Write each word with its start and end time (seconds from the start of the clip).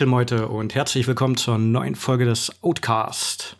Metal-Meute 0.00 0.48
und 0.48 0.74
herzlich 0.74 1.06
willkommen 1.06 1.36
zur 1.36 1.58
neuen 1.58 1.94
Folge 1.94 2.24
des 2.24 2.50
Outcast. 2.62 3.58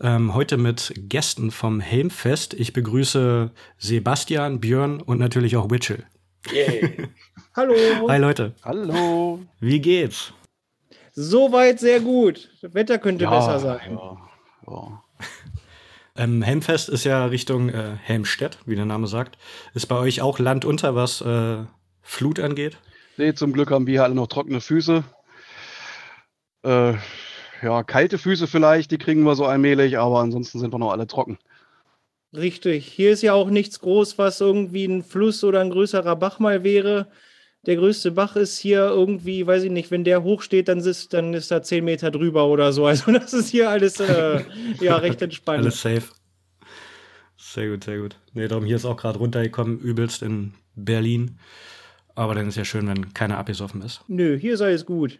Ähm, 0.00 0.34
heute 0.34 0.56
mit 0.56 0.92
Gästen 0.96 1.52
vom 1.52 1.78
Helmfest. 1.78 2.52
Ich 2.54 2.72
begrüße 2.72 3.52
Sebastian, 3.78 4.58
Björn 4.58 5.00
und 5.00 5.20
natürlich 5.20 5.56
auch 5.56 5.70
Witchell. 5.70 6.04
Yay. 6.50 7.08
Hallo. 7.54 7.76
Hi 8.08 8.18
Leute. 8.18 8.54
Hallo. 8.64 9.38
Wie 9.60 9.78
geht's? 9.78 10.32
Soweit 11.12 11.78
sehr 11.78 12.00
gut. 12.00 12.50
Das 12.60 12.74
Wetter 12.74 12.98
könnte 12.98 13.24
Ja, 13.24 13.30
besser 13.30 13.60
sein. 13.60 13.92
Ja, 13.92 14.16
ja. 14.66 15.02
Ähm, 16.16 16.42
Helmfest 16.42 16.88
ist 16.88 17.04
ja 17.04 17.26
Richtung 17.26 17.68
äh, 17.68 17.96
Helmstedt, 18.02 18.58
wie 18.66 18.74
der 18.74 18.84
Name 18.84 19.06
sagt. 19.06 19.38
Ist 19.74 19.86
bei 19.86 19.94
euch 19.94 20.22
auch 20.22 20.40
Land 20.40 20.64
unter, 20.64 20.96
was 20.96 21.20
äh, 21.20 21.58
Flut 22.02 22.40
angeht? 22.40 22.78
Nee, 23.16 23.34
zum 23.34 23.52
Glück 23.52 23.70
haben 23.70 23.86
wir 23.86 23.92
hier 23.92 24.02
alle 24.02 24.16
noch 24.16 24.26
trockene 24.26 24.60
Füße. 24.60 25.04
Äh, 26.68 26.94
ja, 27.62 27.82
kalte 27.82 28.18
Füße 28.18 28.46
vielleicht, 28.46 28.90
die 28.90 28.98
kriegen 28.98 29.22
wir 29.22 29.34
so 29.34 29.46
allmählich, 29.46 29.98
aber 29.98 30.20
ansonsten 30.20 30.58
sind 30.58 30.72
wir 30.72 30.78
noch 30.78 30.92
alle 30.92 31.06
trocken. 31.06 31.38
Richtig. 32.36 32.86
Hier 32.86 33.10
ist 33.10 33.22
ja 33.22 33.32
auch 33.32 33.48
nichts 33.48 33.80
groß, 33.80 34.18
was 34.18 34.40
irgendwie 34.40 34.84
ein 34.84 35.02
Fluss 35.02 35.42
oder 35.44 35.60
ein 35.60 35.70
größerer 35.70 36.14
Bach 36.16 36.38
mal 36.38 36.62
wäre. 36.62 37.08
Der 37.66 37.76
größte 37.76 38.12
Bach 38.12 38.36
ist 38.36 38.58
hier 38.58 38.80
irgendwie, 38.86 39.46
weiß 39.46 39.64
ich 39.64 39.70
nicht, 39.70 39.90
wenn 39.90 40.04
der 40.04 40.22
hochsteht, 40.22 40.68
dann 40.68 40.78
ist, 40.78 41.14
dann 41.14 41.34
ist 41.34 41.50
da 41.50 41.62
10 41.62 41.84
Meter 41.84 42.10
drüber 42.10 42.46
oder 42.46 42.72
so. 42.72 42.86
Also 42.86 43.10
das 43.18 43.32
ist 43.32 43.48
hier 43.48 43.70
alles 43.70 43.98
äh, 43.98 44.44
ja, 44.80 44.96
recht 44.98 45.22
entspannt. 45.22 45.60
Alles 45.60 45.80
safe. 45.80 46.04
Sehr 47.36 47.70
gut, 47.70 47.84
sehr 47.84 47.98
gut. 47.98 48.16
Nee, 48.34 48.46
darum 48.46 48.66
hier 48.66 48.76
ist 48.76 48.84
auch 48.84 48.96
gerade 48.96 49.18
runtergekommen, 49.18 49.80
übelst 49.80 50.22
in 50.22 50.52
Berlin. 50.74 51.38
Aber 52.14 52.34
dann 52.34 52.48
ist 52.48 52.56
ja 52.56 52.64
schön, 52.64 52.86
wenn 52.88 53.14
keiner 53.14 53.38
abgesoffen 53.38 53.80
ist. 53.80 54.02
Nö, 54.06 54.36
hier 54.36 54.54
ist 54.54 54.60
alles 54.60 54.84
gut. 54.84 55.18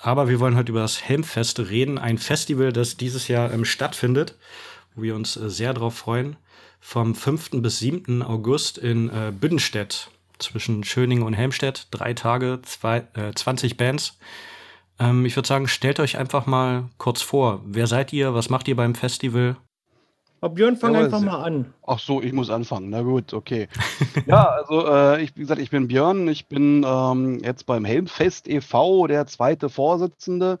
Aber 0.00 0.28
wir 0.28 0.40
wollen 0.40 0.56
heute 0.56 0.72
über 0.72 0.80
das 0.80 1.02
Helmfest 1.02 1.58
reden. 1.60 1.98
Ein 1.98 2.18
Festival, 2.18 2.72
das 2.72 2.96
dieses 2.96 3.28
Jahr 3.28 3.52
ähm, 3.52 3.64
stattfindet, 3.64 4.36
wo 4.94 5.02
wir 5.02 5.14
uns 5.14 5.36
äh, 5.36 5.48
sehr 5.50 5.74
drauf 5.74 5.96
freuen. 5.96 6.36
Vom 6.80 7.14
5. 7.14 7.50
bis 7.62 7.78
7. 7.78 8.22
August 8.22 8.78
in 8.78 9.08
äh, 9.08 9.32
Büdenstedt 9.32 10.10
zwischen 10.38 10.82
Schöningen 10.82 11.22
und 11.22 11.34
Helmstedt. 11.34 11.86
Drei 11.92 12.14
Tage, 12.14 12.60
zwei, 12.62 13.06
äh, 13.14 13.32
20 13.34 13.76
Bands. 13.76 14.18
Ähm, 14.98 15.24
ich 15.24 15.36
würde 15.36 15.46
sagen, 15.46 15.68
stellt 15.68 16.00
euch 16.00 16.16
einfach 16.18 16.46
mal 16.46 16.88
kurz 16.98 17.22
vor. 17.22 17.62
Wer 17.64 17.86
seid 17.86 18.12
ihr? 18.12 18.34
Was 18.34 18.50
macht 18.50 18.68
ihr 18.68 18.76
beim 18.76 18.94
Festival? 18.94 19.56
Aber 20.42 20.54
Björn, 20.54 20.76
fang 20.76 20.92
Jawohl, 20.92 21.04
einfach 21.04 21.20
mal 21.20 21.40
an. 21.40 21.72
Ach 21.86 22.00
so, 22.00 22.20
ich 22.20 22.32
muss 22.32 22.50
anfangen. 22.50 22.90
Na 22.90 23.02
gut, 23.02 23.32
okay. 23.32 23.68
ja, 24.26 24.44
also 24.44 24.84
äh, 24.88 25.22
ich, 25.22 25.36
wie 25.36 25.40
gesagt, 25.40 25.60
ich 25.60 25.70
bin 25.70 25.86
Björn. 25.86 26.26
Ich 26.26 26.48
bin 26.48 26.84
ähm, 26.84 27.38
jetzt 27.44 27.64
beim 27.64 27.84
Helmfest 27.84 28.48
e.V. 28.48 29.06
der 29.06 29.28
zweite 29.28 29.68
Vorsitzende 29.68 30.58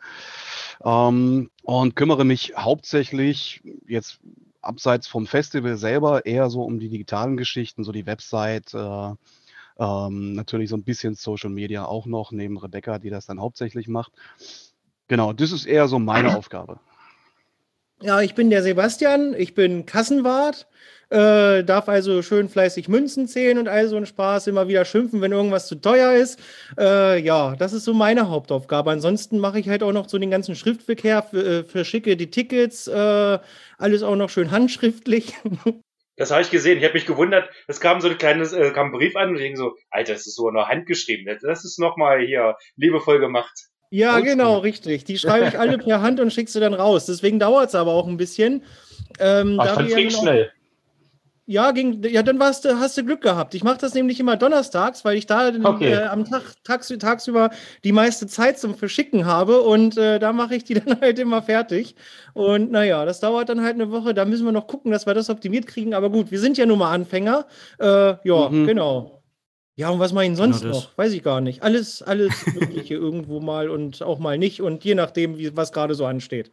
ähm, 0.84 1.50
und 1.64 1.96
kümmere 1.96 2.24
mich 2.24 2.52
hauptsächlich 2.56 3.60
jetzt 3.88 4.20
abseits 4.60 5.08
vom 5.08 5.26
Festival 5.26 5.76
selber 5.76 6.26
eher 6.26 6.48
so 6.48 6.62
um 6.62 6.78
die 6.78 6.88
digitalen 6.88 7.36
Geschichten, 7.36 7.82
so 7.82 7.90
die 7.90 8.06
Website, 8.06 8.72
äh, 8.74 9.10
ähm, 9.80 10.34
natürlich 10.34 10.70
so 10.70 10.76
ein 10.76 10.84
bisschen 10.84 11.16
Social 11.16 11.50
Media 11.50 11.86
auch 11.86 12.06
noch, 12.06 12.30
neben 12.30 12.56
Rebecca, 12.56 13.00
die 13.00 13.10
das 13.10 13.26
dann 13.26 13.40
hauptsächlich 13.40 13.88
macht. 13.88 14.12
Genau, 15.08 15.32
das 15.32 15.50
ist 15.50 15.66
eher 15.66 15.88
so 15.88 15.98
meine 15.98 16.36
Aufgabe. 16.38 16.78
Ja, 18.02 18.20
ich 18.20 18.34
bin 18.34 18.50
der 18.50 18.64
Sebastian, 18.64 19.32
ich 19.38 19.54
bin 19.54 19.86
Kassenwart, 19.86 20.66
äh, 21.08 21.62
darf 21.62 21.88
also 21.88 22.20
schön 22.22 22.48
fleißig 22.48 22.88
Münzen 22.88 23.28
zählen 23.28 23.58
und 23.58 23.68
all 23.68 23.86
so 23.86 23.96
ein 23.96 24.06
Spaß, 24.06 24.48
immer 24.48 24.66
wieder 24.66 24.84
schimpfen, 24.84 25.20
wenn 25.20 25.30
irgendwas 25.30 25.68
zu 25.68 25.76
teuer 25.76 26.14
ist. 26.14 26.40
Äh, 26.76 27.20
ja, 27.20 27.54
das 27.54 27.72
ist 27.72 27.84
so 27.84 27.94
meine 27.94 28.28
Hauptaufgabe. 28.28 28.90
Ansonsten 28.90 29.38
mache 29.38 29.60
ich 29.60 29.68
halt 29.68 29.84
auch 29.84 29.92
noch 29.92 30.08
so 30.08 30.18
den 30.18 30.32
ganzen 30.32 30.56
Schriftverkehr, 30.56 31.32
äh, 31.32 31.62
verschicke 31.62 32.16
die 32.16 32.28
Tickets, 32.28 32.88
äh, 32.88 33.38
alles 33.78 34.02
auch 34.02 34.16
noch 34.16 34.30
schön 34.30 34.50
handschriftlich. 34.50 35.34
Das 36.16 36.30
habe 36.30 36.42
ich 36.42 36.50
gesehen. 36.50 36.76
Ich 36.76 36.84
habe 36.84 36.92
mich 36.92 37.06
gewundert. 37.06 37.48
Es 37.66 37.80
kam 37.80 38.02
so 38.02 38.08
ein 38.08 38.18
kleines, 38.18 38.52
äh, 38.52 38.70
kam 38.72 38.88
ein 38.88 38.92
Brief 38.92 39.16
an 39.16 39.30
und 39.30 39.36
ich 39.36 39.42
denke 39.42 39.58
so, 39.58 39.76
Alter, 39.90 40.12
das 40.12 40.26
ist 40.26 40.36
so 40.36 40.50
noch 40.50 40.68
handgeschrieben. 40.68 41.26
Das 41.40 41.64
ist 41.64 41.78
nochmal 41.78 42.20
hier 42.20 42.56
liebevoll 42.76 43.18
gemacht. 43.18 43.71
Ja, 43.92 44.20
genau, 44.20 44.58
richtig. 44.58 45.04
Die 45.04 45.18
schreibe 45.18 45.48
ich 45.48 45.58
alle 45.58 45.76
per 45.76 46.00
Hand 46.00 46.18
und 46.18 46.32
schicke 46.32 46.50
sie 46.50 46.60
dann 46.60 46.72
raus. 46.72 47.04
Deswegen 47.04 47.38
dauert 47.38 47.68
es 47.68 47.74
aber 47.74 47.92
auch 47.92 48.08
ein 48.08 48.16
bisschen. 48.16 48.62
Ähm, 49.18 49.58
Ach, 49.60 49.64
da 49.64 49.70
ich 49.70 49.76
fand 49.76 49.88
wir 49.90 49.96
ging 49.96 50.10
ja 50.10 50.18
schnell. 50.18 50.50
Ja, 51.44 51.72
ging, 51.72 52.02
ja, 52.04 52.22
dann 52.22 52.38
warst 52.38 52.64
du, 52.64 52.78
hast 52.78 52.96
du 52.96 53.04
Glück 53.04 53.20
gehabt. 53.20 53.54
Ich 53.54 53.64
mache 53.64 53.76
das 53.76 53.92
nämlich 53.92 54.18
immer 54.18 54.36
donnerstags, 54.36 55.04
weil 55.04 55.18
ich 55.18 55.26
da 55.26 55.50
den, 55.50 55.66
Okay. 55.66 55.92
äh, 55.92 56.04
am 56.04 56.24
Tag 56.24 56.42
tags, 56.64 56.88
tagsüber 56.88 57.50
die 57.84 57.92
meiste 57.92 58.26
Zeit 58.28 58.58
zum 58.58 58.76
Verschicken 58.76 59.26
habe 59.26 59.60
und 59.60 59.98
äh, 59.98 60.18
da 60.18 60.32
mache 60.32 60.54
ich 60.54 60.64
die 60.64 60.74
dann 60.80 61.00
halt 61.00 61.18
immer 61.18 61.42
fertig. 61.42 61.94
Und 62.32 62.70
naja, 62.70 63.04
das 63.04 63.20
dauert 63.20 63.50
dann 63.50 63.62
halt 63.62 63.74
eine 63.74 63.90
Woche. 63.90 64.14
Da 64.14 64.24
müssen 64.24 64.46
wir 64.46 64.52
noch 64.52 64.68
gucken, 64.68 64.90
dass 64.92 65.04
wir 65.04 65.12
das 65.14 65.28
optimiert 65.28 65.66
kriegen. 65.66 65.92
Aber 65.92 66.08
gut, 66.08 66.30
wir 66.30 66.38
sind 66.40 66.56
ja 66.56 66.64
nun 66.64 66.78
mal 66.78 66.92
Anfänger. 66.94 67.44
Äh, 67.78 68.14
ja, 68.24 68.48
Mhm. 68.48 68.66
genau. 68.66 69.21
Ja, 69.74 69.88
und 69.88 70.00
was 70.00 70.12
mache 70.12 70.24
ich 70.24 70.30
denn 70.30 70.36
sonst 70.36 70.60
Genau 70.60 70.74
noch? 70.74 70.98
Weiß 70.98 71.12
ich 71.12 71.22
gar 71.22 71.40
nicht. 71.40 71.62
Alles, 71.62 72.02
alles 72.02 72.46
Mögliche 72.54 72.94
irgendwo 72.94 73.40
mal 73.40 73.70
und 73.70 74.02
auch 74.02 74.18
mal 74.18 74.38
nicht. 74.38 74.60
Und 74.60 74.84
je 74.84 74.94
nachdem, 74.94 75.38
wie, 75.38 75.56
was 75.56 75.72
gerade 75.72 75.94
so 75.94 76.04
ansteht. 76.04 76.50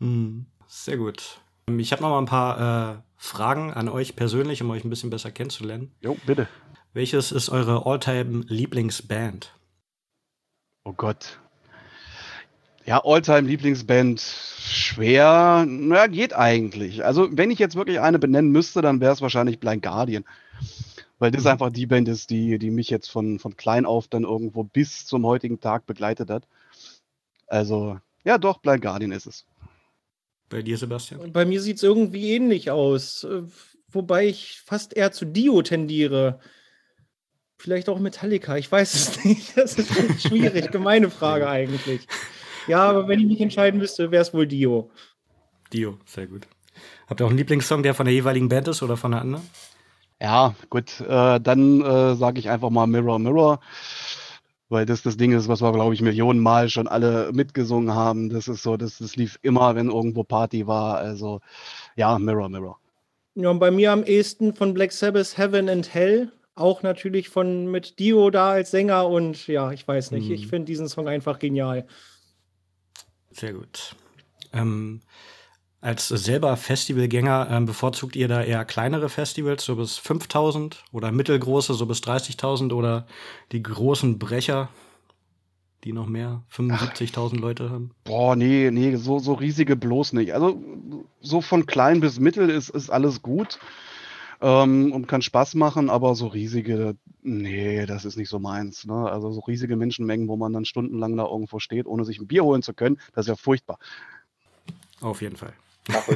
Hm, 0.00 0.46
sehr 0.66 0.96
gut. 0.96 1.40
Ich 1.76 1.92
habe 1.92 2.02
noch 2.02 2.10
mal 2.10 2.18
ein 2.18 2.26
paar 2.26 2.96
äh, 2.96 3.02
Fragen 3.16 3.72
an 3.72 3.88
euch 3.88 4.16
persönlich, 4.16 4.62
um 4.62 4.70
euch 4.70 4.84
ein 4.84 4.90
bisschen 4.90 5.10
besser 5.10 5.30
kennenzulernen. 5.30 5.92
Jo, 6.00 6.16
bitte. 6.26 6.48
Welches 6.92 7.30
ist 7.30 7.50
eure 7.50 7.86
Alltime-Lieblingsband? 7.86 9.52
Oh 10.84 10.92
Gott. 10.92 11.38
Ja, 12.86 13.04
Alltime-Lieblingsband 13.04 14.20
schwer. 14.20 15.66
Na, 15.68 16.06
geht 16.06 16.34
eigentlich. 16.34 17.04
Also, 17.04 17.28
wenn 17.30 17.50
ich 17.50 17.58
jetzt 17.58 17.76
wirklich 17.76 18.00
eine 18.00 18.18
benennen 18.18 18.50
müsste, 18.50 18.80
dann 18.80 19.00
wäre 19.00 19.12
es 19.12 19.20
wahrscheinlich 19.20 19.60
Blind 19.60 19.82
Guardian. 19.82 20.24
Weil 21.18 21.30
das 21.32 21.46
einfach 21.46 21.70
die 21.70 21.86
Band 21.86 22.08
ist, 22.08 22.30
die, 22.30 22.58
die 22.58 22.70
mich 22.70 22.90
jetzt 22.90 23.10
von, 23.10 23.38
von 23.38 23.56
klein 23.56 23.86
auf 23.86 24.06
dann 24.08 24.22
irgendwo 24.22 24.62
bis 24.62 25.04
zum 25.04 25.26
heutigen 25.26 25.60
Tag 25.60 25.84
begleitet 25.86 26.30
hat. 26.30 26.46
Also, 27.46 27.98
ja, 28.24 28.38
doch, 28.38 28.58
Blind 28.58 28.82
Guardian 28.82 29.12
ist 29.12 29.26
es. 29.26 29.44
Bei 30.48 30.62
dir, 30.62 30.78
Sebastian? 30.78 31.20
Und 31.20 31.32
bei 31.32 31.44
mir 31.44 31.60
sieht 31.60 31.76
es 31.78 31.82
irgendwie 31.82 32.32
ähnlich 32.32 32.70
aus. 32.70 33.24
äh, 33.24 33.42
Wobei 33.90 34.26
ich 34.26 34.60
fast 34.64 34.94
eher 34.94 35.12
zu 35.12 35.24
Dio 35.24 35.62
tendiere. 35.62 36.40
Vielleicht 37.56 37.88
auch 37.88 37.98
Metallica, 37.98 38.56
ich 38.56 38.70
weiß 38.70 38.94
es 38.94 39.24
nicht. 39.24 39.56
Das 39.56 39.78
ist 39.78 39.90
schwierig, 40.22 40.70
gemeine 40.70 41.10
Frage 41.10 41.48
eigentlich. 41.50 42.06
Ja, 42.66 42.88
aber 42.88 43.08
wenn 43.08 43.18
ich 43.18 43.26
mich 43.26 43.40
entscheiden 43.40 43.80
müsste, 43.80 44.10
wäre 44.10 44.22
es 44.22 44.34
wohl 44.34 44.46
Dio. 44.46 44.90
Dio, 45.72 45.98
sehr 46.04 46.26
gut. 46.26 46.46
Habt 47.08 47.20
ihr 47.20 47.24
auch 47.24 47.30
einen 47.30 47.38
Lieblingssong, 47.38 47.82
der 47.82 47.94
von 47.94 48.04
der 48.04 48.14
jeweiligen 48.14 48.48
Band 48.48 48.68
ist 48.68 48.82
oder 48.82 48.96
von 48.96 49.12
der 49.12 49.22
anderen? 49.22 49.48
Ja, 50.20 50.54
gut, 50.68 51.00
äh, 51.00 51.40
dann 51.40 51.80
äh, 51.80 52.14
sage 52.16 52.40
ich 52.40 52.50
einfach 52.50 52.70
mal 52.70 52.86
Mirror 52.86 53.18
Mirror, 53.20 53.60
weil 54.68 54.84
das 54.84 55.02
das 55.02 55.16
Ding 55.16 55.32
ist, 55.32 55.48
was 55.48 55.62
wir, 55.62 55.72
glaube 55.72 55.94
ich, 55.94 56.02
Millionen 56.02 56.40
Mal 56.40 56.68
schon 56.68 56.88
alle 56.88 57.30
mitgesungen 57.32 57.94
haben. 57.94 58.28
Das 58.28 58.48
ist 58.48 58.62
so, 58.62 58.76
das, 58.76 58.98
das 58.98 59.14
lief 59.14 59.38
immer, 59.42 59.76
wenn 59.76 59.88
irgendwo 59.88 60.24
Party 60.24 60.66
war. 60.66 60.96
Also 60.96 61.40
ja, 61.94 62.18
Mirror 62.18 62.48
Mirror. 62.48 62.78
Ja, 63.36 63.50
und 63.50 63.60
bei 63.60 63.70
mir 63.70 63.92
am 63.92 64.02
ehesten 64.02 64.54
von 64.54 64.74
Black 64.74 64.90
Sabbath 64.90 65.38
Heaven 65.38 65.68
and 65.68 65.94
Hell. 65.94 66.32
Auch 66.56 66.82
natürlich 66.82 67.28
von 67.28 67.70
mit 67.70 68.00
Dio 68.00 68.30
da 68.30 68.50
als 68.50 68.72
Sänger 68.72 69.06
und 69.06 69.46
ja, 69.46 69.70
ich 69.70 69.86
weiß 69.86 70.10
nicht. 70.10 70.26
Mhm. 70.26 70.34
Ich 70.34 70.48
finde 70.48 70.64
diesen 70.64 70.88
Song 70.88 71.06
einfach 71.06 71.38
genial. 71.38 71.86
Sehr 73.30 73.52
gut. 73.52 73.94
Ähm, 74.52 75.00
als 75.80 76.08
selber 76.08 76.56
Festivalgänger 76.56 77.48
ähm, 77.50 77.66
bevorzugt 77.66 78.16
ihr 78.16 78.26
da 78.26 78.42
eher 78.42 78.64
kleinere 78.64 79.08
Festivals, 79.08 79.64
so 79.64 79.76
bis 79.76 79.96
5000 79.96 80.84
oder 80.92 81.12
mittelgroße, 81.12 81.74
so 81.74 81.86
bis 81.86 81.98
30.000 82.00 82.72
oder 82.72 83.06
die 83.52 83.62
großen 83.62 84.18
Brecher, 84.18 84.70
die 85.84 85.92
noch 85.92 86.08
mehr, 86.08 86.42
75.000 86.52 87.38
Leute 87.38 87.70
haben? 87.70 87.92
Boah, 88.02 88.34
nee, 88.34 88.70
nee, 88.72 88.96
so, 88.96 89.20
so 89.20 89.34
riesige 89.34 89.76
bloß 89.76 90.14
nicht. 90.14 90.34
Also 90.34 90.60
so 91.20 91.40
von 91.40 91.66
klein 91.66 92.00
bis 92.00 92.18
mittel 92.18 92.50
ist, 92.50 92.70
ist 92.70 92.90
alles 92.90 93.22
gut 93.22 93.60
ähm, 94.40 94.92
und 94.92 95.06
kann 95.06 95.22
Spaß 95.22 95.54
machen, 95.54 95.90
aber 95.90 96.16
so 96.16 96.26
riesige, 96.26 96.96
nee, 97.22 97.86
das 97.86 98.04
ist 98.04 98.16
nicht 98.16 98.30
so 98.30 98.40
meins. 98.40 98.84
Ne? 98.84 99.08
Also 99.08 99.30
so 99.30 99.40
riesige 99.40 99.76
Menschenmengen, 99.76 100.26
wo 100.26 100.36
man 100.36 100.52
dann 100.52 100.64
stundenlang 100.64 101.16
da 101.16 101.24
irgendwo 101.24 101.60
steht, 101.60 101.86
ohne 101.86 102.04
sich 102.04 102.18
ein 102.18 102.26
Bier 102.26 102.42
holen 102.42 102.62
zu 102.62 102.74
können, 102.74 102.98
das 103.12 103.26
ist 103.26 103.28
ja 103.28 103.36
furchtbar. 103.36 103.78
Auf 105.00 105.22
jeden 105.22 105.36
Fall. 105.36 105.52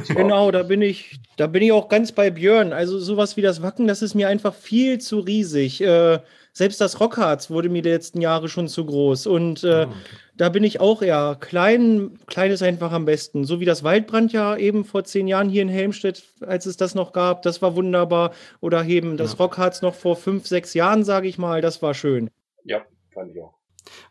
Genau, 0.07 0.51
da 0.51 0.63
bin 0.63 0.81
ich, 0.81 1.19
da 1.37 1.47
bin 1.47 1.63
ich 1.63 1.71
auch 1.71 1.89
ganz 1.89 2.11
bei 2.11 2.29
Björn. 2.31 2.73
Also 2.73 2.99
sowas 2.99 3.37
wie 3.37 3.41
das 3.41 3.61
Wacken, 3.61 3.87
das 3.87 4.01
ist 4.01 4.13
mir 4.15 4.27
einfach 4.27 4.53
viel 4.53 4.99
zu 4.99 5.19
riesig. 5.19 5.81
Äh, 5.81 6.19
selbst 6.51 6.79
das 6.81 6.99
Rockharz 6.99 7.49
wurde 7.49 7.69
mir 7.69 7.81
die 7.81 7.89
letzten 7.89 8.21
Jahre 8.21 8.47
schon 8.49 8.67
zu 8.67 8.85
groß. 8.85 9.25
Und 9.27 9.63
äh, 9.63 9.67
Ah, 9.73 9.81
okay. 9.83 9.91
da 10.37 10.49
bin 10.49 10.63
ich 10.63 10.79
auch 10.79 11.01
eher 11.01 11.37
klein. 11.39 12.19
Klein 12.27 12.51
ist 12.51 12.61
einfach 12.61 12.91
am 12.91 13.05
besten. 13.05 13.45
So 13.45 13.59
wie 13.59 13.65
das 13.65 13.83
Waldbrand 13.83 14.31
ja 14.33 14.55
eben 14.55 14.85
vor 14.85 15.03
zehn 15.03 15.27
Jahren 15.27 15.49
hier 15.49 15.63
in 15.63 15.69
Helmstedt, 15.69 16.23
als 16.41 16.67
es 16.67 16.77
das 16.77 16.93
noch 16.93 17.11
gab, 17.11 17.41
das 17.41 17.61
war 17.63 17.75
wunderbar. 17.75 18.33
Oder 18.61 18.85
eben 18.85 19.17
das 19.17 19.31
Ja. 19.33 19.37
Rockharz 19.39 19.81
noch 19.81 19.95
vor 19.95 20.15
fünf, 20.15 20.45
sechs 20.45 20.75
Jahren, 20.75 21.03
sage 21.03 21.27
ich 21.27 21.37
mal, 21.39 21.61
das 21.61 21.81
war 21.81 21.95
schön. 21.95 22.29
Ja, 22.63 22.81
fand 23.13 23.31
ich 23.31 23.41
auch. 23.41 23.55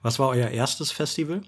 Was 0.03 0.19
war 0.19 0.31
euer 0.31 0.49
erstes 0.49 0.91
Festival? 0.91 1.43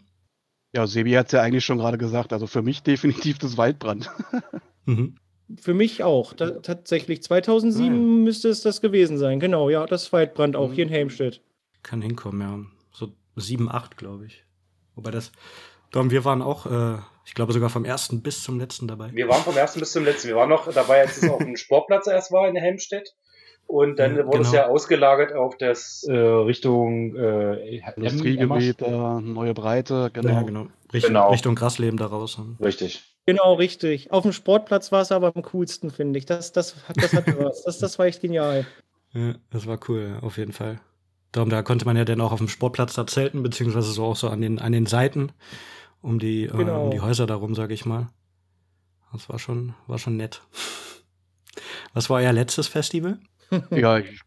Ja, 0.74 0.88
Sebi 0.88 1.12
hat 1.12 1.26
es 1.26 1.32
ja 1.32 1.40
eigentlich 1.40 1.64
schon 1.64 1.78
gerade 1.78 1.98
gesagt. 1.98 2.32
Also 2.32 2.48
für 2.48 2.62
mich 2.62 2.82
definitiv 2.82 3.38
das 3.38 3.56
Waldbrand. 3.56 4.10
mhm. 4.86 5.16
Für 5.60 5.72
mich 5.72 6.02
auch. 6.02 6.32
Da, 6.32 6.50
tatsächlich 6.50 7.22
2007 7.22 7.86
ah, 7.86 7.96
ja. 7.96 8.02
müsste 8.02 8.48
es 8.48 8.62
das 8.62 8.80
gewesen 8.80 9.16
sein. 9.16 9.38
Genau, 9.38 9.70
ja, 9.70 9.86
das 9.86 10.12
Waldbrand 10.12 10.56
auch 10.56 10.70
mhm. 10.70 10.72
hier 10.72 10.84
in 10.84 10.90
Helmstedt. 10.90 11.42
Kann 11.84 12.02
hinkommen, 12.02 12.40
ja. 12.40 12.58
So 12.92 13.12
7, 13.36 13.70
8, 13.70 13.96
glaube 13.96 14.26
ich. 14.26 14.44
Wobei 14.96 15.12
das. 15.12 15.30
Tom, 15.92 16.10
wir 16.10 16.24
waren 16.24 16.42
auch, 16.42 16.66
äh, 16.66 16.98
ich 17.24 17.34
glaube 17.34 17.52
sogar 17.52 17.70
vom 17.70 17.84
ersten 17.84 18.20
bis 18.22 18.42
zum 18.42 18.58
letzten 18.58 18.88
dabei. 18.88 19.10
Wir 19.12 19.28
waren 19.28 19.42
vom 19.42 19.56
ersten 19.56 19.78
bis 19.78 19.92
zum 19.92 20.04
letzten. 20.04 20.28
Wir 20.28 20.36
waren 20.36 20.48
noch 20.48 20.72
dabei, 20.72 21.02
als 21.02 21.18
es 21.18 21.30
auf 21.30 21.38
dem 21.38 21.56
Sportplatz 21.56 22.08
erst 22.08 22.32
war 22.32 22.48
in 22.48 22.56
Helmstedt. 22.56 23.14
Und 23.66 23.98
dann 23.98 24.16
ja, 24.16 24.26
wurde 24.26 24.38
genau. 24.38 24.48
es 24.48 24.52
ja 24.52 24.66
ausgelagert 24.68 25.32
auf 25.32 25.56
das 25.56 26.04
äh, 26.08 26.12
Richtung 26.12 27.16
äh, 27.16 27.78
Industriegebiet, 27.96 28.82
äh, 28.82 28.90
neue 28.90 29.54
Breite, 29.54 30.10
genau. 30.12 30.28
Ja, 30.28 30.42
genau. 30.42 30.66
Richtung, 30.92 31.08
genau. 31.08 31.30
Richtung 31.30 31.54
Grasleben 31.54 31.98
daraus. 31.98 32.38
Richtig. 32.62 33.02
Genau, 33.26 33.54
richtig. 33.54 34.12
Auf 34.12 34.22
dem 34.22 34.32
Sportplatz 34.32 34.92
war 34.92 35.00
es 35.00 35.10
aber 35.10 35.32
am 35.34 35.42
coolsten, 35.42 35.90
finde 35.90 36.18
ich. 36.18 36.26
Das, 36.26 36.52
das, 36.52 36.76
das 36.94 37.12
hatte 37.14 37.38
was. 37.38 37.62
Das, 37.64 37.78
das 37.78 37.98
war 37.98 38.06
echt 38.06 38.20
genial. 38.20 38.66
Ja, 39.12 39.34
das 39.50 39.66
war 39.66 39.78
cool, 39.88 40.18
auf 40.20 40.36
jeden 40.36 40.52
Fall. 40.52 40.80
Darum, 41.32 41.48
da 41.48 41.62
konnte 41.62 41.84
man 41.84 41.96
ja 41.96 42.04
dann 42.04 42.20
auch 42.20 42.32
auf 42.32 42.38
dem 42.38 42.48
Sportplatz 42.48 42.94
da 42.94 43.06
zelten, 43.06 43.42
beziehungsweise 43.42 43.90
so 43.90 44.04
auch 44.04 44.16
so 44.16 44.28
an 44.28 44.40
den, 44.40 44.58
an 44.58 44.72
den 44.72 44.86
Seiten 44.86 45.32
um 46.02 46.18
die, 46.18 46.46
genau. 46.46 46.82
äh, 46.82 46.84
um 46.84 46.90
die. 46.90 47.00
Häuser 47.00 47.26
darum, 47.26 47.54
sage 47.54 47.74
ich 47.74 47.86
mal. 47.86 48.08
Das 49.12 49.28
war 49.28 49.38
schon, 49.38 49.74
war 49.86 49.98
schon 49.98 50.16
nett. 50.16 50.42
Was 51.94 52.10
war 52.10 52.18
euer 52.18 52.32
letztes 52.32 52.68
Festival? 52.68 53.18
ja, 53.70 53.98
ich 53.98 54.20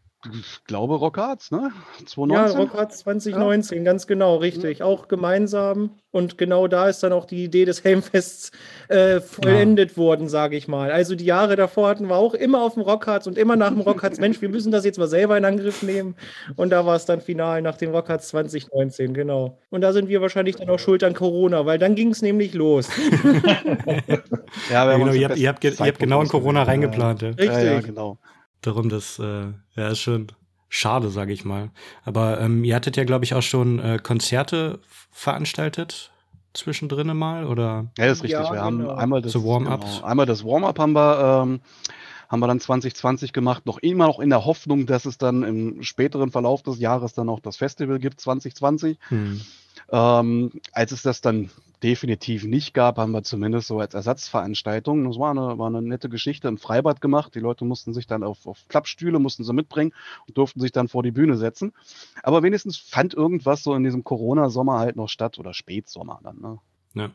glaube 0.66 0.96
Rockarts, 0.96 1.52
ne? 1.52 1.70
2019? 2.04 2.58
Ja, 2.58 2.64
Rockarts 2.64 2.98
2019, 2.98 3.78
ja. 3.78 3.84
ganz 3.84 4.06
genau, 4.06 4.36
richtig. 4.36 4.80
Ja. 4.80 4.84
Auch 4.84 5.06
gemeinsam. 5.06 5.90
Und 6.10 6.38
genau 6.38 6.66
da 6.66 6.88
ist 6.88 7.02
dann 7.02 7.12
auch 7.12 7.24
die 7.24 7.44
Idee 7.44 7.64
des 7.64 7.84
Helmfests 7.84 8.50
äh, 8.88 9.20
vollendet 9.20 9.92
ja. 9.92 9.96
worden, 9.96 10.28
sage 10.28 10.56
ich 10.56 10.66
mal. 10.66 10.90
Also 10.90 11.14
die 11.14 11.24
Jahre 11.24 11.54
davor 11.54 11.88
hatten 11.88 12.08
wir 12.08 12.16
auch 12.16 12.34
immer 12.34 12.62
auf 12.62 12.74
dem 12.74 12.82
Rockharts 12.82 13.28
und 13.28 13.38
immer 13.38 13.54
nach 13.54 13.70
dem 13.70 13.80
Rockharts, 13.80 14.18
Mensch, 14.18 14.40
wir 14.40 14.48
müssen 14.48 14.72
das 14.72 14.84
jetzt 14.84 14.98
mal 14.98 15.06
selber 15.06 15.38
in 15.38 15.44
Angriff 15.44 15.82
nehmen. 15.82 16.16
Und 16.56 16.70
da 16.70 16.84
war 16.84 16.96
es 16.96 17.04
dann 17.04 17.20
final 17.20 17.62
nach 17.62 17.76
dem 17.76 17.90
Rockarts 17.90 18.28
2019, 18.28 19.14
genau. 19.14 19.58
Und 19.70 19.82
da 19.82 19.92
sind 19.92 20.08
wir 20.08 20.20
wahrscheinlich 20.20 20.56
dann 20.56 20.68
auch 20.68 20.78
schuld 20.78 21.04
an 21.04 21.14
Corona, 21.14 21.64
weil 21.64 21.78
dann 21.78 21.94
ging 21.94 22.10
es 22.10 22.22
nämlich 22.22 22.54
los. 22.54 22.88
ja, 24.70 24.96
genau, 24.96 25.12
ihr, 25.12 25.28
habt, 25.28 25.38
ihr, 25.38 25.48
habt, 25.48 25.64
ihr 25.64 25.70
habt 25.78 25.98
genau 26.00 26.22
in 26.22 26.28
Corona 26.28 26.64
reingeplant. 26.64 27.22
Richtig. 27.22 27.46
Ja, 27.46 27.80
genau. 27.80 28.18
Darum, 28.62 28.88
das 28.88 29.18
äh, 29.18 29.52
ja, 29.76 29.88
ist 29.88 30.00
schon 30.00 30.28
schade, 30.68 31.10
sage 31.10 31.32
ich 31.32 31.44
mal. 31.44 31.70
Aber 32.04 32.40
ähm, 32.40 32.64
ihr 32.64 32.74
hattet 32.74 32.96
ja, 32.96 33.04
glaube 33.04 33.24
ich, 33.24 33.34
auch 33.34 33.42
schon 33.42 33.78
äh, 33.78 33.98
Konzerte 34.02 34.80
veranstaltet 35.10 36.10
zwischendrin 36.52 37.16
mal, 37.16 37.46
oder? 37.46 37.86
Ja, 37.96 38.06
das 38.06 38.18
ist 38.18 38.24
richtig. 38.24 38.40
Ja, 38.40 38.52
wir 38.52 38.60
haben 38.60 38.78
genau. 38.78 38.94
einmal 38.94 39.22
das 39.22 39.34
Warm-ups. 39.34 39.96
Genau, 39.96 40.06
einmal 40.06 40.26
das 40.26 40.44
Warm-up 40.44 40.78
haben 40.78 40.92
wir, 40.92 41.42
ähm, 41.42 41.60
haben 42.28 42.40
wir 42.40 42.46
dann 42.46 42.60
2020 42.60 43.32
gemacht, 43.32 43.64
noch 43.64 43.78
immer 43.78 44.06
noch 44.06 44.18
in 44.18 44.30
der 44.30 44.44
Hoffnung, 44.44 44.86
dass 44.86 45.04
es 45.04 45.18
dann 45.18 45.42
im 45.42 45.82
späteren 45.82 46.30
Verlauf 46.30 46.62
des 46.62 46.78
Jahres 46.78 47.14
dann 47.14 47.28
auch 47.28 47.40
das 47.40 47.56
Festival 47.56 47.98
gibt, 47.98 48.20
2020. 48.20 48.98
Hm. 49.08 49.40
Ähm, 49.90 50.50
als 50.72 50.92
es 50.92 51.02
das 51.02 51.20
dann 51.20 51.50
definitiv 51.82 52.44
nicht 52.44 52.74
gab, 52.74 52.98
haben 52.98 53.12
wir 53.12 53.22
zumindest 53.22 53.68
so 53.68 53.80
als 53.80 53.94
Ersatzveranstaltung. 53.94 55.04
Das 55.04 55.18
war 55.18 55.30
eine, 55.30 55.58
war 55.58 55.68
eine 55.68 55.82
nette 55.82 56.08
Geschichte 56.08 56.48
im 56.48 56.58
Freibad 56.58 57.00
gemacht. 57.00 57.34
Die 57.34 57.40
Leute 57.40 57.64
mussten 57.64 57.94
sich 57.94 58.06
dann 58.06 58.22
auf, 58.22 58.46
auf 58.46 58.66
Klappstühle, 58.68 59.18
mussten 59.18 59.44
sie 59.44 59.52
mitbringen 59.52 59.92
und 60.26 60.36
durften 60.36 60.60
sich 60.60 60.72
dann 60.72 60.88
vor 60.88 61.02
die 61.02 61.12
Bühne 61.12 61.36
setzen. 61.36 61.72
Aber 62.22 62.42
wenigstens 62.42 62.76
fand 62.76 63.14
irgendwas 63.14 63.62
so 63.62 63.74
in 63.74 63.84
diesem 63.84 64.04
Corona-Sommer 64.04 64.78
halt 64.78 64.96
noch 64.96 65.08
statt 65.08 65.38
oder 65.38 65.54
Spätsommer 65.54 66.20
dann. 66.22 66.40
Ne? 66.40 66.58
Ja. 66.94 67.10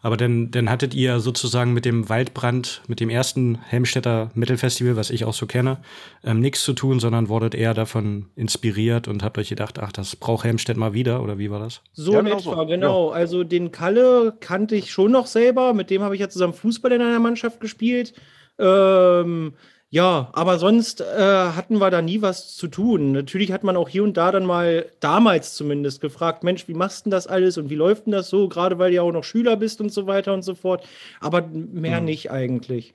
Aber 0.00 0.16
dann, 0.16 0.50
dann 0.50 0.70
hattet 0.70 0.94
ihr 0.94 1.20
sozusagen 1.20 1.72
mit 1.72 1.84
dem 1.84 2.08
Waldbrand, 2.08 2.82
mit 2.88 2.98
dem 2.98 3.10
ersten 3.10 3.58
Helmstädter 3.62 4.30
Mittelfestival, 4.34 4.96
was 4.96 5.10
ich 5.10 5.24
auch 5.24 5.34
so 5.34 5.46
kenne, 5.46 5.78
ähm, 6.24 6.40
nichts 6.40 6.64
zu 6.64 6.72
tun, 6.72 6.98
sondern 6.98 7.28
wurdet 7.28 7.54
eher 7.54 7.74
davon 7.74 8.26
inspiriert 8.36 9.06
und 9.06 9.22
habt 9.22 9.38
euch 9.38 9.50
gedacht, 9.50 9.78
ach, 9.78 9.92
das 9.92 10.16
braucht 10.16 10.44
Helmstedt 10.44 10.76
mal 10.76 10.94
wieder, 10.94 11.22
oder 11.22 11.38
wie 11.38 11.50
war 11.50 11.60
das? 11.60 11.82
So 11.92 12.14
ja, 12.14 12.20
in 12.20 12.26
genau 12.26 12.38
etwa, 12.38 12.56
so. 12.56 12.66
genau. 12.66 13.10
Ja. 13.10 13.14
Also 13.16 13.44
den 13.44 13.70
Kalle 13.70 14.34
kannte 14.40 14.76
ich 14.76 14.90
schon 14.90 15.12
noch 15.12 15.26
selber, 15.26 15.74
mit 15.74 15.90
dem 15.90 16.02
habe 16.02 16.14
ich 16.14 16.20
ja 16.20 16.28
zusammen 16.28 16.54
Fußball 16.54 16.92
in 16.92 17.02
einer 17.02 17.20
Mannschaft 17.20 17.60
gespielt. 17.60 18.14
Ähm, 18.58 19.52
ja, 19.90 20.28
aber 20.34 20.58
sonst 20.58 21.00
äh, 21.00 21.04
hatten 21.06 21.78
wir 21.78 21.90
da 21.90 22.02
nie 22.02 22.20
was 22.20 22.54
zu 22.54 22.68
tun. 22.68 23.12
Natürlich 23.12 23.52
hat 23.52 23.64
man 23.64 23.76
auch 23.76 23.88
hier 23.88 24.02
und 24.02 24.18
da 24.18 24.30
dann 24.32 24.44
mal, 24.44 24.86
damals 25.00 25.54
zumindest, 25.54 26.02
gefragt, 26.02 26.44
Mensch, 26.44 26.68
wie 26.68 26.74
machst 26.74 27.00
du 27.00 27.04
denn 27.04 27.12
das 27.12 27.26
alles 27.26 27.56
und 27.56 27.70
wie 27.70 27.74
läuft 27.74 28.04
denn 28.04 28.12
das 28.12 28.28
so, 28.28 28.48
gerade 28.48 28.78
weil 28.78 28.90
du 28.90 28.96
ja 28.96 29.02
auch 29.02 29.12
noch 29.12 29.24
Schüler 29.24 29.56
bist 29.56 29.80
und 29.80 29.90
so 29.90 30.06
weiter 30.06 30.34
und 30.34 30.42
so 30.42 30.54
fort. 30.54 30.86
Aber 31.20 31.40
mehr 31.40 32.00
mhm. 32.00 32.04
nicht 32.04 32.30
eigentlich. 32.30 32.94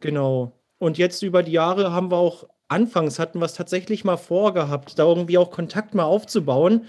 Genau. 0.00 0.52
Und 0.78 0.98
jetzt 0.98 1.22
über 1.22 1.44
die 1.44 1.52
Jahre 1.52 1.92
haben 1.92 2.10
wir 2.10 2.16
auch, 2.16 2.48
anfangs 2.66 3.20
hatten 3.20 3.38
wir 3.38 3.46
es 3.46 3.54
tatsächlich 3.54 4.04
mal 4.04 4.16
vorgehabt, 4.16 4.98
da 4.98 5.04
irgendwie 5.04 5.38
auch 5.38 5.52
Kontakt 5.52 5.94
mal 5.94 6.04
aufzubauen. 6.04 6.86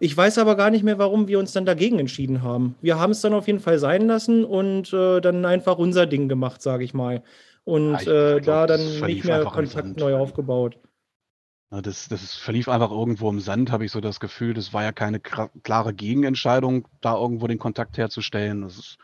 Ich 0.00 0.16
weiß 0.16 0.38
aber 0.38 0.56
gar 0.56 0.70
nicht 0.70 0.82
mehr, 0.82 0.98
warum 0.98 1.28
wir 1.28 1.38
uns 1.38 1.52
dann 1.52 1.64
dagegen 1.64 2.00
entschieden 2.00 2.42
haben. 2.42 2.74
Wir 2.80 2.98
haben 2.98 3.12
es 3.12 3.20
dann 3.20 3.34
auf 3.34 3.46
jeden 3.46 3.60
Fall 3.60 3.78
sein 3.78 4.08
lassen 4.08 4.44
und 4.44 4.92
äh, 4.92 5.20
dann 5.20 5.44
einfach 5.44 5.78
unser 5.78 6.06
Ding 6.06 6.28
gemacht, 6.28 6.60
sage 6.60 6.82
ich 6.82 6.92
mal 6.92 7.22
und 7.70 8.02
ja, 8.02 8.36
äh, 8.36 8.40
da 8.40 8.66
dann 8.66 9.00
nicht 9.06 9.24
mehr 9.24 9.44
Kontakt 9.44 9.96
neu 9.96 10.16
aufgebaut. 10.16 10.76
Das, 11.70 12.08
das 12.08 12.34
verlief 12.34 12.68
einfach 12.68 12.90
irgendwo 12.90 13.30
im 13.30 13.38
Sand, 13.38 13.70
habe 13.70 13.84
ich 13.84 13.92
so 13.92 14.00
das 14.00 14.18
Gefühl. 14.18 14.54
Das 14.54 14.72
war 14.72 14.82
ja 14.82 14.90
keine 14.90 15.20
klare 15.20 15.94
Gegenentscheidung, 15.94 16.88
da 17.00 17.14
irgendwo 17.14 17.46
den 17.46 17.60
Kontakt 17.60 17.96
herzustellen. 17.96 18.62
Das 18.62 18.76
ist 18.76 18.98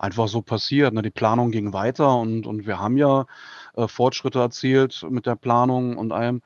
einfach 0.00 0.26
so 0.26 0.42
passiert. 0.42 0.92
Ne? 0.94 1.02
Die 1.02 1.10
Planung 1.10 1.52
ging 1.52 1.72
weiter 1.72 2.16
und, 2.16 2.44
und 2.44 2.66
wir 2.66 2.80
haben 2.80 2.96
ja 2.96 3.26
äh, 3.76 3.86
Fortschritte 3.86 4.40
erzielt 4.40 5.06
mit 5.08 5.26
der 5.26 5.36
Planung 5.36 5.96
und 5.96 6.10
allem. 6.10 6.42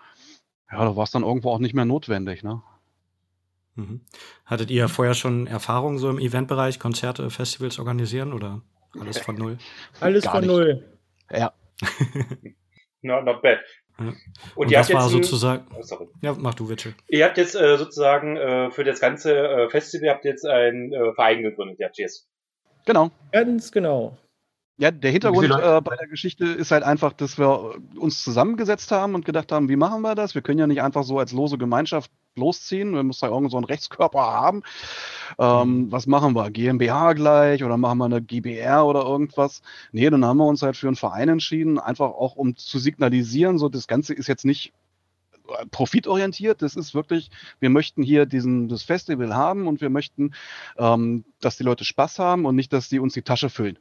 Ja, 0.70 0.84
da 0.84 0.94
war 0.94 1.04
es 1.04 1.10
dann 1.10 1.22
irgendwo 1.22 1.50
auch 1.50 1.58
nicht 1.58 1.74
mehr 1.74 1.86
notwendig. 1.86 2.42
Ne? 2.42 2.60
Mhm. 3.76 4.02
Hattet 4.44 4.70
ihr 4.70 4.90
vorher 4.90 5.14
schon 5.14 5.46
Erfahrung 5.46 5.96
so 5.96 6.10
im 6.10 6.18
Eventbereich, 6.18 6.80
Konzerte, 6.80 7.30
Festivals 7.30 7.78
organisieren 7.78 8.34
oder 8.34 8.60
alles 9.00 9.18
von 9.18 9.36
null? 9.36 9.56
Alles 10.00 10.24
Gar 10.24 10.32
von 10.32 10.40
nicht. 10.42 10.50
null. 10.50 10.98
Ja. 11.30 11.54
no, 13.02 13.20
not 13.22 13.42
bad. 13.42 13.58
Und, 13.98 14.16
und 14.54 14.70
ihr 14.70 14.78
das 14.78 14.88
habt 14.88 14.94
war 14.94 15.02
jetzt 15.04 15.12
sozusagen. 15.12 15.66
Oh, 15.74 16.08
ja, 16.22 16.34
mach 16.38 16.54
du, 16.54 16.68
Witschel. 16.68 16.94
Ihr 17.08 17.24
habt 17.24 17.36
jetzt 17.36 17.54
äh, 17.54 17.76
sozusagen 17.76 18.36
äh, 18.36 18.70
für 18.70 18.84
das 18.84 19.00
ganze 19.00 19.36
äh, 19.36 19.70
Festival 19.70 20.10
habt 20.10 20.24
jetzt 20.24 20.46
einen 20.46 20.92
äh, 20.92 21.12
Verein 21.14 21.42
gegründet, 21.42 21.78
ihr 21.78 21.86
habt 21.86 21.98
jetzt. 21.98 22.28
Genau. 22.86 23.10
Ganz 23.32 23.70
genau. 23.70 24.16
Ja, 24.82 24.90
der 24.90 25.12
Hintergrund 25.12 25.48
äh, 25.48 25.80
bei 25.80 25.94
der 25.94 26.08
Geschichte 26.08 26.44
ist 26.44 26.72
halt 26.72 26.82
einfach, 26.82 27.12
dass 27.12 27.38
wir 27.38 27.76
uns 27.94 28.24
zusammengesetzt 28.24 28.90
haben 28.90 29.14
und 29.14 29.24
gedacht 29.24 29.52
haben, 29.52 29.68
wie 29.68 29.76
machen 29.76 30.02
wir 30.02 30.16
das? 30.16 30.34
Wir 30.34 30.42
können 30.42 30.58
ja 30.58 30.66
nicht 30.66 30.82
einfach 30.82 31.04
so 31.04 31.20
als 31.20 31.30
lose 31.30 31.56
Gemeinschaft 31.56 32.10
losziehen. 32.34 32.92
Wir 32.92 33.04
müssen 33.04 33.24
ja 33.24 33.30
irgend 33.30 33.52
so 33.52 33.58
einen 33.58 33.64
Rechtskörper 33.64 34.18
haben. 34.18 34.64
Ähm, 35.38 35.68
mhm. 35.84 35.92
was 35.92 36.08
machen 36.08 36.34
wir? 36.34 36.50
GmbH 36.50 37.12
gleich 37.12 37.62
oder 37.62 37.76
machen 37.76 37.98
wir 37.98 38.06
eine 38.06 38.22
GBR 38.22 38.84
oder 38.84 39.04
irgendwas? 39.04 39.62
Nee, 39.92 40.10
dann 40.10 40.24
haben 40.24 40.38
wir 40.38 40.46
uns 40.46 40.62
halt 40.62 40.76
für 40.76 40.88
einen 40.88 40.96
Verein 40.96 41.28
entschieden, 41.28 41.78
einfach 41.78 42.10
auch 42.10 42.34
um 42.34 42.56
zu 42.56 42.80
signalisieren, 42.80 43.58
so 43.58 43.68
das 43.68 43.86
Ganze 43.86 44.14
ist 44.14 44.26
jetzt 44.26 44.44
nicht 44.44 44.72
äh, 45.46 45.64
profitorientiert. 45.66 46.60
Das 46.60 46.74
ist 46.74 46.92
wirklich, 46.92 47.30
wir 47.60 47.70
möchten 47.70 48.02
hier 48.02 48.26
diesen, 48.26 48.66
das 48.66 48.82
Festival 48.82 49.32
haben 49.32 49.68
und 49.68 49.80
wir 49.80 49.90
möchten, 49.90 50.34
ähm, 50.76 51.24
dass 51.40 51.56
die 51.56 51.62
Leute 51.62 51.84
Spaß 51.84 52.18
haben 52.18 52.46
und 52.46 52.56
nicht, 52.56 52.72
dass 52.72 52.88
die 52.88 52.98
uns 52.98 53.14
die 53.14 53.22
Tasche 53.22 53.48
füllen. 53.48 53.78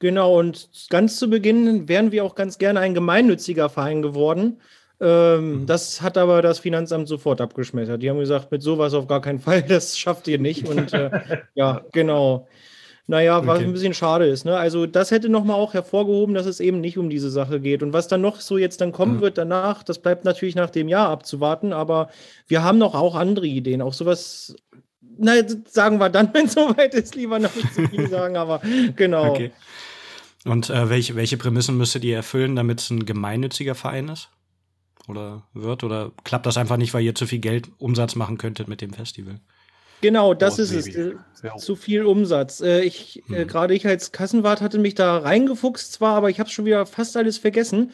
Genau, 0.00 0.38
und 0.38 0.68
ganz 0.90 1.18
zu 1.18 1.28
Beginn 1.28 1.88
wären 1.88 2.12
wir 2.12 2.24
auch 2.24 2.34
ganz 2.34 2.58
gerne 2.58 2.80
ein 2.80 2.94
gemeinnütziger 2.94 3.68
Verein 3.68 4.02
geworden. 4.02 4.60
Ähm, 5.00 5.60
mhm. 5.60 5.66
Das 5.66 6.02
hat 6.02 6.16
aber 6.16 6.42
das 6.42 6.58
Finanzamt 6.58 7.08
sofort 7.08 7.40
abgeschmettert. 7.40 8.02
Die 8.02 8.10
haben 8.10 8.18
gesagt, 8.18 8.50
mit 8.50 8.62
sowas 8.62 8.94
auf 8.94 9.06
gar 9.06 9.20
keinen 9.20 9.38
Fall, 9.38 9.62
das 9.68 9.98
schafft 9.98 10.28
ihr 10.28 10.38
nicht. 10.38 10.68
Und 10.68 10.92
äh, 10.92 11.10
ja, 11.54 11.82
genau. 11.92 12.46
Naja, 13.10 13.46
was 13.46 13.56
okay. 13.56 13.64
ein 13.64 13.72
bisschen 13.72 13.94
schade 13.94 14.26
ist. 14.26 14.44
Ne? 14.44 14.54
Also 14.54 14.84
das 14.84 15.10
hätte 15.10 15.30
nochmal 15.30 15.56
auch 15.56 15.72
hervorgehoben, 15.72 16.34
dass 16.34 16.44
es 16.44 16.60
eben 16.60 16.82
nicht 16.82 16.98
um 16.98 17.08
diese 17.08 17.30
Sache 17.30 17.58
geht. 17.58 17.82
Und 17.82 17.94
was 17.94 18.06
dann 18.06 18.20
noch 18.20 18.40
so 18.40 18.58
jetzt 18.58 18.82
dann 18.82 18.92
kommen 18.92 19.16
mhm. 19.16 19.20
wird 19.22 19.38
danach, 19.38 19.82
das 19.82 19.98
bleibt 19.98 20.26
natürlich 20.26 20.54
nach 20.54 20.68
dem 20.68 20.88
Jahr 20.88 21.08
abzuwarten. 21.08 21.72
Aber 21.72 22.10
wir 22.48 22.62
haben 22.62 22.76
noch 22.76 22.94
auch 22.94 23.14
andere 23.14 23.46
Ideen. 23.46 23.80
Auch 23.80 23.94
sowas, 23.94 24.54
na, 25.16 25.32
sagen 25.64 25.98
wir 25.98 26.10
dann, 26.10 26.28
wenn 26.34 26.46
es 26.46 26.52
soweit 26.52 26.92
ist, 26.92 27.14
lieber 27.14 27.38
noch 27.38 27.54
nicht 27.54 27.72
zu 27.72 27.88
viel 27.88 28.08
sagen. 28.10 28.36
Aber 28.36 28.60
genau. 28.94 29.30
Okay. 29.30 29.52
Und 30.48 30.70
äh, 30.70 30.88
welche, 30.88 31.14
welche 31.14 31.36
Prämissen 31.36 31.76
müsstet 31.76 32.04
ihr 32.04 32.16
erfüllen, 32.16 32.56
damit 32.56 32.80
es 32.80 32.90
ein 32.90 33.06
gemeinnütziger 33.06 33.74
Verein 33.74 34.08
ist? 34.08 34.30
Oder 35.06 35.42
wird? 35.54 35.84
Oder 35.84 36.12
klappt 36.24 36.46
das 36.46 36.56
einfach 36.56 36.76
nicht, 36.76 36.94
weil 36.94 37.02
ihr 37.02 37.14
zu 37.14 37.26
viel 37.26 37.38
Geld 37.38 37.68
Umsatz 37.78 38.14
machen 38.14 38.38
könntet 38.38 38.68
mit 38.68 38.80
dem 38.80 38.92
Festival? 38.92 39.40
Genau, 40.00 40.34
das 40.34 40.58
oh, 40.58 40.62
ist 40.62 40.70
Baby. 40.70 40.90
es. 40.90 40.96
Äh, 41.42 41.46
ja. 41.46 41.56
Zu 41.56 41.76
viel 41.76 42.04
Umsatz. 42.04 42.60
Äh, 42.60 42.80
ich, 42.82 43.18
äh, 43.18 43.28
hm. 43.28 43.34
äh, 43.34 43.44
gerade 43.44 43.74
ich 43.74 43.86
als 43.86 44.12
Kassenwart 44.12 44.60
hatte 44.60 44.78
mich 44.78 44.94
da 44.94 45.18
reingefuchst 45.18 45.92
zwar, 45.92 46.14
aber 46.16 46.30
ich 46.30 46.40
habe 46.40 46.50
schon 46.50 46.64
wieder 46.64 46.86
fast 46.86 47.16
alles 47.16 47.38
vergessen. 47.38 47.92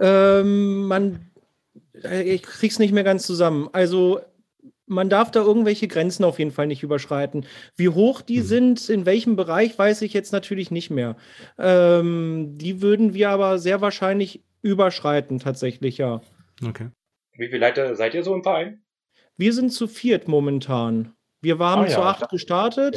Ähm, 0.00 0.86
man, 0.86 1.30
äh, 2.02 2.22
ich 2.22 2.42
krieg's 2.42 2.78
nicht 2.78 2.92
mehr 2.92 3.04
ganz 3.04 3.26
zusammen. 3.26 3.68
Also 3.72 4.20
man 4.90 5.08
darf 5.08 5.30
da 5.30 5.40
irgendwelche 5.40 5.88
Grenzen 5.88 6.24
auf 6.24 6.38
jeden 6.38 6.50
Fall 6.50 6.66
nicht 6.66 6.82
überschreiten. 6.82 7.46
Wie 7.76 7.88
hoch 7.88 8.20
die 8.20 8.40
Mhm. 8.40 8.44
sind, 8.44 8.88
in 8.90 9.06
welchem 9.06 9.36
Bereich, 9.36 9.78
weiß 9.78 10.02
ich 10.02 10.12
jetzt 10.12 10.32
natürlich 10.32 10.70
nicht 10.70 10.90
mehr. 10.90 11.16
Ähm, 11.58 12.58
die 12.58 12.82
würden 12.82 13.14
wir 13.14 13.30
aber 13.30 13.58
sehr 13.58 13.80
wahrscheinlich 13.80 14.42
überschreiten, 14.62 15.38
tatsächlich, 15.38 15.98
ja. 15.98 16.20
Okay. 16.66 16.88
Wie 17.36 17.48
viele 17.48 17.66
Leute 17.66 17.94
seid 17.96 18.14
ihr 18.14 18.22
so 18.24 18.34
im 18.34 18.42
Verein? 18.42 18.82
Wir 19.36 19.52
sind 19.54 19.72
zu 19.72 19.86
viert 19.86 20.28
momentan. 20.28 21.14
Wir 21.40 21.58
waren 21.58 21.84
Ah, 21.84 21.88
ja. 21.88 21.94
zu 21.94 22.02
acht 22.02 22.28
gestartet. 22.28 22.96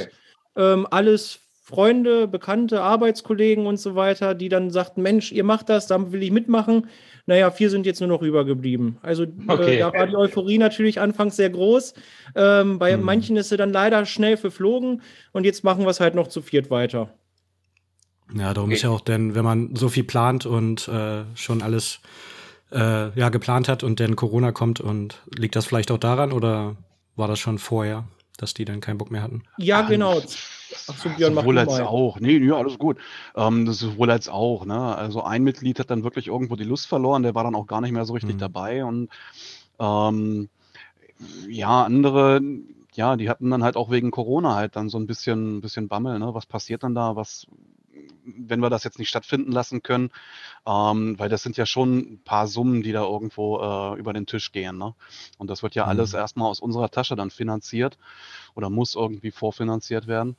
Okay. 0.58 0.74
Ähm, 0.74 0.88
alles 0.92 1.40
Freunde, 1.66 2.28
Bekannte, 2.28 2.82
Arbeitskollegen 2.82 3.66
und 3.66 3.78
so 3.78 3.96
weiter, 3.96 4.36
die 4.36 4.50
dann 4.50 4.70
sagten, 4.70 5.02
Mensch, 5.02 5.32
ihr 5.32 5.46
macht 5.46 5.70
das, 5.70 5.88
da 5.88 6.12
will 6.12 6.22
ich 6.22 6.32
mitmachen. 6.32 6.88
Naja, 7.26 7.52
vier 7.52 7.70
sind 7.70 7.86
jetzt 7.86 8.02
nur 8.02 8.10
noch 8.10 8.22
übergeblieben. 8.22 8.98
Also 9.02 9.24
Okay. 9.48 9.76
äh, 9.76 9.80
da 9.80 9.94
war 9.94 10.08
die 10.08 10.16
Euphorie 10.16 10.58
natürlich 10.58 11.00
anfangs 11.00 11.38
sehr 11.38 11.50
groß. 11.50 11.94
Ähm, 12.36 12.80
bei 12.80 12.98
Mhm. 12.98 13.04
manchen 13.04 13.38
ist 13.38 13.50
sie 13.50 13.58
dann 13.58 13.72
leider 13.72 14.06
schnell 14.06 14.36
verflogen 14.36 15.02
und 15.32 15.46
jetzt 15.46 15.64
machen 15.64 15.84
wir 15.84 15.90
es 15.90 16.00
halt 16.02 16.16
noch 16.16 16.28
zu 16.28 16.42
viert 16.42 16.70
weiter. 16.70 17.14
Ja, 18.36 18.54
darum 18.54 18.70
Okay. 18.70 18.76
ist 18.78 18.82
ja 18.84 18.90
auch, 18.90 19.02
denn 19.02 19.36
wenn 19.36 19.46
man 19.46 19.76
so 19.76 19.90
viel 19.90 20.04
plant 20.04 20.46
und 20.46 20.88
äh, 20.88 21.24
schon 21.36 21.62
alles 21.62 22.00
äh, 22.72 23.18
ja, 23.18 23.30
geplant 23.30 23.70
hat 23.70 23.84
und 23.84 24.00
dann 24.00 24.16
Corona 24.16 24.52
kommt 24.52 24.82
und 24.82 25.22
liegt 25.38 25.56
das 25.56 25.66
vielleicht 25.66 25.92
auch 25.92 25.98
daran 26.00 26.32
oder 26.32 26.76
war 27.16 27.28
das 27.28 27.40
schon 27.40 27.60
vorher, 27.60 28.06
dass 28.38 28.54
die 28.54 28.66
dann 28.66 28.82
keinen 28.82 28.98
Bock 28.98 29.12
mehr 29.12 29.22
hatten? 29.22 29.44
Ja, 29.58 29.82
genau. 29.84 30.22
Ach 30.88 30.98
so, 30.98 31.10
Björn, 31.10 31.36
sowohl 31.36 31.58
als 31.58 31.70
mal. 31.70 31.84
auch. 31.84 32.20
Nee, 32.20 32.38
ja, 32.38 32.56
alles 32.56 32.78
gut. 32.78 32.98
Ähm, 33.36 33.66
das 33.66 33.76
ist 33.76 33.82
sowohl 33.82 34.12
als 34.12 34.30
auch. 34.30 34.66
Ne? 34.66 34.96
Also 34.96 35.24
ein 35.24 35.44
Mitglied 35.44 35.80
hat 35.80 35.90
dann 35.90 36.04
wirklich 36.04 36.28
irgendwo 36.28 36.56
die 36.56 36.64
Lust 36.64 36.88
verloren, 36.88 37.24
der 37.24 37.36
war 37.36 37.44
dann 37.44 37.56
auch 37.56 37.68
gar 37.68 37.82
nicht 37.82 37.92
mehr 37.92 38.06
so 38.06 38.14
richtig 38.14 38.36
Mhm. 38.36 38.40
dabei. 38.40 38.84
Und 38.86 39.10
ähm, 39.80 40.50
ja, 41.48 41.84
andere, 41.84 42.42
ja, 42.96 43.16
die 43.16 43.30
hatten 43.30 43.50
dann 43.50 43.64
halt 43.64 43.76
auch 43.78 43.92
wegen 43.92 44.12
Corona 44.12 44.56
halt 44.56 44.76
dann 44.76 44.90
so 44.90 44.98
ein 44.98 45.08
bisschen, 45.08 45.62
bisschen 45.62 45.88
Bammel. 45.88 46.20
Ne? 46.20 46.34
Was 46.34 46.46
passiert 46.46 46.84
dann 46.84 46.96
da? 46.96 47.16
Was, 47.16 47.48
wenn 48.26 48.60
wir 48.62 48.70
das 48.70 48.84
jetzt 48.84 49.00
nicht 49.00 49.10
stattfinden 49.10 49.52
lassen 49.52 49.84
können? 49.84 50.10
Ähm, 50.68 51.18
weil 51.20 51.30
das 51.30 51.44
sind 51.44 51.58
ja 51.58 51.66
schon 51.66 51.98
ein 52.00 52.22
paar 52.24 52.48
Summen, 52.48 52.84
die 52.84 52.92
da 52.92 53.04
irgendwo 53.04 53.60
äh, 53.60 54.00
über 54.00 54.14
den 54.14 54.26
Tisch 54.26 54.52
gehen. 54.52 54.78
Ne? 54.78 54.96
Und 55.38 55.50
das 55.50 55.64
wird 55.64 55.76
ja 55.76 55.86
Mhm. 55.86 55.90
alles 55.90 56.14
erstmal 56.14 56.50
aus 56.50 56.60
unserer 56.60 56.90
Tasche 56.90 57.16
dann 57.16 57.32
finanziert 57.32 57.98
oder 58.56 58.70
muss 58.70 58.96
irgendwie 58.96 59.32
vorfinanziert 59.32 60.08
werden. 60.08 60.36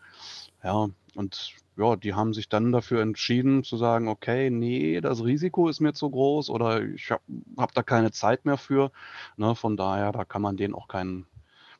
Ja, 0.63 0.89
und 1.15 1.55
ja, 1.77 1.97
die 1.97 2.15
haben 2.15 2.33
sich 2.33 2.49
dann 2.49 2.73
dafür 2.73 3.03
entschieden 3.03 3.65
zu 3.65 3.77
sagen, 3.77 4.09
okay, 4.09 4.51
nee, 4.51 5.01
das 5.01 5.25
Risiko 5.25 5.69
ist 5.69 5.81
mir 5.81 5.93
zu 5.93 6.09
groß 6.09 6.51
oder 6.51 6.83
ich 6.83 7.11
habe 7.11 7.23
hab 7.57 7.73
da 7.75 7.83
keine 7.83 8.13
Zeit 8.13 8.45
mehr 8.45 8.57
für. 8.57 8.93
Ne, 9.37 9.55
von 9.55 9.77
daher, 9.77 10.13
da 10.13 10.25
kann 10.25 10.43
man 10.43 10.57
denen 10.57 10.75
auch 10.75 10.89
keinen, 10.89 11.27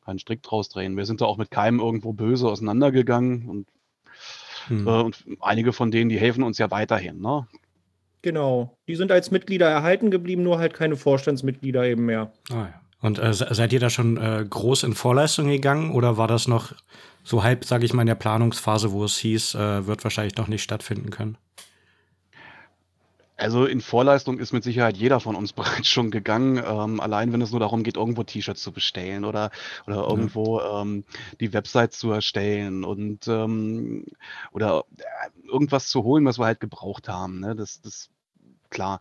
keinen 0.05 0.19
Strick 0.19 0.43
draus 0.43 0.69
drehen. 0.69 0.97
Wir 0.97 1.07
sind 1.07 1.21
da 1.21 1.27
auch 1.27 1.39
mit 1.39 1.51
keinem 1.51 1.81
irgendwo 1.81 2.13
böse 2.13 2.49
auseinandergegangen 2.49 3.49
und, 3.49 3.67
Hm. 4.69 4.87
äh, 4.87 5.03
und 5.03 5.25
einige 5.41 5.73
von 5.73 5.91
denen, 5.91 6.09
die 6.09 6.19
helfen 6.19 6.43
uns 6.43 6.59
ja 6.59 6.71
weiterhin. 6.71 7.21
Ne? 7.21 7.47
Genau. 8.23 8.79
Die 8.89 8.97
sind 8.97 9.13
als 9.13 9.31
Mitglieder 9.31 9.69
erhalten 9.69 10.11
geblieben, 10.11 10.43
nur 10.43 10.59
halt 10.59 10.75
keine 10.75 10.97
Vorstandsmitglieder 10.97 11.85
eben 11.85 12.07
mehr. 12.07 12.33
Ah, 12.51 12.55
ja. 12.55 12.81
Und 13.05 13.19
äh, 13.19 13.35
se- 13.35 13.49
seid 13.51 13.73
ihr 13.75 13.81
da 13.81 13.91
schon 13.91 14.17
äh, 14.17 14.47
groß 14.49 14.83
in 14.85 14.95
Vorleistung 14.95 15.49
gegangen 15.49 15.91
oder 15.93 16.17
war 16.17 16.27
das 16.27 16.49
noch 16.49 16.73
so 17.23 17.43
halb, 17.43 17.65
sage 17.67 17.85
ich 17.85 17.93
mal, 17.93 18.03
in 18.03 18.07
der 18.07 18.15
Planungsphase, 18.15 18.93
wo 18.93 19.05
es 19.05 19.19
hieß, 19.19 19.55
äh, 19.57 19.87
wird 19.87 20.05
wahrscheinlich 20.05 20.37
noch 20.37 20.49
nicht 20.49 20.63
stattfinden 20.63 21.11
können? 21.11 21.37
Also 23.37 23.67
in 23.67 23.81
Vorleistung 23.81 24.39
ist 24.39 24.53
mit 24.53 24.63
Sicherheit 24.63 24.97
jeder 24.97 25.19
von 25.21 25.35
uns 25.35 25.53
bereits 25.55 25.89
schon 25.89 26.11
gegangen, 26.11 26.63
ähm, 26.65 27.01
allein 27.01 27.33
wenn 27.33 27.43
es 27.43 27.51
nur 27.51 27.61
darum 27.61 27.83
geht, 27.83 27.97
irgendwo 27.97 28.23
T-Shirts 28.23 28.63
zu 28.63 28.73
bestellen 28.73 29.25
oder, 29.25 29.51
oder 29.87 29.97
irgendwo 30.09 30.61
ähm, 30.61 31.05
die 31.41 31.53
Website 31.53 31.93
zu 31.95 32.13
erstellen 32.13 32.85
und 32.85 33.27
ähm, 33.29 34.07
oder 34.53 34.85
äh, 34.99 35.49
irgendwas 35.49 35.89
zu 35.89 36.05
holen, 36.05 36.25
was 36.25 36.39
wir 36.39 36.47
halt 36.47 36.61
gebraucht 36.61 37.09
haben. 37.09 37.41
Ne? 37.41 37.57
Das, 37.57 37.81
das 37.81 38.09
klar. 38.75 39.01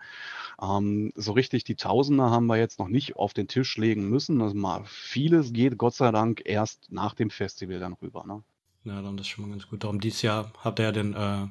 Ähm, 0.61 1.11
so 1.15 1.33
richtig 1.33 1.65
die 1.65 1.75
Tausender 1.75 2.31
haben 2.31 2.45
wir 2.45 2.57
jetzt 2.57 2.79
noch 2.79 2.87
nicht 2.87 3.17
auf 3.17 3.33
den 3.33 3.49
Tisch 3.49 3.75
legen 3.77 4.09
müssen. 4.09 4.41
Also 4.41 4.55
mal 4.55 4.83
vieles 4.85 5.51
geht 5.51 5.77
Gott 5.77 5.95
sei 5.95 6.11
Dank 6.11 6.41
erst 6.45 6.89
nach 6.91 7.13
dem 7.13 7.29
Festival 7.29 7.79
dann 7.79 7.93
rüber. 7.93 8.23
Ne? 8.25 8.41
Ja, 8.85 9.01
dann 9.01 9.17
ist 9.17 9.27
schon 9.27 9.45
mal 9.45 9.51
ganz 9.51 9.67
gut. 9.67 9.83
Darum 9.83 9.99
dieses 9.99 10.21
Jahr 10.21 10.51
habt 10.63 10.79
ihr 10.79 10.85
ja 10.85 10.91
dann 10.93 11.13
äh, 11.13 11.47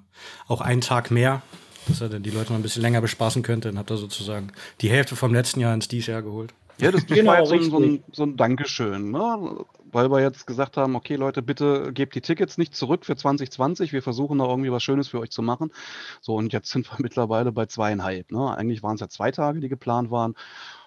auch 0.50 0.61
einen 0.62 0.81
Tag 0.81 1.11
mehr, 1.11 1.43
dass 1.88 2.00
ihr 2.00 2.09
dann 2.09 2.23
die 2.23 2.31
Leute 2.31 2.52
mal 2.52 2.59
ein 2.59 2.62
bisschen 2.62 2.83
länger 2.83 3.00
bespaßen 3.02 3.43
könnt. 3.43 3.64
Dann 3.67 3.76
habt 3.79 3.91
ihr 3.91 3.97
sozusagen 3.99 4.52
die 4.81 4.88
Hälfte 4.91 5.17
vom 5.17 5.35
letzten 5.35 5.61
Jahr 5.61 5.75
ins 5.75 5.88
dieses 5.88 6.07
Jahr 6.07 6.23
geholt. 6.23 6.55
Ja, 6.79 6.91
das, 6.91 7.05
das 7.07 7.17
Genau, 7.19 7.33
war 7.33 7.38
jetzt 7.41 7.49
so 7.49 7.55
ein, 7.55 7.71
so, 7.71 7.76
ein, 7.79 7.83
richtig. 7.83 8.05
so 8.12 8.23
ein 8.25 8.37
Dankeschön, 8.37 9.11
ne? 9.11 9.64
Weil 9.93 10.11
wir 10.11 10.21
jetzt 10.21 10.47
gesagt 10.47 10.77
haben, 10.77 10.97
okay 10.97 11.17
Leute, 11.17 11.43
bitte 11.43 11.93
gebt 11.93 12.15
die 12.15 12.21
Tickets 12.21 12.59
nicht 12.59 12.75
zurück 12.75 13.05
für 13.05 13.17
2020, 13.17 13.93
wir 13.93 14.03
versuchen 14.03 14.39
da 14.39 14.47
irgendwie 14.47 14.73
was 14.73 14.83
Schönes 14.83 15.09
für 15.09 15.21
euch 15.21 15.31
zu 15.31 15.43
machen. 15.43 15.73
So, 16.21 16.35
und 16.35 16.53
jetzt 16.53 16.71
sind 16.71 16.91
wir 16.91 16.97
mittlerweile 17.03 17.53
bei 17.53 17.67
zweieinhalb. 17.67 18.33
Ne? 18.33 18.57
Eigentlich 18.57 18.83
waren 18.83 18.95
es 18.95 19.01
ja 19.01 19.09
zwei 19.09 19.31
Tage, 19.31 19.61
die 19.61 19.69
geplant 19.69 20.11
waren 20.11 20.35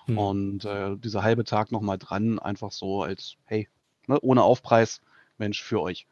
Hm. 0.08 0.18
und 0.20 0.66
äh, 0.66 0.96
dieser 0.98 1.24
halbe 1.24 1.44
Tag 1.46 1.72
nochmal 1.72 1.98
dran, 1.98 2.38
einfach 2.38 2.72
so 2.72 3.02
als, 3.02 3.38
hey, 3.46 3.68
ne, 4.08 4.20
ohne 4.22 4.44
Aufpreis, 4.44 5.02
Mensch, 5.38 5.64
für 5.64 5.82
euch. 5.82 6.06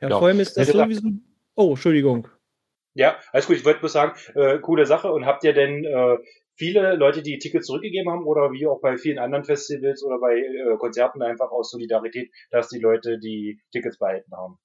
Ja, 0.00 0.08
Ja. 0.08 0.18
vor 0.18 0.26
allem 0.28 0.40
ist 0.40 0.56
das 0.56 0.68
sowieso. 0.68 1.08
Oh, 1.54 1.70
Entschuldigung. 1.70 2.26
Ja, 2.94 3.16
alles 3.32 3.46
gut. 3.46 3.56
Ich 3.56 3.64
wollte 3.64 3.80
bloß 3.80 3.92
sagen, 3.92 4.18
äh, 4.34 4.58
coole 4.58 4.86
Sache. 4.86 5.12
Und 5.12 5.24
habt 5.24 5.44
ihr 5.44 5.52
denn 5.52 5.84
äh, 5.84 6.16
viele 6.60 6.94
Leute, 6.94 7.22
die 7.22 7.38
Tickets 7.38 7.66
zurückgegeben 7.66 8.12
haben 8.12 8.26
oder 8.26 8.52
wie 8.52 8.66
auch 8.66 8.82
bei 8.82 8.98
vielen 8.98 9.18
anderen 9.18 9.44
Festivals 9.44 10.04
oder 10.04 10.18
bei 10.20 10.36
äh, 10.36 10.76
Konzerten 10.78 11.22
einfach 11.22 11.50
aus 11.50 11.70
Solidarität, 11.70 12.30
dass 12.50 12.68
die 12.68 12.78
Leute 12.78 13.18
die 13.18 13.62
Tickets 13.72 13.98
behalten 13.98 14.30
haben? 14.36 14.58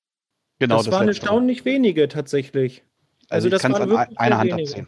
Genau, 0.60 0.78
das, 0.78 0.92
waren 0.92 1.08
Letztere. 1.08 1.28
erstaunlich 1.28 1.64
wenige 1.64 2.10
tatsächlich. 2.10 2.84
Also, 3.30 3.48
also 3.48 3.50
das 3.50 3.64
waren 3.64 3.76
an 3.76 3.90
wirklich 3.90 4.20
einer 4.20 4.38
Hand 4.38 4.52
wenige. 4.52 4.64
abzählen. 4.64 4.88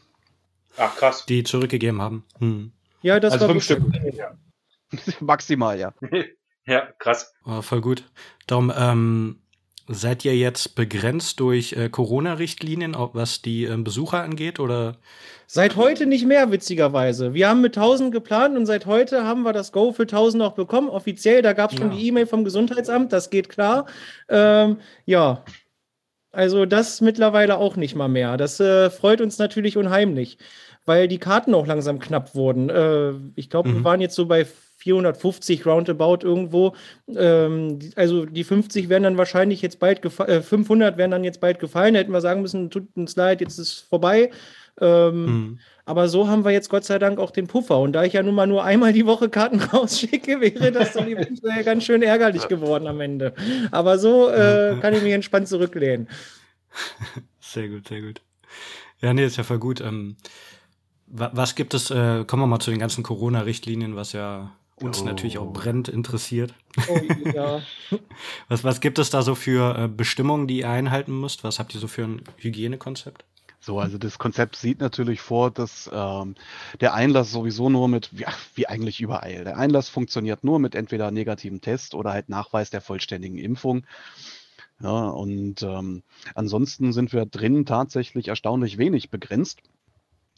Ach, 0.75 0.95
krass. 0.97 1.25
Die 1.25 1.43
zurückgegeben 1.43 2.01
haben. 2.01 2.25
Hm. 2.39 2.73
Ja, 3.01 3.21
das 3.21 3.33
also 3.33 3.45
war 3.45 3.53
fünf 3.53 3.63
Stück. 3.63 3.83
Ja. 4.13 4.37
Maximal, 5.21 5.79
ja. 5.79 5.93
ja, 6.65 6.91
krass. 6.99 7.33
Oh, 7.45 7.61
voll 7.61 7.79
gut. 7.79 8.03
Darum 8.47 8.71
ähm, 8.75 9.39
seid 9.88 10.25
ihr 10.25 10.36
jetzt 10.36 10.75
begrenzt 10.75 11.39
durch 11.39 11.74
äh, 11.74 11.89
Corona-Richtlinien, 11.89 12.96
was 13.13 13.41
die 13.41 13.63
ähm, 13.65 13.84
Besucher 13.84 14.22
angeht? 14.22 14.60
Oder 14.60 14.98
Seit 15.46 15.75
heute 15.77 16.06
nicht 16.06 16.25
mehr, 16.25 16.51
witzigerweise. 16.51 17.34
Wir 17.34 17.48
haben 17.50 17.62
mit 17.62 17.77
1000 17.77 18.12
geplant 18.12 18.58
und 18.58 18.65
seit 18.65 18.86
heute 18.86 19.24
haben 19.24 19.44
wir 19.44 19.53
das 19.53 19.72
Go 19.72 19.94
für 19.94 20.03
1000 20.03 20.44
auch 20.44 20.53
bekommen. 20.53 20.89
Offiziell, 20.89 21.41
da 21.41 21.53
gab 21.53 21.72
es 21.72 21.77
schon 21.77 21.91
Ja. 21.91 21.98
die 21.98 22.08
E-Mail 22.08 22.27
vom 22.27 22.44
Gesundheitsamt, 22.44 23.13
das 23.13 23.29
geht 23.29 23.48
klar. 23.48 23.86
Ähm, 24.27 24.77
ja, 25.06 25.44
also 26.32 26.65
das 26.65 27.00
mittlerweile 27.01 27.58
auch 27.58 27.77
nicht 27.77 27.96
mal 27.96 28.10
mehr. 28.10 28.36
Das 28.38 28.60
äh, 28.60 28.89
freut 28.89 29.22
uns 29.22 29.38
natürlich 29.39 29.77
unheimlich, 29.77 30.38
weil 30.86 31.08
die 31.08 31.17
Karten 31.17 31.56
auch 31.56 31.65
langsam 31.65 32.00
knapp 32.00 32.36
wurden. 32.36 32.70
Äh, 32.70 33.13
ich 33.36 33.50
glaube, 33.50 33.70
wir 33.70 33.79
Mhm. 33.79 33.84
waren 33.86 34.01
jetzt 34.01 34.15
so 34.15 34.25
bei 34.25 34.46
450 34.77 35.65
roundabout 35.65 36.19
irgendwo. 36.22 36.75
Ähm, 37.13 37.79
also 37.96 38.25
die 38.25 38.43
50 38.43 38.89
werden 38.89 39.03
dann 39.03 39.17
wahrscheinlich 39.17 39.62
jetzt 39.62 39.79
bald 39.79 40.01
gefallen, 40.01 40.29
äh, 40.29 40.41
500 40.41 40.98
werden 40.98 41.12
dann 41.12 41.24
jetzt 41.24 41.41
bald 41.41 41.60
gefallen. 41.60 41.93
Da 41.93 42.00
hätten 42.00 42.12
wir 42.12 42.22
sagen 42.22 42.41
müssen, 42.41 42.69
tut 42.69 42.88
uns 42.96 43.15
leid, 43.15 43.41
jetzt 43.41 43.57
ist 43.57 43.67
es 43.67 43.79
vorbei. 43.79 44.31
Ähm, 44.79 45.25
hm. 45.25 45.60
aber 45.86 46.07
so 46.07 46.27
haben 46.27 46.46
wir 46.46 46.51
jetzt 46.51 46.69
Gott 46.69 46.86
sei 46.86 47.00
Dank 47.00 47.17
auch 47.17 47.31
den 47.31 47.48
Puffer. 47.48 47.79
Und 47.79 47.93
da 47.93 48.03
ich 48.03 48.13
ja 48.13 48.22
nun 48.22 48.36
mal 48.36 48.46
nur 48.46 48.63
einmal 48.63 48.93
die 48.93 49.07
Woche 49.07 49.27
Karten 49.27 49.60
rausschicke, 49.74 50.39
wäre 50.39 50.72
das 50.72 50.93
dann 50.93 51.07
eventuell 51.07 51.63
ganz 51.63 51.84
schön 51.84 52.03
ärgerlich 52.03 52.48
geworden 52.48 52.86
am 52.86 53.01
Ende. 53.01 53.34
Aber 53.72 53.98
so 53.98 54.29
äh, 54.29 54.77
kann 54.81 54.93
ich 54.93 55.01
mich 55.01 55.13
entspannt 55.13 55.48
zurücklehnen. 55.48 56.07
Sehr 57.39 57.69
gut, 57.69 57.88
sehr 57.88 58.01
gut. 58.01 58.22
Ja, 59.01 59.13
nee, 59.13 59.25
ist 59.25 59.38
ja 59.38 59.43
voll 59.43 59.57
gut. 59.57 59.81
Ähm, 59.81 60.17
wa 61.07 61.31
was 61.34 61.55
gibt 61.55 61.74
es, 61.74 61.89
äh, 61.89 62.24
kommen 62.25 62.43
wir 62.43 62.48
mal 62.48 62.60
zu 62.60 62.69
den 62.69 62.79
ganzen 62.79 63.03
Corona-Richtlinien, 63.03 63.96
was 63.96 64.13
ja 64.13 64.51
uns 64.81 65.01
Oh. 65.01 65.05
natürlich 65.05 65.38
auch 65.38 65.51
brennt 65.51 65.88
interessiert. 65.88 66.53
Oh, 66.88 67.00
ja. 67.34 67.62
Was, 68.50 68.63
was 68.63 68.79
gibt 68.81 69.00
es 69.00 69.10
da 69.10 69.22
so 69.24 69.34
für 69.36 69.77
äh, 69.77 69.88
Bestimmungen, 69.88 70.48
die 70.48 70.60
ihr 70.60 70.69
einhalten 70.69 71.19
müsst? 71.19 71.43
Was 71.43 71.60
habt 71.60 71.74
ihr 71.74 71.79
so 71.81 71.88
für 71.88 72.03
ein 72.03 72.22
Hygienekonzept? 72.38 73.24
So, 73.60 73.79
also 73.79 73.98
das 73.98 74.19
Konzept 74.19 74.55
sieht 74.55 74.79
natürlich 74.79 75.19
vor, 75.19 75.50
dass 75.51 75.89
ähm, 75.91 76.36
der 76.79 76.93
Einlass 76.93 77.31
sowieso 77.31 77.69
nur 77.69 77.88
mit, 77.88 78.12
ja, 78.13 78.29
wie 78.55 78.67
eigentlich 78.67 79.01
überall, 79.01 79.43
der 79.43 79.57
Einlass 79.57 79.89
funktioniert 79.89 80.43
nur 80.43 80.60
mit 80.60 80.75
entweder 80.75 81.10
negativen 81.12 81.60
Test 81.60 81.96
oder 81.96 82.12
halt 82.13 82.29
Nachweis 82.29 82.69
der 82.69 82.81
vollständigen 82.81 83.38
Impfung. 83.39 83.84
Ja, 84.79 85.07
und 85.07 85.63
ähm, 85.63 86.03
ansonsten 86.36 86.93
sind 86.93 87.12
wir 87.13 87.25
drin 87.25 87.65
tatsächlich 87.65 88.27
erstaunlich 88.27 88.77
wenig 88.77 89.10
begrenzt. 89.10 89.60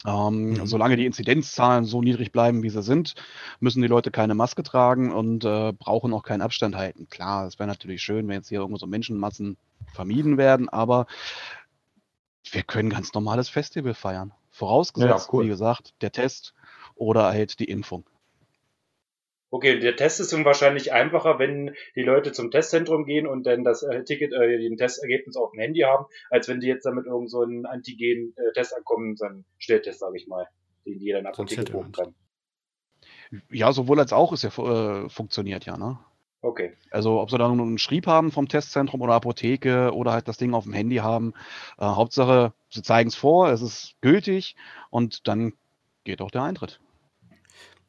Ähm, 0.06 0.50
Mhm. 0.52 0.66
Solange 0.66 0.96
die 0.96 1.06
Inzidenzzahlen 1.06 1.84
so 1.84 2.00
niedrig 2.00 2.32
bleiben, 2.32 2.62
wie 2.62 2.70
sie 2.70 2.82
sind, 2.82 3.14
müssen 3.60 3.82
die 3.82 3.88
Leute 3.88 4.10
keine 4.10 4.34
Maske 4.34 4.62
tragen 4.62 5.12
und 5.12 5.44
äh, 5.44 5.72
brauchen 5.72 6.12
auch 6.14 6.22
keinen 6.22 6.40
Abstand 6.42 6.74
halten. 6.76 7.08
Klar, 7.10 7.46
es 7.46 7.58
wäre 7.58 7.66
natürlich 7.68 8.02
schön, 8.02 8.26
wenn 8.28 8.36
jetzt 8.36 8.48
hier 8.48 8.60
irgendwo 8.60 8.78
so 8.78 8.86
Menschenmassen 8.86 9.56
vermieden 9.92 10.38
werden, 10.38 10.68
aber 10.68 11.06
wir 12.50 12.62
können 12.62 12.90
ganz 12.90 13.12
normales 13.12 13.48
Festival 13.48 13.94
feiern. 13.94 14.32
Vorausgesetzt, 14.50 15.28
Ja, 15.28 15.32
cool. 15.32 15.44
wie 15.44 15.48
gesagt, 15.48 15.94
der 16.00 16.12
Test 16.12 16.54
oder 16.96 17.26
halt 17.26 17.60
die 17.60 17.64
Impfung. 17.66 18.04
Okay, 19.52 19.80
der 19.80 19.96
Test 19.96 20.20
ist 20.20 20.32
dann 20.32 20.44
wahrscheinlich 20.44 20.92
einfacher, 20.92 21.40
wenn 21.40 21.74
die 21.96 22.02
Leute 22.02 22.30
zum 22.30 22.52
Testzentrum 22.52 23.04
gehen 23.04 23.26
und 23.26 23.44
dann 23.44 23.64
das 23.64 23.82
äh, 23.82 24.04
Ticket, 24.04 24.32
äh, 24.32 24.58
den 24.58 24.76
Testergebnis 24.76 25.36
auf 25.36 25.50
dem 25.50 25.60
Handy 25.60 25.80
haben, 25.80 26.06
als 26.30 26.48
wenn 26.48 26.60
die 26.60 26.68
jetzt 26.68 26.86
damit 26.86 27.06
irgend 27.06 27.30
so 27.30 27.42
einen 27.42 27.66
Antigen-Test 27.66 28.76
ankommen, 28.76 29.16
so 29.16 29.24
einen 29.24 29.44
Schnelltest, 29.58 29.98
sage 29.98 30.16
ich 30.16 30.28
mal, 30.28 30.46
den 30.86 31.00
jeder 31.00 31.18
in 31.18 31.24
der 31.24 31.32
Apotheke 31.32 31.72
buchen 31.72 31.92
kann. 31.92 32.14
Ja, 33.50 33.72
sowohl 33.72 33.98
als 33.98 34.12
auch 34.12 34.32
ist 34.32 34.44
ja 34.44 34.50
äh, 34.50 35.08
funktioniert 35.08 35.66
ja, 35.66 35.76
ne? 35.76 35.98
Okay. 36.42 36.72
Also 36.90 37.20
ob 37.20 37.30
sie 37.30 37.36
da 37.36 37.48
nur 37.48 37.66
einen 37.66 37.78
Schrieb 37.78 38.06
haben 38.06 38.30
vom 38.30 38.48
Testzentrum 38.48 39.02
oder 39.02 39.14
Apotheke 39.14 39.92
oder 39.92 40.12
halt 40.12 40.26
das 40.26 40.38
Ding 40.38 40.54
auf 40.54 40.64
dem 40.64 40.72
Handy 40.72 40.96
haben. 40.96 41.34
Äh, 41.76 41.84
Hauptsache, 41.84 42.54
sie 42.70 42.82
zeigen 42.82 43.08
es 43.08 43.14
vor, 43.14 43.50
es 43.50 43.62
ist 43.62 43.96
gültig 44.00 44.56
und 44.90 45.28
dann 45.28 45.52
geht 46.04 46.22
auch 46.22 46.30
der 46.30 46.42
Eintritt. 46.42 46.80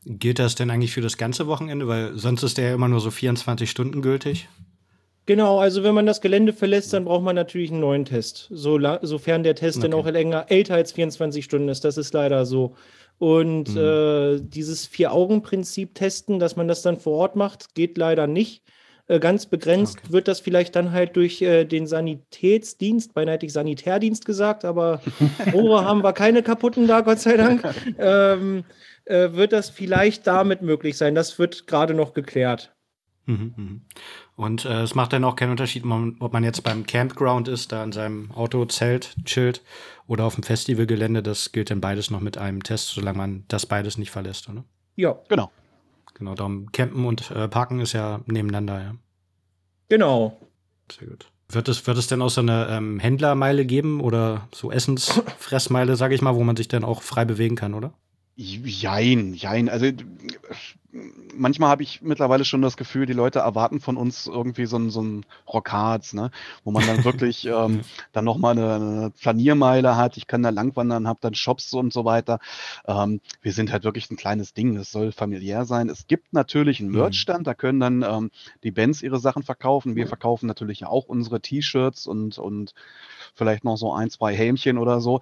Gilt 0.06 0.40
das 0.40 0.56
denn 0.56 0.72
eigentlich 0.72 0.94
für 0.94 1.02
das 1.02 1.18
ganze 1.18 1.48
Wochenende? 1.48 1.88
Weil 1.88 2.18
sonst 2.18 2.44
ist 2.44 2.58
der 2.58 2.70
ja 2.70 2.76
immer 2.76 2.88
nur 2.88 3.00
so 3.00 3.12
24 3.12 3.70
Stunden 3.70 4.02
gültig. 4.02 4.48
Genau, 5.28 5.60
also 5.60 5.84
wenn 5.84 5.94
man 5.94 6.08
das 6.08 6.22
Gelände 6.22 6.52
verlässt, 6.52 6.94
dann 6.94 7.06
braucht 7.06 7.24
man 7.24 7.36
natürlich 7.36 7.72
einen 7.72 7.82
neuen 7.82 8.06
Test. 8.06 8.48
So 8.50 8.80
sofern 9.04 9.44
der 9.44 9.56
Test 9.56 9.78
okay. 9.78 9.90
dann 9.90 10.00
auch 10.00 10.08
länger, 10.10 10.46
älter 10.50 10.74
als 10.74 10.92
24 10.94 11.46
Stunden 11.46 11.70
ist. 11.70 11.84
Das 11.86 11.98
ist 11.98 12.14
leider 12.14 12.46
so. 12.46 12.76
Und 13.20 13.76
mhm. 13.76 13.78
äh, 13.78 14.40
dieses 14.42 14.88
Vier-Augen-Prinzip 14.88 15.94
testen, 15.94 16.40
dass 16.40 16.56
man 16.56 16.68
das 16.68 16.82
dann 16.82 17.00
vor 17.00 17.18
Ort 17.18 17.36
macht, 17.36 17.76
geht 17.76 17.98
leider 17.98 18.26
nicht. 18.26 18.64
Äh, 19.08 19.20
ganz 19.20 19.46
begrenzt 19.46 20.00
okay. 20.00 20.14
wird 20.14 20.28
das 20.28 20.40
vielleicht 20.40 20.76
dann 20.76 20.92
halt 20.92 21.16
durch 21.16 21.42
äh, 21.42 21.66
den 21.66 21.86
Sanitätsdienst, 21.86 23.14
beinahe 23.14 23.36
hätte 23.36 23.46
ich 23.46 23.54
Sanitärdienst 23.54 24.26
gesagt, 24.26 24.66
aber 24.66 25.02
Rohre 25.54 25.86
haben 25.86 26.04
wir 26.04 26.14
keine 26.14 26.42
kaputten 26.42 26.88
da, 26.88 27.02
Gott 27.02 27.20
sei 27.20 27.38
Dank. 27.38 27.64
Ähm, 28.00 28.64
äh, 29.12 29.34
wird 29.34 29.52
das 29.52 29.70
vielleicht 29.70 30.26
damit 30.26 30.62
möglich 30.62 30.98
sein. 30.98 31.14
Das 31.14 31.38
wird 31.38 31.68
gerade 31.68 31.94
noch 31.94 32.14
geklärt. 32.14 32.74
Mhm, 33.26 33.54
mhm. 33.56 33.82
Und 34.36 34.66
äh, 34.66 34.82
es 34.82 34.96
macht 34.96 35.14
dann 35.14 35.24
auch 35.24 35.36
keinen 35.36 35.52
Unterschied, 35.52 35.84
ob 35.86 36.34
man 36.34 36.44
jetzt 36.44 36.64
beim 36.64 36.86
Campground 36.86 37.48
ist, 37.48 37.72
da 37.72 37.84
in 37.84 37.92
seinem 37.92 38.32
Auto 38.32 38.66
zelt, 38.66 39.16
chillt 39.26 39.62
oder 40.08 40.26
auf 40.26 40.36
dem 40.36 40.44
Festivalgelände. 40.44 41.22
Das 41.22 41.52
gilt 41.52 41.70
dann 41.70 41.82
beides 41.82 42.10
noch 42.10 42.22
mit 42.22 42.38
einem 42.38 42.64
Test, 42.64 42.88
solange 42.90 43.18
man 43.18 43.44
das 43.48 43.66
beides 43.66 43.98
nicht 43.98 44.12
verlässt, 44.12 44.50
oder? 44.50 44.64
Ja. 44.96 45.18
Genau. 45.30 45.52
Genau, 46.16 46.36
darum 46.36 46.72
Campen 46.72 47.06
und 47.06 47.32
äh, 47.32 47.48
Parken 47.48 47.80
ist 47.80 47.94
ja 47.94 48.22
nebeneinander, 48.26 48.82
ja. 48.82 48.96
Genau. 49.90 50.38
Sehr 50.92 51.08
gut. 51.08 51.28
Wird 51.50 51.68
es, 51.68 51.86
wird 51.86 51.98
es 51.98 52.08
denn 52.08 52.22
auch 52.22 52.30
so 52.30 52.42
eine 52.42 52.68
ähm, 52.70 53.00
Händlermeile 53.00 53.66
geben 53.66 54.00
oder 54.00 54.48
so 54.54 54.72
Essensfressmeile, 54.72 55.96
sage 55.96 56.16
ich 56.16 56.22
mal, 56.22 56.36
wo 56.36 56.44
man 56.44 56.56
sich 56.56 56.70
dann 56.70 56.84
auch 56.84 57.02
frei 57.02 57.26
bewegen 57.26 57.56
kann, 57.56 57.74
oder? 57.74 57.94
Jein, 58.36 59.34
jein. 59.34 59.70
Also 59.70 59.88
manchmal 61.34 61.70
habe 61.70 61.84
ich 61.84 62.02
mittlerweile 62.02 62.46
schon 62.46 62.62
das 62.62 62.78
Gefühl, 62.78 63.06
die 63.06 63.14
Leute 63.14 63.40
erwarten 63.40 63.80
von 63.80 63.98
uns 63.98 64.28
irgendwie 64.28 64.66
so 64.66 64.78
ein, 64.78 64.90
so 64.90 65.02
ein 65.02 65.26
Rockards, 65.48 66.14
ne? 66.14 66.32
wo 66.64 66.72
man 66.72 66.86
dann 66.86 67.04
wirklich 67.04 67.46
ähm, 67.46 67.82
dann 68.12 68.26
nochmal 68.26 68.58
eine, 68.58 68.76
eine 68.76 69.10
Planiermeile 69.12 69.96
hat. 69.96 70.18
Ich 70.18 70.28
kann 70.28 70.44
da 70.44 70.50
langwandern, 70.50 71.08
habe 71.08 71.20
dann 71.22 71.36
Shops 71.36 71.74
und 71.74 71.94
so 71.94 72.06
weiter. 72.06 72.40
Ähm, 72.86 73.22
wir 73.42 73.54
sind 73.54 73.72
halt 73.72 73.84
wirklich 73.84 74.10
ein 74.12 74.18
kleines 74.18 74.54
Ding. 74.54 74.78
Es 74.78 74.92
soll 74.92 75.12
familiär 75.12 75.66
sein. 75.66 75.90
Es 75.90 76.08
gibt 76.08 76.34
natürlich 76.34 76.80
einen 76.80 76.90
mhm. 76.90 76.98
Merchstand, 76.98 77.48
da 77.48 77.54
können 77.54 77.80
dann 77.80 78.04
ähm, 78.04 78.32
die 78.64 78.72
Bands 78.72 79.02
ihre 79.02 79.20
Sachen 79.20 79.44
verkaufen. 79.44 79.96
Wir 79.96 80.08
verkaufen 80.08 80.48
natürlich 80.48 80.86
auch 80.86 81.06
unsere 81.06 81.42
T-Shirts 81.42 82.08
und, 82.08 82.38
und 82.38 82.74
vielleicht 83.36 83.64
noch 83.64 83.78
so 83.78 83.94
ein, 83.94 84.10
zwei 84.10 84.36
Helmchen 84.36 84.78
oder 84.78 85.00
so. 85.00 85.22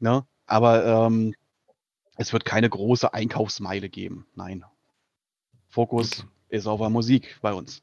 Ne? 0.00 0.24
Aber 0.46 0.84
ähm, 0.84 1.34
es 2.16 2.32
wird 2.32 2.44
keine 2.44 2.68
große 2.68 3.12
Einkaufsmeile 3.12 3.88
geben. 3.88 4.26
Nein. 4.34 4.64
Fokus 5.68 6.20
okay. 6.20 6.28
ist 6.48 6.66
auf 6.66 6.80
der 6.80 6.90
Musik 6.90 7.38
bei 7.40 7.52
uns. 7.52 7.82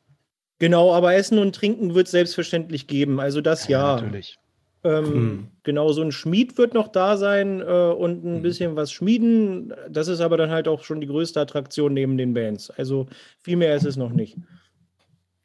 Genau, 0.60 0.94
aber 0.94 1.16
Essen 1.16 1.40
und 1.40 1.56
Trinken 1.56 1.96
wird 1.96 2.08
es 2.08 2.12
selbstverständlich 2.12 2.88
geben. 2.88 3.20
Also 3.20 3.42
das 3.42 3.68
ja. 3.68 3.96
ja. 3.98 4.02
Natürlich. 4.02 4.38
Ähm, 4.84 5.06
hm. 5.06 5.48
Genau, 5.64 5.92
so 5.92 6.02
ein 6.02 6.12
Schmied 6.12 6.58
wird 6.58 6.74
noch 6.74 6.88
da 6.88 7.18
sein 7.18 7.60
äh, 7.60 7.64
und 7.64 8.24
ein 8.24 8.36
hm. 8.36 8.42
bisschen 8.42 8.76
was 8.76 8.92
schmieden. 8.92 9.74
Das 9.90 10.08
ist 10.08 10.22
aber 10.22 10.38
dann 10.38 10.52
halt 10.52 10.68
auch 10.68 10.84
schon 10.84 11.02
die 11.02 11.08
größte 11.08 11.40
Attraktion 11.40 11.94
neben 11.94 12.18
den 12.18 12.34
Bands. 12.34 12.70
Also 12.70 13.08
viel 13.40 13.58
mehr 13.58 13.76
ist 13.76 13.86
es 13.86 13.98
noch 13.98 14.12
nicht. 14.12 14.38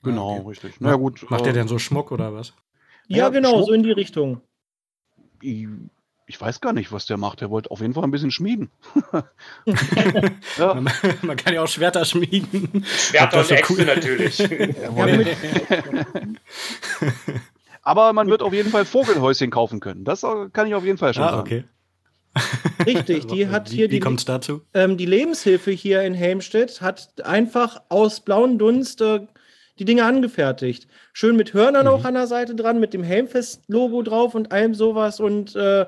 Genau, 0.02 0.36
okay. 0.36 0.48
richtig. 0.48 0.74
Na 0.80 0.94
gut. 0.94 1.28
Macht 1.30 1.42
äh, 1.42 1.44
der 1.44 1.52
denn 1.54 1.68
so 1.68 1.78
Schmuck 1.78 2.12
oder 2.12 2.32
was? 2.32 2.52
Ja, 3.08 3.18
ja 3.18 3.28
genau, 3.30 3.54
Schmuck, 3.54 3.66
so 3.66 3.72
in 3.72 3.82
die 3.82 3.92
Richtung 3.92 4.40
ich 6.26 6.40
weiß 6.40 6.60
gar 6.60 6.72
nicht, 6.72 6.90
was 6.90 7.06
der 7.06 7.16
macht. 7.16 7.40
Der 7.40 7.50
wollte 7.50 7.70
auf 7.70 7.80
jeden 7.80 7.94
Fall 7.94 8.04
ein 8.04 8.10
bisschen 8.10 8.30
schmieden. 8.30 8.70
ja. 10.58 10.74
man, 10.74 10.90
man, 11.22 11.36
kann 11.36 11.52
ja 11.52 11.62
auch 11.62 11.68
Schwerter 11.68 12.04
schmieden. 12.04 12.84
Schwerter 12.84 13.40
und 13.40 13.50
Äxte 13.50 13.74
cool. 13.74 13.84
natürlich. 13.84 14.42
Aber 17.82 18.12
man 18.14 18.28
wird 18.28 18.42
auf 18.42 18.54
jeden 18.54 18.70
Fall 18.70 18.86
Vogelhäuschen 18.86 19.50
kaufen 19.50 19.80
können. 19.80 20.04
Das 20.04 20.22
kann 20.52 20.66
ich 20.66 20.74
auf 20.74 20.84
jeden 20.84 20.96
Fall 20.96 21.12
schon 21.12 21.24
ah, 21.24 21.30
sagen. 21.30 21.40
Okay. 21.40 21.64
Richtig, 22.86 23.26
die 23.26 23.48
hat 23.50 23.68
hier 23.68 23.90
wie, 23.90 24.02
wie 24.02 24.16
die, 24.16 24.24
dazu? 24.24 24.62
Ähm, 24.72 24.96
die 24.96 25.06
Lebenshilfe 25.06 25.70
hier 25.70 26.02
in 26.02 26.14
Helmstedt 26.14 26.80
hat 26.80 27.22
einfach 27.22 27.82
aus 27.90 28.20
blauen 28.20 28.58
Dunst 28.58 29.02
äh, 29.02 29.20
die 29.78 29.84
Dinge 29.84 30.04
angefertigt. 30.04 30.88
Schön 31.12 31.36
mit 31.36 31.52
Hörnern 31.52 31.86
mhm. 31.86 31.92
auch 31.92 32.04
an 32.04 32.14
der 32.14 32.26
Seite 32.26 32.54
dran, 32.54 32.80
mit 32.80 32.94
dem 32.94 33.02
Helmfest-Logo 33.02 34.02
drauf 34.02 34.34
und 34.34 34.52
allem 34.52 34.74
sowas 34.74 35.20
und 35.20 35.54
äh, 35.56 35.86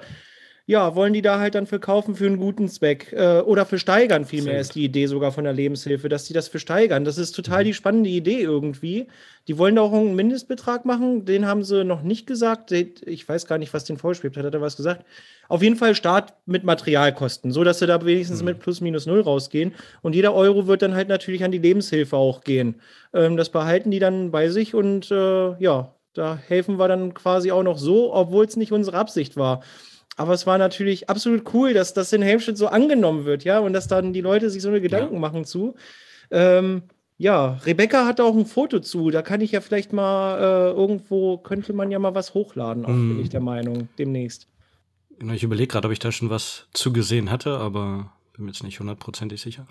ja, 0.68 0.96
wollen 0.96 1.12
die 1.12 1.22
da 1.22 1.38
halt 1.38 1.54
dann 1.54 1.66
verkaufen 1.66 2.16
für 2.16 2.26
einen 2.26 2.38
guten 2.38 2.68
Zweck 2.68 3.12
äh, 3.12 3.38
oder 3.38 3.64
für 3.64 3.78
steigern 3.78 4.24
vielmehr 4.24 4.58
ist 4.58 4.74
die 4.74 4.84
Idee 4.84 5.06
sogar 5.06 5.30
von 5.30 5.44
der 5.44 5.52
Lebenshilfe, 5.52 6.08
dass 6.08 6.24
die 6.24 6.32
das 6.32 6.48
für 6.48 6.58
steigern. 6.58 7.04
Das 7.04 7.18
ist 7.18 7.32
total 7.32 7.60
mhm. 7.60 7.66
die 7.66 7.74
spannende 7.74 8.10
Idee 8.10 8.40
irgendwie. 8.40 9.06
Die 9.46 9.58
wollen 9.58 9.76
da 9.76 9.82
auch 9.82 9.92
einen 9.92 10.16
Mindestbetrag 10.16 10.84
machen, 10.84 11.24
den 11.24 11.46
haben 11.46 11.62
sie 11.62 11.84
noch 11.84 12.02
nicht 12.02 12.26
gesagt. 12.26 12.72
Ich 12.72 13.28
weiß 13.28 13.46
gar 13.46 13.58
nicht, 13.58 13.72
was 13.74 13.84
den 13.84 13.96
vorschwebt 13.96 14.36
hat, 14.36 14.44
hat 14.44 14.54
er 14.54 14.60
was 14.60 14.76
gesagt. 14.76 15.06
Auf 15.48 15.62
jeden 15.62 15.76
Fall 15.76 15.94
Start 15.94 16.34
mit 16.46 16.64
Materialkosten, 16.64 17.52
so 17.52 17.62
dass 17.62 17.78
sie 17.78 17.86
da 17.86 18.04
wenigstens 18.04 18.40
mhm. 18.40 18.46
mit 18.46 18.58
plus 18.58 18.80
minus 18.80 19.06
null 19.06 19.20
rausgehen. 19.20 19.72
Und 20.02 20.16
jeder 20.16 20.34
Euro 20.34 20.66
wird 20.66 20.82
dann 20.82 20.96
halt 20.96 21.06
natürlich 21.06 21.44
an 21.44 21.52
die 21.52 21.58
Lebenshilfe 21.58 22.16
auch 22.16 22.40
gehen. 22.40 22.80
Ähm, 23.14 23.36
das 23.36 23.50
behalten 23.50 23.92
die 23.92 24.00
dann 24.00 24.32
bei 24.32 24.48
sich 24.48 24.74
und 24.74 25.12
äh, 25.12 25.56
ja, 25.62 25.94
da 26.12 26.36
helfen 26.36 26.78
wir 26.78 26.88
dann 26.88 27.14
quasi 27.14 27.52
auch 27.52 27.62
noch 27.62 27.78
so, 27.78 28.12
obwohl 28.12 28.46
es 28.46 28.56
nicht 28.56 28.72
unsere 28.72 28.96
Absicht 28.96 29.36
war. 29.36 29.62
Aber 30.16 30.32
es 30.32 30.46
war 30.46 30.58
natürlich 30.58 31.10
absolut 31.10 31.52
cool, 31.54 31.74
dass 31.74 31.92
das 31.92 32.12
in 32.12 32.22
Helmstedt 32.22 32.56
so 32.56 32.68
angenommen 32.68 33.26
wird, 33.26 33.44
ja, 33.44 33.58
und 33.58 33.74
dass 33.74 33.86
dann 33.86 34.12
die 34.12 34.22
Leute 34.22 34.50
sich 34.50 34.62
so 34.62 34.68
eine 34.68 34.80
Gedanken 34.80 35.14
ja. 35.14 35.20
machen 35.20 35.44
zu. 35.44 35.74
Ähm, 36.30 36.82
ja, 37.18 37.58
Rebecca 37.64 38.06
hat 38.06 38.20
auch 38.20 38.34
ein 38.34 38.46
Foto 38.46 38.80
zu. 38.80 39.10
Da 39.10 39.22
kann 39.22 39.40
ich 39.40 39.52
ja 39.52 39.60
vielleicht 39.60 39.92
mal 39.92 40.38
äh, 40.38 40.70
irgendwo, 40.72 41.38
könnte 41.38 41.72
man 41.72 41.90
ja 41.90 41.98
mal 41.98 42.14
was 42.14 42.34
hochladen, 42.34 42.84
auch, 42.84 42.90
mm. 42.90 43.08
bin 43.08 43.20
ich 43.20 43.30
der 43.30 43.40
Meinung, 43.40 43.88
demnächst. 43.98 44.48
Genau, 45.18 45.32
ich 45.32 45.42
überlege 45.42 45.68
gerade, 45.68 45.86
ob 45.86 45.92
ich 45.92 45.98
da 45.98 46.12
schon 46.12 46.28
was 46.28 46.66
zugesehen 46.72 47.30
hatte, 47.30 47.58
aber 47.58 48.12
bin 48.34 48.44
mir 48.44 48.50
jetzt 48.50 48.62
nicht 48.62 48.80
hundertprozentig 48.80 49.40
sicher. 49.40 49.66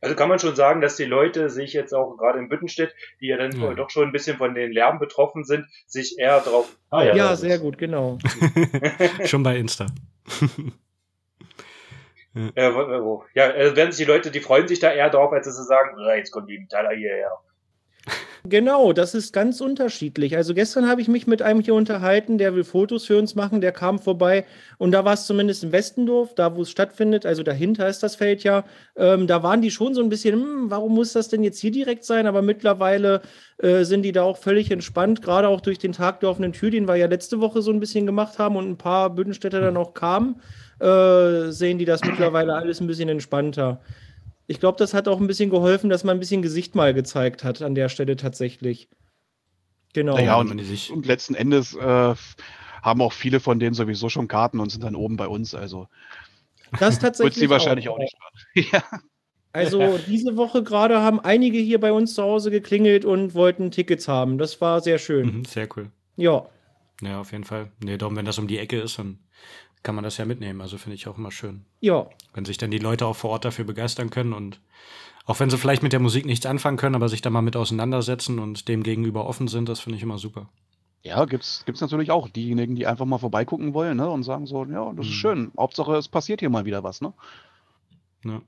Also 0.00 0.14
kann 0.14 0.28
man 0.28 0.38
schon 0.38 0.54
sagen, 0.54 0.80
dass 0.80 0.96
die 0.96 1.04
Leute 1.04 1.50
sich 1.50 1.72
jetzt 1.72 1.92
auch 1.92 2.16
gerade 2.16 2.38
in 2.38 2.48
Büttenstedt, 2.48 2.94
die 3.20 3.26
ja 3.26 3.36
dann 3.36 3.52
ja. 3.60 3.74
doch 3.74 3.90
schon 3.90 4.04
ein 4.04 4.12
bisschen 4.12 4.36
von 4.36 4.54
den 4.54 4.70
Lärm 4.72 4.98
betroffen 4.98 5.44
sind, 5.44 5.66
sich 5.86 6.18
eher 6.18 6.40
drauf. 6.40 6.76
Ah, 6.90 7.02
ja, 7.02 7.16
ja 7.16 7.36
sehr 7.36 7.58
gut, 7.58 7.78
genau. 7.78 8.18
schon 9.24 9.42
bei 9.42 9.56
Insta. 9.56 9.86
ja, 12.34 12.50
äh, 12.54 13.02
ja 13.34 13.50
äh, 13.50 13.74
werden 13.74 13.90
sich 13.90 14.06
die 14.06 14.10
Leute, 14.10 14.30
die 14.30 14.40
freuen 14.40 14.68
sich 14.68 14.78
da 14.78 14.92
eher 14.92 15.10
drauf, 15.10 15.32
als 15.32 15.46
dass 15.46 15.56
sie 15.56 15.64
sagen, 15.64 15.96
jetzt 16.16 16.30
kommen 16.30 16.46
die 16.46 16.58
Metaller 16.58 16.94
hierher. 16.94 17.32
Genau, 18.44 18.92
das 18.92 19.14
ist 19.14 19.32
ganz 19.32 19.60
unterschiedlich. 19.60 20.36
Also 20.36 20.54
gestern 20.54 20.88
habe 20.88 21.00
ich 21.00 21.08
mich 21.08 21.26
mit 21.26 21.42
einem 21.42 21.60
hier 21.60 21.74
unterhalten, 21.74 22.38
der 22.38 22.54
will 22.54 22.64
Fotos 22.64 23.04
für 23.04 23.18
uns 23.18 23.34
machen, 23.34 23.60
der 23.60 23.72
kam 23.72 23.98
vorbei 23.98 24.44
und 24.78 24.92
da 24.92 25.04
war 25.04 25.14
es 25.14 25.26
zumindest 25.26 25.64
in 25.64 25.72
Westendorf, 25.72 26.34
da 26.34 26.54
wo 26.54 26.62
es 26.62 26.70
stattfindet, 26.70 27.26
also 27.26 27.42
dahinter 27.42 27.88
ist 27.88 28.02
das 28.02 28.16
Feld 28.16 28.44
ja, 28.44 28.64
ähm, 28.96 29.26
da 29.26 29.42
waren 29.42 29.60
die 29.60 29.70
schon 29.70 29.94
so 29.94 30.02
ein 30.02 30.08
bisschen, 30.08 30.34
hm, 30.34 30.70
warum 30.70 30.94
muss 30.94 31.12
das 31.12 31.28
denn 31.28 31.42
jetzt 31.42 31.58
hier 31.58 31.72
direkt 31.72 32.04
sein? 32.04 32.26
Aber 32.26 32.42
mittlerweile 32.42 33.22
äh, 33.58 33.84
sind 33.84 34.02
die 34.02 34.12
da 34.12 34.22
auch 34.22 34.36
völlig 34.36 34.70
entspannt, 34.70 35.22
gerade 35.22 35.48
auch 35.48 35.60
durch 35.60 35.78
den 35.78 35.92
Tag 35.92 36.20
der 36.20 36.30
offenen 36.30 36.52
Tür, 36.52 36.70
den 36.70 36.86
wir 36.86 36.96
ja 36.96 37.06
letzte 37.06 37.40
Woche 37.40 37.62
so 37.62 37.72
ein 37.72 37.80
bisschen 37.80 38.06
gemacht 38.06 38.38
haben 38.38 38.56
und 38.56 38.68
ein 38.68 38.78
paar 38.78 39.10
Büdenstädter 39.10 39.60
dann 39.60 39.76
auch 39.76 39.94
kamen, 39.94 40.40
äh, 40.80 41.50
sehen 41.50 41.78
die 41.78 41.84
das 41.84 42.04
mittlerweile 42.04 42.54
alles 42.54 42.80
ein 42.80 42.86
bisschen 42.86 43.08
entspannter 43.08 43.80
ich 44.48 44.58
glaube, 44.58 44.78
das 44.78 44.94
hat 44.94 45.06
auch 45.06 45.20
ein 45.20 45.26
bisschen 45.26 45.50
geholfen, 45.50 45.90
dass 45.90 46.04
man 46.04 46.16
ein 46.16 46.20
bisschen 46.20 46.42
Gesicht 46.42 46.74
mal 46.74 46.94
gezeigt 46.94 47.44
hat 47.44 47.62
an 47.62 47.74
der 47.74 47.90
Stelle 47.90 48.16
tatsächlich. 48.16 48.88
Genau. 49.92 50.18
Ja, 50.18 50.36
und, 50.36 50.50
und 50.50 51.06
letzten 51.06 51.34
Endes 51.34 51.74
äh, 51.74 52.14
haben 52.82 53.02
auch 53.02 53.12
viele 53.12 53.40
von 53.40 53.60
denen 53.60 53.74
sowieso 53.74 54.08
schon 54.08 54.26
Karten 54.26 54.58
und 54.58 54.70
sind 54.70 54.82
dann 54.82 54.94
oben 54.94 55.16
bei 55.16 55.28
uns. 55.28 55.54
Also 55.54 55.86
das 56.80 56.98
tatsächlich. 56.98 57.36
Wird 57.36 57.40
sie 57.40 57.50
wahrscheinlich 57.50 57.88
auch, 57.90 57.96
auch 57.96 57.98
nicht 57.98 58.16
ja. 58.72 58.82
Also 59.52 59.98
diese 60.06 60.36
Woche 60.36 60.62
gerade 60.62 61.00
haben 61.00 61.20
einige 61.20 61.58
hier 61.58 61.80
bei 61.80 61.92
uns 61.92 62.14
zu 62.14 62.22
Hause 62.22 62.50
geklingelt 62.50 63.04
und 63.04 63.34
wollten 63.34 63.70
Tickets 63.70 64.08
haben. 64.08 64.38
Das 64.38 64.60
war 64.60 64.80
sehr 64.80 64.98
schön. 64.98 65.38
Mhm, 65.38 65.44
sehr 65.44 65.68
cool. 65.76 65.90
Ja. 66.16 66.46
Ja, 67.02 67.20
auf 67.20 67.32
jeden 67.32 67.44
Fall. 67.44 67.70
Nee, 67.82 67.98
darum, 67.98 68.16
wenn 68.16 68.24
das 68.24 68.38
um 68.38 68.46
die 68.46 68.58
Ecke 68.58 68.80
ist, 68.80 68.98
dann 68.98 69.18
kann 69.82 69.94
man 69.94 70.04
das 70.04 70.16
ja 70.18 70.24
mitnehmen. 70.24 70.60
Also 70.60 70.78
finde 70.78 70.96
ich 70.96 71.06
auch 71.08 71.18
immer 71.18 71.30
schön. 71.30 71.64
Ja. 71.80 72.08
Wenn 72.34 72.44
sich 72.44 72.58
dann 72.58 72.70
die 72.70 72.78
Leute 72.78 73.06
auch 73.06 73.16
vor 73.16 73.30
Ort 73.30 73.44
dafür 73.44 73.64
begeistern 73.64 74.10
können 74.10 74.32
und 74.32 74.60
Auch 75.26 75.40
wenn 75.40 75.50
sie 75.50 75.58
vielleicht 75.58 75.82
mit 75.82 75.92
der 75.92 76.00
Musik 76.00 76.24
nichts 76.24 76.46
anfangen 76.46 76.78
können, 76.78 76.94
aber 76.94 77.08
sich 77.10 77.20
da 77.20 77.28
mal 77.28 77.42
mit 77.42 77.54
auseinandersetzen 77.54 78.38
und 78.38 78.66
dem 78.66 78.82
gegenüber 78.82 79.26
offen 79.26 79.46
sind, 79.46 79.68
das 79.68 79.78
finde 79.80 79.98
ich 79.98 80.02
immer 80.02 80.16
super. 80.16 80.48
Ja, 81.02 81.26
gibt's, 81.26 81.64
gibt's 81.66 81.82
natürlich 81.82 82.10
auch 82.10 82.28
diejenigen, 82.30 82.74
die 82.74 82.86
einfach 82.86 83.04
mal 83.04 83.18
vorbeigucken 83.18 83.74
wollen, 83.74 83.98
ne, 83.98 84.08
und 84.08 84.22
sagen 84.22 84.46
so, 84.46 84.64
ja, 84.64 84.90
das 84.94 85.06
ist 85.06 85.12
Mhm. 85.12 85.16
schön. 85.16 85.52
Hauptsache, 85.58 85.96
es 85.96 86.08
passiert 86.08 86.40
hier 86.40 86.48
mal 86.50 86.64
wieder 86.64 86.82
was, 86.82 87.00
ne? 87.02 87.12
Ja. 88.24 88.40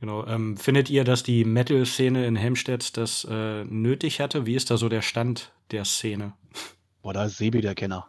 Genau. 0.00 0.26
Ähm, 0.26 0.56
findet 0.56 0.90
ihr, 0.90 1.04
dass 1.04 1.22
die 1.22 1.44
Metal-Szene 1.44 2.26
in 2.26 2.34
Helmstedt 2.34 2.96
das 2.96 3.24
äh, 3.30 3.64
nötig 3.64 4.20
hatte? 4.20 4.46
Wie 4.46 4.54
ist 4.56 4.70
da 4.70 4.76
so 4.76 4.88
der 4.88 5.02
Stand 5.02 5.52
der 5.70 5.84
Szene? 5.84 6.32
Boah, 7.02 7.12
da 7.14 7.24
ist 7.26 7.36
Sebi 7.38 7.60
der 7.60 7.74
Kenner. 7.76 8.08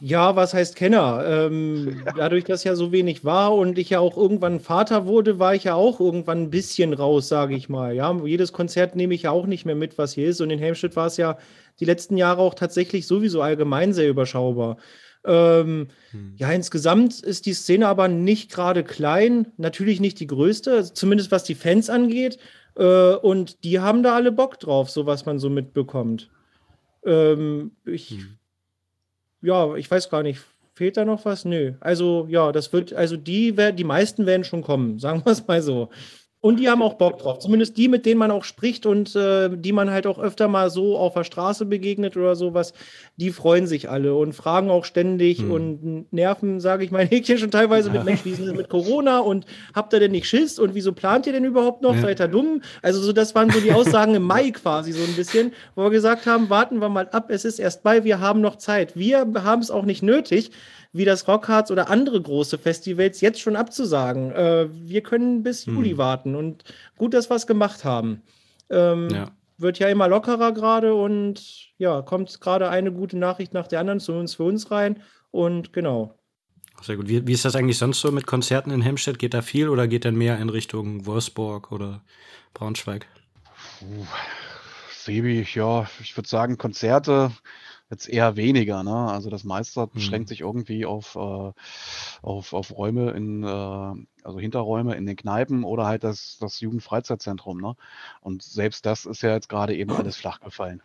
Ja, 0.00 0.36
was 0.36 0.54
heißt 0.54 0.76
Kenner? 0.76 1.24
Ähm, 1.26 2.02
dadurch, 2.16 2.44
dass 2.44 2.64
ja 2.64 2.76
so 2.76 2.92
wenig 2.92 3.24
war 3.24 3.54
und 3.54 3.78
ich 3.78 3.90
ja 3.90 4.00
auch 4.00 4.16
irgendwann 4.16 4.60
Vater 4.60 5.06
wurde, 5.06 5.38
war 5.38 5.54
ich 5.54 5.64
ja 5.64 5.74
auch 5.74 6.00
irgendwann 6.00 6.42
ein 6.42 6.50
bisschen 6.50 6.92
raus, 6.92 7.28
sage 7.28 7.54
ich 7.56 7.68
mal. 7.68 7.94
Ja, 7.94 8.14
jedes 8.24 8.52
Konzert 8.52 8.96
nehme 8.96 9.14
ich 9.14 9.22
ja 9.22 9.30
auch 9.30 9.46
nicht 9.46 9.64
mehr 9.64 9.74
mit, 9.74 9.98
was 9.98 10.12
hier 10.12 10.28
ist. 10.28 10.40
Und 10.40 10.50
in 10.50 10.58
Helmstedt 10.58 10.96
war 10.96 11.06
es 11.06 11.16
ja 11.16 11.38
die 11.80 11.84
letzten 11.84 12.16
Jahre 12.16 12.42
auch 12.42 12.54
tatsächlich 12.54 13.06
sowieso 13.06 13.42
allgemein 13.42 13.92
sehr 13.92 14.08
überschaubar. 14.08 14.76
Ähm, 15.24 15.88
Hm. 16.12 16.34
ja, 16.36 16.52
insgesamt 16.52 17.20
ist 17.20 17.46
die 17.46 17.54
Szene 17.54 17.88
aber 17.88 18.06
nicht 18.06 18.50
gerade 18.52 18.84
klein, 18.84 19.48
natürlich 19.56 19.98
nicht 20.00 20.20
die 20.20 20.28
größte, 20.28 20.92
zumindest 20.92 21.32
was 21.32 21.42
die 21.44 21.56
Fans 21.56 21.90
angeht. 21.90 22.38
Äh, 22.76 23.14
und 23.14 23.64
die 23.64 23.80
haben 23.80 24.02
da 24.02 24.14
alle 24.14 24.30
Bock 24.30 24.60
drauf, 24.60 24.88
so 24.90 25.06
was 25.06 25.26
man 25.26 25.38
so 25.38 25.50
mitbekommt. 25.50 26.30
Ähm, 27.04 27.72
ich, 27.84 28.10
Hm. 28.10 28.38
Ja, 29.46 29.76
ich 29.76 29.90
weiß 29.90 30.10
gar 30.10 30.22
nicht. 30.22 30.40
Fehlt 30.74 30.96
da 30.96 31.04
noch 31.04 31.24
was? 31.24 31.44
Nö. 31.44 31.74
Also, 31.80 32.26
ja, 32.28 32.52
das 32.52 32.72
wird, 32.72 32.92
also 32.92 33.16
die, 33.16 33.54
die 33.74 33.84
meisten 33.84 34.26
werden 34.26 34.44
schon 34.44 34.62
kommen, 34.62 34.98
sagen 34.98 35.22
wir 35.24 35.32
es 35.32 35.46
mal 35.46 35.62
so. 35.62 35.88
Und 36.42 36.60
die 36.60 36.68
haben 36.68 36.82
auch 36.82 36.94
Bock 36.94 37.18
drauf. 37.18 37.40
Zumindest 37.40 37.76
die, 37.76 37.88
mit 37.88 38.06
denen 38.06 38.18
man 38.18 38.30
auch 38.30 38.44
spricht 38.44 38.86
und 38.86 39.16
äh, 39.16 39.50
die 39.50 39.72
man 39.72 39.90
halt 39.90 40.06
auch 40.06 40.18
öfter 40.18 40.46
mal 40.46 40.70
so 40.70 40.96
auf 40.96 41.14
der 41.14 41.24
Straße 41.24 41.64
begegnet 41.64 42.16
oder 42.16 42.36
sowas, 42.36 42.72
die 43.16 43.30
freuen 43.30 43.66
sich 43.66 43.88
alle 43.90 44.14
und 44.14 44.32
fragen 44.32 44.70
auch 44.70 44.84
ständig 44.84 45.38
Hm. 45.38 45.50
und 45.50 46.12
nerven, 46.12 46.60
sage 46.60 46.84
ich 46.84 46.90
mein 46.90 47.08
Häkchen 47.08 47.38
schon 47.38 47.50
teilweise 47.50 47.90
mit 47.90 48.04
Mensch, 48.04 48.24
wie 48.24 48.30
ist 48.30 48.40
mit 48.54 48.68
Corona 48.68 49.18
und 49.18 49.44
habt 49.74 49.92
ihr 49.92 49.98
denn 49.98 50.12
nicht 50.12 50.28
Schiss 50.28 50.58
und 50.58 50.74
wieso 50.74 50.92
plant 50.92 51.26
ihr 51.26 51.32
denn 51.32 51.44
überhaupt 51.44 51.82
noch? 51.82 51.94
Ja. 51.94 52.02
Seid 52.02 52.20
ihr 52.20 52.28
dumm? 52.28 52.62
Also, 52.82 53.00
so, 53.00 53.12
das 53.12 53.34
waren 53.34 53.50
so 53.50 53.58
die 53.60 53.72
Aussagen 53.72 54.14
im 54.14 54.22
Mai 54.22 54.50
quasi 54.50 54.92
so 54.92 55.02
ein 55.02 55.16
bisschen, 55.16 55.52
wo 55.74 55.82
wir 55.84 55.90
gesagt 55.90 56.26
haben, 56.26 56.48
warten 56.50 56.80
wir 56.80 56.88
mal 56.88 57.08
ab, 57.08 57.30
es 57.30 57.44
ist 57.44 57.58
erst 57.58 57.84
Mai, 57.84 58.04
wir 58.04 58.20
haben 58.20 58.40
noch 58.40 58.56
Zeit. 58.56 58.96
Wir 58.96 59.26
haben 59.42 59.62
es 59.62 59.70
auch 59.70 59.84
nicht 59.84 60.02
nötig, 60.02 60.50
wie 60.96 61.04
das 61.04 61.26
Rockharz 61.28 61.70
oder 61.70 61.90
andere 61.90 62.20
große 62.20 62.58
Festivals 62.58 63.20
jetzt 63.20 63.40
schon 63.40 63.56
abzusagen. 63.56 64.30
Äh, 64.32 64.68
wir 64.70 65.02
können 65.02 65.42
bis 65.42 65.66
Hm. 65.66 65.74
Juli 65.74 65.98
warten 65.98 66.34
und 66.34 66.64
gut, 66.96 67.14
dass 67.14 67.30
wir 67.30 67.36
es 67.36 67.46
gemacht 67.46 67.84
haben. 67.84 68.22
Ähm, 68.70 69.08
Ja. 69.08 69.36
Wird 69.58 69.78
ja 69.78 69.88
immer 69.88 70.06
lockerer 70.08 70.52
gerade 70.52 70.94
und 70.94 71.40
ja, 71.78 72.02
kommt 72.02 72.40
gerade 72.42 72.68
eine 72.68 72.92
gute 72.92 73.16
Nachricht 73.18 73.54
nach 73.54 73.66
der 73.68 73.80
anderen 73.80 74.00
zu 74.00 74.12
uns 74.12 74.34
für 74.34 74.44
uns 74.44 74.70
rein 74.70 75.02
und 75.30 75.72
genau. 75.72 76.18
Sehr 76.82 76.96
gut. 76.96 77.08
Wie, 77.08 77.26
wie 77.26 77.32
ist 77.32 77.44
das 77.44 77.56
eigentlich 77.56 77.78
sonst 77.78 78.00
so 78.00 78.10
mit 78.12 78.26
Konzerten 78.26 78.70
in 78.70 78.82
Helmstedt? 78.82 79.18
Geht 79.18 79.34
da 79.34 79.42
viel 79.42 79.68
oder 79.68 79.88
geht 79.88 80.04
dann 80.04 80.16
mehr 80.16 80.38
in 80.38 80.48
Richtung 80.50 81.06
Wolfsburg 81.06 81.72
oder 81.72 82.04
Braunschweig? 82.54 83.06
Puh, 83.78 84.06
Sebi, 84.88 85.46
ja, 85.54 85.88
ich 86.00 86.16
würde 86.16 86.28
sagen, 86.28 86.58
Konzerte 86.58 87.32
jetzt 87.90 88.08
eher 88.08 88.36
weniger, 88.36 88.82
ne? 88.82 88.94
Also 88.94 89.30
das 89.30 89.44
meiste 89.44 89.86
beschränkt 89.86 90.28
sich 90.28 90.40
irgendwie 90.40 90.86
auf, 90.86 91.14
äh, 91.14 91.52
auf, 92.22 92.52
auf 92.52 92.76
Räume 92.76 93.12
in, 93.12 93.44
äh, 93.44 93.46
also 93.46 94.38
Hinterräume 94.38 94.94
in 94.96 95.06
den 95.06 95.16
Kneipen 95.16 95.64
oder 95.64 95.86
halt 95.86 96.04
das, 96.04 96.38
das 96.40 96.60
Jugendfreizeitzentrum, 96.60 97.60
ne? 97.60 97.74
Und 98.20 98.42
selbst 98.42 98.86
das 98.86 99.06
ist 99.06 99.22
ja 99.22 99.32
jetzt 99.32 99.48
gerade 99.48 99.76
eben 99.76 99.92
alles 99.92 100.16
flach 100.16 100.40
gefallen. 100.40 100.82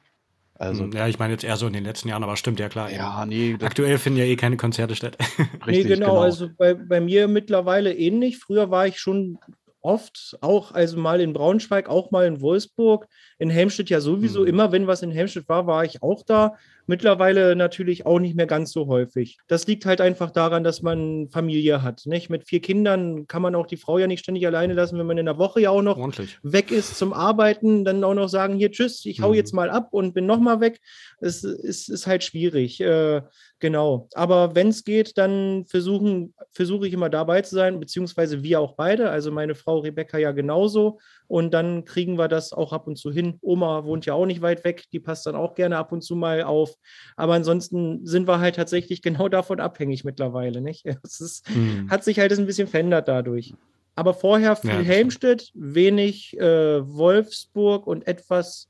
Also, 0.56 0.84
Hm, 0.84 0.92
ja, 0.92 1.08
ich 1.08 1.18
meine 1.18 1.34
jetzt 1.34 1.44
eher 1.44 1.58
so 1.58 1.66
in 1.66 1.74
den 1.74 1.84
letzten 1.84 2.08
Jahren, 2.08 2.24
aber 2.24 2.38
stimmt 2.38 2.60
ja 2.60 2.70
klar. 2.70 2.92
ja, 2.92 3.26
nee, 3.26 3.58
Aktuell 3.62 3.98
finden 3.98 4.20
ja 4.20 4.26
eh 4.26 4.36
keine 4.36 4.58
Konzerte 4.58 4.96
statt. 4.96 5.18
richtig, 5.66 5.86
nee, 5.86 5.96
genau, 5.96 6.20
also 6.20 6.50
bei, 6.56 6.76
bei 6.76 7.02
mir 7.02 7.28
mittlerweile 7.28 7.96
ähnlich. 7.96 8.38
Früher 8.38 8.70
war 8.70 8.86
ich 8.86 9.00
schon 9.00 9.40
oft, 9.82 10.38
auch 10.42 10.72
also 10.72 11.00
mal 11.00 11.20
in 11.20 11.34
Braunschweig, 11.34 11.90
auch 11.90 12.12
mal 12.12 12.26
in 12.26 12.42
Wolfsburg, 12.42 13.08
in 13.40 13.50
Helmstedt 13.50 13.90
ja 13.90 14.00
sowieso. 14.00 14.42
Mhm. 14.42 14.48
Immer 14.48 14.72
wenn 14.72 14.88
was 14.88 15.02
in 15.02 15.12
Helmstedt 15.12 15.50
war, 15.50 15.68
war 15.68 15.84
ich 15.84 16.04
auch 16.04 16.24
da. 16.24 16.56
Mittlerweile 16.92 17.56
natürlich 17.56 18.06
auch 18.06 18.20
nicht 18.20 18.36
mehr 18.36 18.48
ganz 18.48 18.74
so 18.74 18.88
häufig. 18.88 19.38
Das 19.48 19.66
liegt 19.66 19.86
halt 19.86 20.02
einfach 20.02 20.30
daran, 20.30 20.66
dass 20.66 20.82
man 20.82 21.30
Familie 21.30 21.82
hat. 21.84 22.02
Nicht? 22.06 22.30
Mit 22.30 22.44
vier 22.44 22.60
Kindern 22.60 23.28
kann 23.28 23.42
man 23.42 23.56
auch 23.56 23.66
die 23.66 23.78
Frau 23.78 23.98
ja 23.98 24.08
nicht 24.08 24.20
ständig 24.20 24.46
alleine 24.46 24.74
lassen, 24.74 25.00
wenn 25.00 25.06
man 25.06 25.18
in 25.18 25.26
der 25.26 25.38
Woche 25.38 25.62
ja 25.62 25.70
auch 25.70 25.82
noch 25.82 25.98
Ordentlich. 25.98 26.38
weg 26.44 26.70
ist 26.70 26.98
zum 26.98 27.14
Arbeiten, 27.14 27.86
dann 27.86 28.04
auch 28.04 28.14
noch 28.14 28.28
sagen, 28.28 28.58
hier, 28.58 28.72
tschüss, 28.72 29.06
ich 29.06 29.22
hau 29.22 29.30
Mhm. 29.30 29.36
jetzt 29.36 29.54
mal 29.54 29.70
ab 29.70 29.88
und 29.92 30.14
bin 30.14 30.26
nochmal 30.26 30.60
weg. 30.60 30.82
Es 31.22 31.46
ist, 31.46 31.88
ist 31.88 32.08
halt 32.08 32.26
schwierig. 32.26 32.82
Äh, 32.82 33.22
genau. 33.60 34.10
Aber 34.14 34.54
wenn 34.56 34.68
es 34.68 34.84
geht, 34.84 35.18
dann 35.18 35.66
versuche 35.68 36.88
ich 36.88 36.92
immer 36.94 37.10
dabei 37.10 37.42
zu 37.42 37.56
sein, 37.56 37.80
beziehungsweise 37.80 38.44
wir 38.44 38.60
auch 38.60 38.74
beide. 38.76 39.10
Also 39.12 39.32
meine 39.32 39.56
Frau 39.56 39.80
Rebecca 39.80 40.18
ja 40.18 40.34
genauso. 40.34 41.00
Und 41.32 41.54
dann 41.54 41.86
kriegen 41.86 42.18
wir 42.18 42.28
das 42.28 42.52
auch 42.52 42.74
ab 42.74 42.88
und 42.88 42.98
zu 42.98 43.10
hin. 43.10 43.38
Oma 43.42 43.86
wohnt 43.86 44.06
ja 44.06 44.14
auch 44.16 44.26
nicht 44.26 44.42
weit 44.42 44.66
weg, 44.66 44.84
die 44.92 45.00
passt 45.00 45.26
dann 45.26 45.36
auch 45.36 45.56
gerne 45.56 45.78
ab 45.78 45.94
und 45.94 46.02
zu 46.02 46.18
mal 46.18 46.44
auf. 46.44 46.76
Aber 47.16 47.36
ansonsten 47.36 48.06
sind 48.06 48.28
wir 48.28 48.40
halt 48.42 48.58
tatsächlich 48.58 49.02
genau 49.02 49.30
davon 49.30 49.62
abhängig 49.62 50.04
mittlerweile. 50.04 50.60
Nicht? 50.60 50.86
Es 51.04 51.22
ist, 51.22 51.48
Hm. 51.48 51.90
hat 51.90 52.04
sich 52.04 52.20
halt 52.20 52.38
ein 52.38 52.46
bisschen 52.46 52.68
verändert 52.68 53.08
dadurch. 53.08 53.54
Aber 53.96 54.14
vorher 54.14 54.58
viel 54.58 54.70
Ja, 54.72 54.80
Helmstedt, 54.82 55.52
wenig 55.54 56.38
äh, 56.38 56.86
Wolfsburg 56.86 57.88
und 57.88 58.06
etwas 58.08 58.68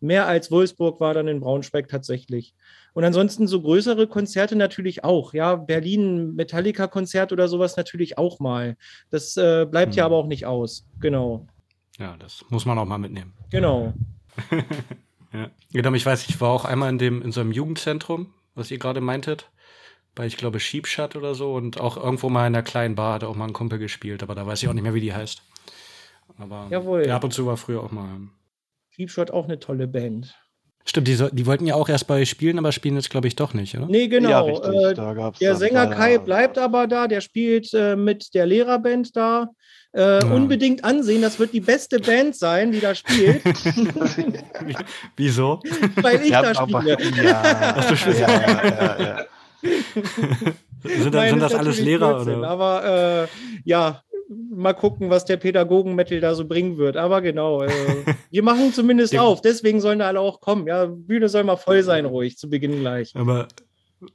mehr 0.00 0.26
als 0.26 0.50
Wolfsburg 0.50 1.00
war 1.00 1.12
dann 1.12 1.28
in 1.28 1.40
Braunschweig 1.40 1.86
tatsächlich. 1.88 2.54
Und 2.94 3.04
ansonsten 3.04 3.46
so 3.46 3.60
größere 3.60 4.06
Konzerte 4.06 4.56
natürlich 4.56 5.04
auch. 5.04 5.34
Ja, 5.34 5.56
Berlin 5.56 6.34
Metallica-Konzert 6.34 7.32
oder 7.32 7.46
sowas 7.48 7.76
natürlich 7.76 8.16
auch 8.16 8.40
mal. 8.40 8.76
Das 9.10 9.36
äh, 9.36 9.66
bleibt 9.70 9.94
ja 9.96 10.04
Mhm. 10.04 10.06
aber 10.06 10.16
auch 10.16 10.26
nicht 10.26 10.46
aus. 10.46 10.86
Genau. 11.00 11.46
Ja, 12.00 12.16
das 12.18 12.44
muss 12.48 12.66
man 12.66 12.78
auch 12.78 12.86
mal 12.86 12.98
mitnehmen. 12.98 13.32
Genau. 13.50 13.94
Ja. 15.32 15.48
Genau, 15.72 15.92
ich 15.92 16.04
weiß, 16.04 16.28
ich 16.28 16.40
war 16.40 16.50
auch 16.50 16.64
einmal 16.64 16.90
in 16.90 16.98
dem, 16.98 17.22
in 17.22 17.30
so 17.30 17.40
einem 17.40 17.52
Jugendzentrum, 17.52 18.34
was 18.56 18.70
ihr 18.72 18.78
gerade 18.78 19.00
meintet. 19.00 19.48
Bei, 20.16 20.26
ich 20.26 20.36
glaube, 20.36 20.58
Sheepshot 20.58 21.14
oder 21.14 21.36
so 21.36 21.54
und 21.54 21.80
auch 21.80 21.96
irgendwo 21.96 22.28
mal 22.28 22.48
in 22.48 22.54
einer 22.54 22.64
kleinen 22.64 22.96
Bar 22.96 23.14
hat 23.14 23.24
auch 23.24 23.36
mal 23.36 23.46
ein 23.46 23.52
Kumpel 23.52 23.78
gespielt, 23.78 24.24
aber 24.24 24.34
da 24.34 24.44
weiß 24.44 24.60
ich 24.60 24.68
auch 24.68 24.72
nicht 24.72 24.82
mehr, 24.82 24.94
wie 24.94 25.00
die 25.00 25.14
heißt. 25.14 25.42
Aber 26.36 26.66
Jawohl. 26.70 27.06
ja, 27.06 27.14
ab 27.14 27.22
und 27.22 27.32
zu 27.32 27.46
war 27.46 27.56
früher 27.56 27.80
auch 27.80 27.92
mal. 27.92 28.08
Deepshot 28.98 29.30
auch 29.30 29.44
eine 29.44 29.60
tolle 29.60 29.86
Band. 29.86 30.34
Stimmt, 30.84 31.06
die, 31.06 31.14
so, 31.14 31.28
die 31.28 31.46
wollten 31.46 31.66
ja 31.66 31.76
auch 31.76 31.88
erst 31.88 32.08
bei 32.08 32.24
spielen, 32.24 32.58
aber 32.58 32.72
spielen 32.72 32.96
jetzt, 32.96 33.10
glaube 33.10 33.28
ich, 33.28 33.36
doch 33.36 33.54
nicht, 33.54 33.76
oder? 33.76 33.86
Nee, 33.86 34.08
genau. 34.08 34.30
ja, 34.30 34.40
richtig, 34.40 34.74
äh, 34.74 34.94
da 34.94 35.14
gab's 35.14 35.38
Der 35.38 35.54
Sänger 35.54 35.86
Kai 35.86 36.18
bleibt 36.18 36.58
aber 36.58 36.88
da, 36.88 37.06
der 37.06 37.20
spielt 37.20 37.72
äh, 37.72 37.94
mit 37.94 38.34
der 38.34 38.46
Lehrerband 38.46 39.14
da. 39.14 39.50
Äh, 39.92 40.20
Ja. 40.24 40.32
Unbedingt 40.32 40.84
ansehen, 40.84 41.20
das 41.22 41.38
wird 41.40 41.52
die 41.52 41.60
beste 41.60 41.98
Band 41.98 42.36
sein, 42.36 42.70
die 42.70 42.78
da 42.80 42.94
spielt, 42.94 43.42
Wieso? 45.16 45.60
weil 46.00 46.20
ich 46.22 46.30
Ja, 46.30 46.42
da 46.42 46.60
aber, 46.60 46.80
spiele. 46.80 47.24
ja, 47.24 47.72
du 47.88 47.96
spielst- 47.96 48.20
ja, 48.20 48.28
ja, 48.30 48.96
ja. 49.00 49.16
Sind, 50.82 51.06
das- 51.06 51.12
Nein, 51.12 51.30
sind 51.30 51.40
das 51.42 51.54
alles 51.54 51.80
Lehrer? 51.80 52.14
Blödsinn, 52.14 52.38
Oder? 52.38 52.48
Aber 52.48 53.24
äh, 53.24 53.28
ja, 53.64 54.02
mal 54.54 54.72
gucken, 54.74 55.10
was 55.10 55.24
der 55.24 55.36
Pädagogen-Metal 55.36 56.20
da 56.20 56.34
so 56.34 56.46
bringen 56.46 56.78
wird. 56.78 56.96
Aber 56.96 57.20
genau, 57.20 57.62
äh, 57.62 57.68
wir 58.30 58.42
machen 58.42 58.72
zumindest 58.72 59.16
auf. 59.18 59.42
Deswegen 59.42 59.80
sollen 59.80 59.98
da 59.98 60.06
alle 60.06 60.20
auch 60.20 60.40
kommen. 60.40 60.66
Ja, 60.66 60.86
Bühne 60.86 61.28
soll 61.28 61.44
mal 61.44 61.56
voll 61.56 61.82
sein, 61.82 62.06
ruhig, 62.06 62.38
zu 62.38 62.48
Beginn 62.48 62.80
gleich. 62.80 63.12
Aber 63.14 63.48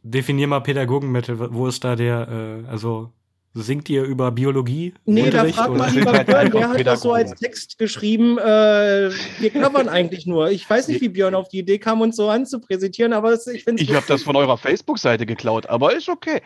definier 0.03 0.47
mal 0.47 0.61
Pädagogenmittel. 0.61 1.37
Wo 1.53 1.67
ist 1.67 1.83
da 1.83 1.95
der, 1.95 2.63
äh, 2.65 2.69
also 2.71 3.11
singt 3.57 3.89
ihr 3.89 4.03
über 4.03 4.31
Biologie? 4.31 4.93
Nee, 5.05 5.29
da 5.29 5.45
fragt 5.45 5.75
man 5.75 5.93
lieber 5.95 6.11
Björn, 6.11 6.27
einfach 6.35 6.59
der 6.59 6.69
hat 6.69 6.85
das 6.85 7.01
so 7.01 7.13
als 7.13 7.31
Pädagogen. 7.31 7.39
Text 7.45 7.77
geschrieben. 7.77 8.37
Äh, 8.37 9.11
wir 9.39 9.49
covern 9.49 9.87
eigentlich 9.89 10.25
nur. 10.27 10.51
Ich 10.51 10.69
weiß 10.69 10.89
nicht, 10.89 10.99
wie 11.01 11.09
Björn 11.09 11.33
auf 11.35 11.47
die 11.47 11.59
Idee 11.59 11.79
kam, 11.79 12.01
uns 12.01 12.17
so 12.17 12.29
anzupräsentieren, 12.29 13.13
aber 13.13 13.31
es, 13.31 13.47
ich 13.47 13.63
finde 13.63 13.81
Ich 13.81 13.93
habe 13.95 14.05
das 14.07 14.23
von 14.23 14.35
eurer 14.35 14.57
Facebook-Seite 14.57 15.25
geklaut, 15.25 15.65
aber 15.67 15.95
ist 15.95 16.09
okay. 16.09 16.41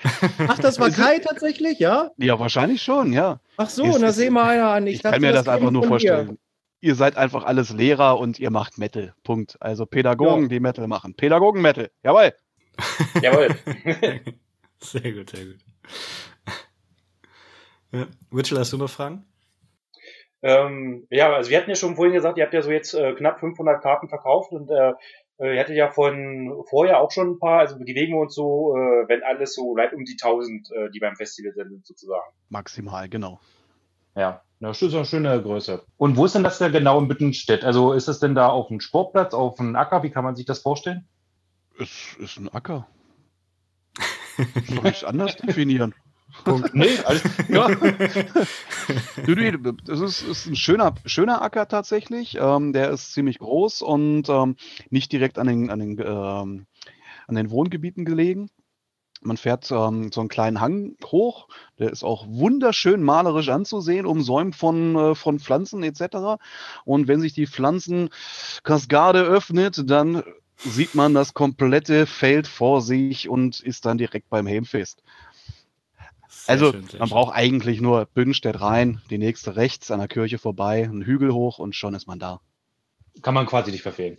Ach, 0.48 0.60
das 0.60 0.80
war 0.80 0.91
Kai 0.91 1.19
tatsächlich, 1.19 1.80
ja? 1.80 2.12
Ja, 2.17 2.39
wahrscheinlich 2.39 2.82
schon, 2.84 3.12
ja. 3.12 3.39
Ach 3.58 3.69
so, 3.69 3.84
Ist- 3.84 3.95
und 3.95 4.02
da 4.04 4.10
ist- 4.10 4.15
sehen 4.15 4.34
wir 4.34 4.43
einer 4.45 4.69
an. 4.69 4.86
Ich, 4.88 4.95
Ich, 4.95 5.02
dachte, 5.02 5.15
kann 5.15 5.22
mir 5.22 5.32
das, 5.32 5.48
einfach 5.48 5.58
käme 5.60 5.72
nur 5.72 5.82
von 5.84 5.98
dir. 5.98 6.13
vorstellen. 6.13 6.38
Ihr 6.82 6.95
seid 6.95 7.17
einfach 7.17 7.43
alles 7.43 7.72
Lehrer 7.72 8.19
und 8.19 8.39
ihr 8.39 8.52
macht 8.52 8.78
Metal. 8.78 9.13
Punkt. 9.24 9.58
Also 9.60 9.86
Pädagogen, 9.86 10.43
Ja. 10.43 10.48
die 10.50 10.60
Metal 10.62 10.88
machen. 10.88 11.13
Pädagogen-Metal. 11.15 11.89
Jawohl. 12.04 12.34
Jawohl. 13.22 13.50
Sehr 14.82 15.12
gut, 15.12 15.30
sehr 15.32 15.45
gut. 15.45 15.58
Ja. 17.91 18.08
Witchell, 18.32 18.60
hast 18.60 18.73
du 18.73 18.78
noch 18.78 18.89
Fragen? 18.89 19.25
Ähm, 20.41 21.08
ja, 21.10 21.34
also 21.34 21.49
wir 21.49 21.58
hatten 21.58 21.69
ja 21.69 21.75
schon 21.75 21.95
vorhin 21.95 22.13
gesagt, 22.13 22.38
ihr 22.38 22.45
habt 22.45 22.54
ja 22.54 22.62
so 22.62 22.71
jetzt 22.71 22.93
äh, 22.93 23.13
knapp 23.13 23.39
500 23.39 23.82
Karten 23.82 24.08
verkauft 24.08 24.52
und 24.52 24.69
äh, 24.69 24.93
äh, 25.39 25.56
ihr 25.56 25.60
hattet 25.60 25.75
ja 25.75 25.89
von 25.89 26.63
vorher 26.69 26.99
auch 27.02 27.12
schon 27.12 27.32
ein 27.32 27.39
paar, 27.39 27.60
also 27.60 27.78
bewegen 27.78 28.13
wir 28.13 28.21
uns 28.21 28.36
so, 28.36 28.75
äh, 28.75 29.08
wenn 29.08 29.23
alles 29.23 29.54
so 29.56 29.73
bleibt, 29.73 29.93
um 29.93 30.06
die 30.06 30.17
1000, 30.21 30.71
äh, 30.71 30.89
die 30.91 30.99
beim 30.99 31.15
Festival 31.15 31.54
sind 31.54 31.86
sozusagen. 31.86 32.32
Maximal, 32.49 33.10
genau. 33.10 33.39
Ja. 34.15 34.41
Na, 34.60 34.69
das 34.69 34.82
ist 34.82 34.93
eine 34.93 35.06
schöne 35.06 35.41
Größe. 35.41 35.84
Und 35.97 36.17
wo 36.17 36.25
ist 36.25 36.36
denn 36.36 36.43
das 36.43 36.60
da 36.60 36.67
genau 36.67 36.99
in 36.99 37.08
Büttenstedt? 37.08 37.63
Also 37.63 37.93
ist 37.93 38.10
es 38.10 38.19
denn 38.19 38.36
da 38.36 38.49
auf 38.49 38.69
einem 38.69 38.82
Sportplatz, 38.82 39.34
auf 39.34 39.60
einem 39.60 39.75
Acker? 39.78 40.04
Wie 40.04 40.10
kann 40.10 40.25
man 40.25 40.36
sich 40.36 40.45
das 40.45 40.60
vorstellen? 40.60 41.08
Es 41.80 42.17
ist 42.19 42.38
ein 42.38 42.49
Acker. 42.49 42.88
Soll 44.67 44.86
ich 44.88 44.97
es 44.97 45.04
anders 45.06 45.38
definieren? 45.38 45.95
Punkt. 46.44 46.70
Nee, 46.74 46.98
alles, 47.06 47.24
ja. 47.48 47.70
Das 49.86 50.00
ist, 50.00 50.22
ist 50.22 50.46
ein 50.48 50.56
schöner, 50.56 50.96
schöner 51.06 51.42
Acker 51.42 51.68
tatsächlich. 51.68 52.38
Ähm, 52.39 52.74
der 52.74 52.92
ist 52.92 53.13
ziemlich 53.13 53.39
groß 53.39 53.82
und 53.82 54.30
ähm, 54.30 54.56
nicht 54.89 55.12
direkt 55.12 55.38
an 55.38 55.48
den, 55.48 55.70
an, 55.70 55.80
den, 55.80 56.00
ähm, 56.00 56.65
an 57.28 57.36
den 57.36 57.52
Wohngebieten 57.52 58.06
gelegen. 58.06 58.50
Man 59.22 59.36
fährt 59.36 59.70
ähm, 59.72 60.12
so 60.13 60.22
einen 60.22 60.30
kleinen 60.30 60.62
Hang 60.62 60.96
hoch, 61.06 61.50
der 61.78 61.92
ist 61.92 62.04
auch 62.04 62.26
wunderschön 62.28 63.04
malerisch 63.04 63.50
anzusehen, 63.50 64.06
umsäumt 64.06 64.56
von, 64.56 64.96
äh, 64.96 65.15
von 65.15 65.39
Pflanzen 65.39 65.84
etc. 65.84 66.42
Und 66.86 67.10
wenn 67.10 67.20
sich 67.20 67.34
die 67.34 67.48
Pflanzenkaskade 67.48 69.22
öffnet, 69.22 69.89
dann 69.89 70.24
sieht 70.56 70.96
man 70.96 71.13
das 71.13 71.34
komplette 71.34 72.06
Feld 72.06 72.48
vor 72.48 72.82
sich 72.82 73.30
und 73.30 73.60
ist 73.60 73.86
dann 73.86 73.98
direkt 73.98 74.30
beim 74.30 74.48
Helmfest. 74.48 75.04
Also 76.47 76.71
schön, 76.71 76.82
man 76.82 76.89
schön. 76.89 77.10
braucht 77.10 77.36
eigentlich 77.36 77.82
nur 77.82 78.06
Bünnstedt 78.06 78.60
rein, 78.62 79.02
die 79.10 79.17
nächste 79.17 79.56
rechts 79.56 79.91
an 79.91 79.99
der 79.99 80.08
Kirche 80.08 80.38
vorbei, 80.38 80.84
einen 80.84 81.04
Hügel 81.04 81.34
hoch 81.34 81.60
und 81.60 81.75
schon 81.75 81.93
ist 81.93 82.08
man 82.08 82.19
da. 82.19 82.41
Kann 83.21 83.34
man 83.34 83.45
quasi 83.45 83.71
nicht 83.71 83.84
verfehlen. 83.84 84.17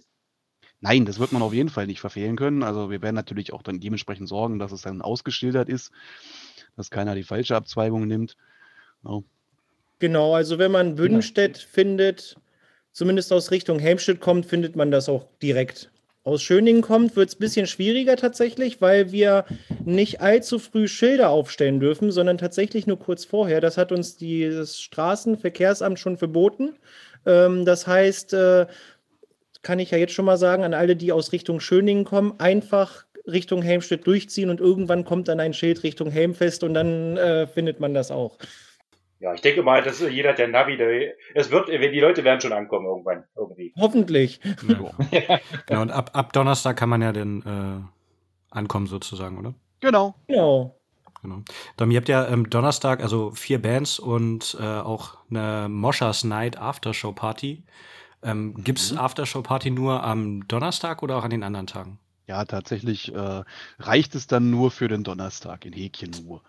Nein, 0.80 1.04
das 1.04 1.18
wird 1.18 1.32
man 1.32 1.42
auf 1.42 1.52
jeden 1.52 1.68
Fall 1.68 1.86
nicht 1.86 2.00
verfehlen 2.00 2.36
können. 2.36 2.62
Also 2.62 2.90
wir 2.90 3.02
werden 3.02 3.14
natürlich 3.14 3.52
auch 3.52 3.62
dann 3.62 3.80
dementsprechend 3.80 4.28
sorgen, 4.28 4.58
dass 4.58 4.72
es 4.72 4.82
dann 4.82 5.02
ausgeschildert 5.02 5.68
ist, 5.68 5.92
dass 6.76 6.90
keiner 6.90 7.14
die 7.14 7.22
falsche 7.22 7.54
Abzweigung 7.54 8.06
nimmt. 8.06 8.36
Ja. 9.04 9.20
Genau, 9.98 10.34
also 10.34 10.58
wenn 10.58 10.72
man 10.72 10.94
Büdenstedt 10.94 11.58
findet, 11.58 12.36
zumindest 12.92 13.32
aus 13.32 13.50
Richtung 13.50 13.78
Helmstedt 13.78 14.20
kommt, 14.20 14.46
findet 14.46 14.74
man 14.74 14.90
das 14.90 15.10
auch 15.10 15.26
direkt. 15.42 15.90
Aus 16.22 16.42
Schöningen 16.42 16.82
kommt, 16.82 17.16
wird 17.16 17.30
es 17.30 17.36
ein 17.36 17.38
bisschen 17.38 17.66
schwieriger 17.66 18.16
tatsächlich, 18.16 18.82
weil 18.82 19.10
wir 19.10 19.46
nicht 19.84 20.20
allzu 20.20 20.58
früh 20.58 20.86
Schilder 20.86 21.30
aufstellen 21.30 21.80
dürfen, 21.80 22.12
sondern 22.12 22.36
tatsächlich 22.36 22.86
nur 22.86 22.98
kurz 22.98 23.24
vorher. 23.24 23.62
Das 23.62 23.78
hat 23.78 23.90
uns 23.90 24.18
die, 24.18 24.48
das 24.50 24.80
Straßenverkehrsamt 24.80 25.98
schon 25.98 26.18
verboten. 26.18 26.76
Ähm, 27.24 27.64
das 27.64 27.86
heißt, 27.86 28.34
äh, 28.34 28.66
kann 29.62 29.78
ich 29.78 29.92
ja 29.92 29.98
jetzt 29.98 30.12
schon 30.12 30.26
mal 30.26 30.36
sagen, 30.36 30.62
an 30.62 30.74
alle, 30.74 30.94
die 30.94 31.12
aus 31.12 31.32
Richtung 31.32 31.58
Schöningen 31.60 32.04
kommen, 32.04 32.34
einfach 32.38 33.06
Richtung 33.26 33.62
Helmstedt 33.62 34.06
durchziehen 34.06 34.50
und 34.50 34.60
irgendwann 34.60 35.04
kommt 35.04 35.28
dann 35.28 35.40
ein 35.40 35.54
Schild 35.54 35.82
Richtung 35.82 36.10
Helmfest 36.10 36.64
und 36.64 36.74
dann 36.74 37.16
äh, 37.16 37.46
findet 37.46 37.80
man 37.80 37.94
das 37.94 38.10
auch. 38.10 38.36
Ja, 39.20 39.34
ich 39.34 39.42
denke 39.42 39.62
mal, 39.62 39.82
dass 39.82 40.00
jeder 40.00 40.30
hat 40.30 40.38
der 40.38 40.48
Navi, 40.48 40.78
der, 40.78 41.12
es 41.34 41.50
wird, 41.50 41.68
die 41.68 42.00
Leute 42.00 42.24
werden 42.24 42.40
schon 42.40 42.52
ankommen 42.52 42.86
irgendwann, 42.86 43.24
irgendwie. 43.36 43.72
Hoffentlich. 43.78 44.40
Ja. 44.66 45.38
genau, 45.66 45.82
und 45.82 45.90
ab, 45.90 46.10
ab 46.14 46.32
Donnerstag 46.32 46.78
kann 46.78 46.88
man 46.88 47.02
ja 47.02 47.12
dann 47.12 47.42
äh, 47.42 48.54
ankommen 48.54 48.86
sozusagen, 48.86 49.38
oder? 49.38 49.54
Genau. 49.80 50.14
Genau. 50.26 50.80
Genau. 51.22 51.42
Dom, 51.76 51.90
ihr 51.90 51.98
habt 51.98 52.08
ja 52.08 52.26
ähm, 52.28 52.48
Donnerstag, 52.48 53.02
also 53.02 53.30
vier 53.32 53.60
Bands 53.60 53.98
und 53.98 54.56
äh, 54.58 54.64
auch 54.64 55.18
eine 55.30 55.68
Moshers 55.68 56.24
Night 56.24 56.56
Aftershow 56.56 57.12
Party. 57.12 57.62
Ähm, 58.22 58.54
Mhm. 58.56 58.64
Gibt's 58.64 58.96
Aftershow 58.96 59.42
Party 59.42 59.70
nur 59.70 60.02
am 60.02 60.46
Donnerstag 60.48 61.02
oder 61.02 61.16
auch 61.16 61.24
an 61.24 61.30
den 61.30 61.42
anderen 61.42 61.66
Tagen? 61.66 61.98
Ja, 62.26 62.44
tatsächlich 62.44 63.14
äh, 63.14 63.42
reicht 63.78 64.14
es 64.14 64.28
dann 64.28 64.50
nur 64.50 64.70
für 64.70 64.88
den 64.88 65.04
Donnerstag, 65.04 65.66
in 65.66 65.72
Häkchen 65.72 66.12
nur. 66.24 66.42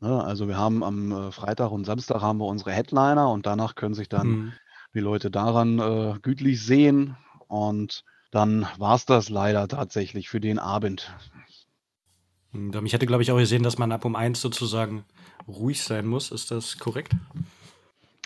Ne, 0.00 0.24
also 0.24 0.48
wir 0.48 0.56
haben 0.56 0.82
am 0.82 1.12
äh, 1.12 1.32
Freitag 1.32 1.70
und 1.70 1.84
Samstag 1.84 2.22
haben 2.22 2.38
wir 2.38 2.46
unsere 2.46 2.72
Headliner 2.72 3.30
und 3.30 3.44
danach 3.46 3.74
können 3.74 3.94
sich 3.94 4.08
dann 4.08 4.26
Hm. 4.26 4.52
die 4.94 5.00
Leute 5.00 5.30
daran 5.30 5.78
äh, 5.78 6.18
gütlich 6.22 6.64
sehen. 6.64 7.16
Und 7.48 8.04
dann 8.30 8.66
war 8.78 8.94
es 8.94 9.04
das 9.04 9.28
leider 9.28 9.68
tatsächlich 9.68 10.28
für 10.28 10.40
den 10.40 10.58
Abend. 10.58 11.12
Hm, 12.52 12.86
ich 12.86 12.92
hätte, 12.92 13.06
glaube 13.06 13.22
ich, 13.22 13.30
auch 13.30 13.36
gesehen, 13.38 13.62
dass 13.62 13.78
man 13.78 13.92
ab 13.92 14.04
um 14.04 14.16
eins 14.16 14.40
sozusagen 14.40 15.04
ruhig 15.46 15.82
sein 15.82 16.06
muss. 16.06 16.30
Ist 16.30 16.50
das 16.50 16.78
korrekt? 16.78 17.14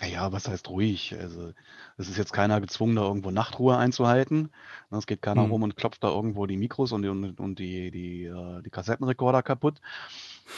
Naja, 0.01 0.31
was 0.31 0.47
heißt 0.47 0.69
ruhig? 0.69 1.15
Also, 1.17 1.53
es 1.97 2.09
ist 2.09 2.17
jetzt 2.17 2.33
keiner 2.33 2.59
gezwungen, 2.59 2.97
da 2.97 3.03
irgendwo 3.03 3.31
Nachtruhe 3.31 3.77
einzuhalten. 3.77 4.51
Ne, 4.91 4.97
Es 4.97 5.07
geht 5.07 5.21
keiner 5.21 5.43
Hm. 5.43 5.51
rum 5.51 5.63
und 5.63 5.77
klopft 5.77 6.03
da 6.03 6.09
irgendwo 6.09 6.45
die 6.47 6.57
Mikros 6.57 6.91
und 6.91 7.03
die, 7.03 7.07
und, 7.09 7.39
und 7.39 7.59
die, 7.59 7.91
die, 7.91 8.25
äh, 8.25 8.61
die 8.61 8.69
Kassettenrekorder 8.69 9.41
kaputt. 9.41 9.79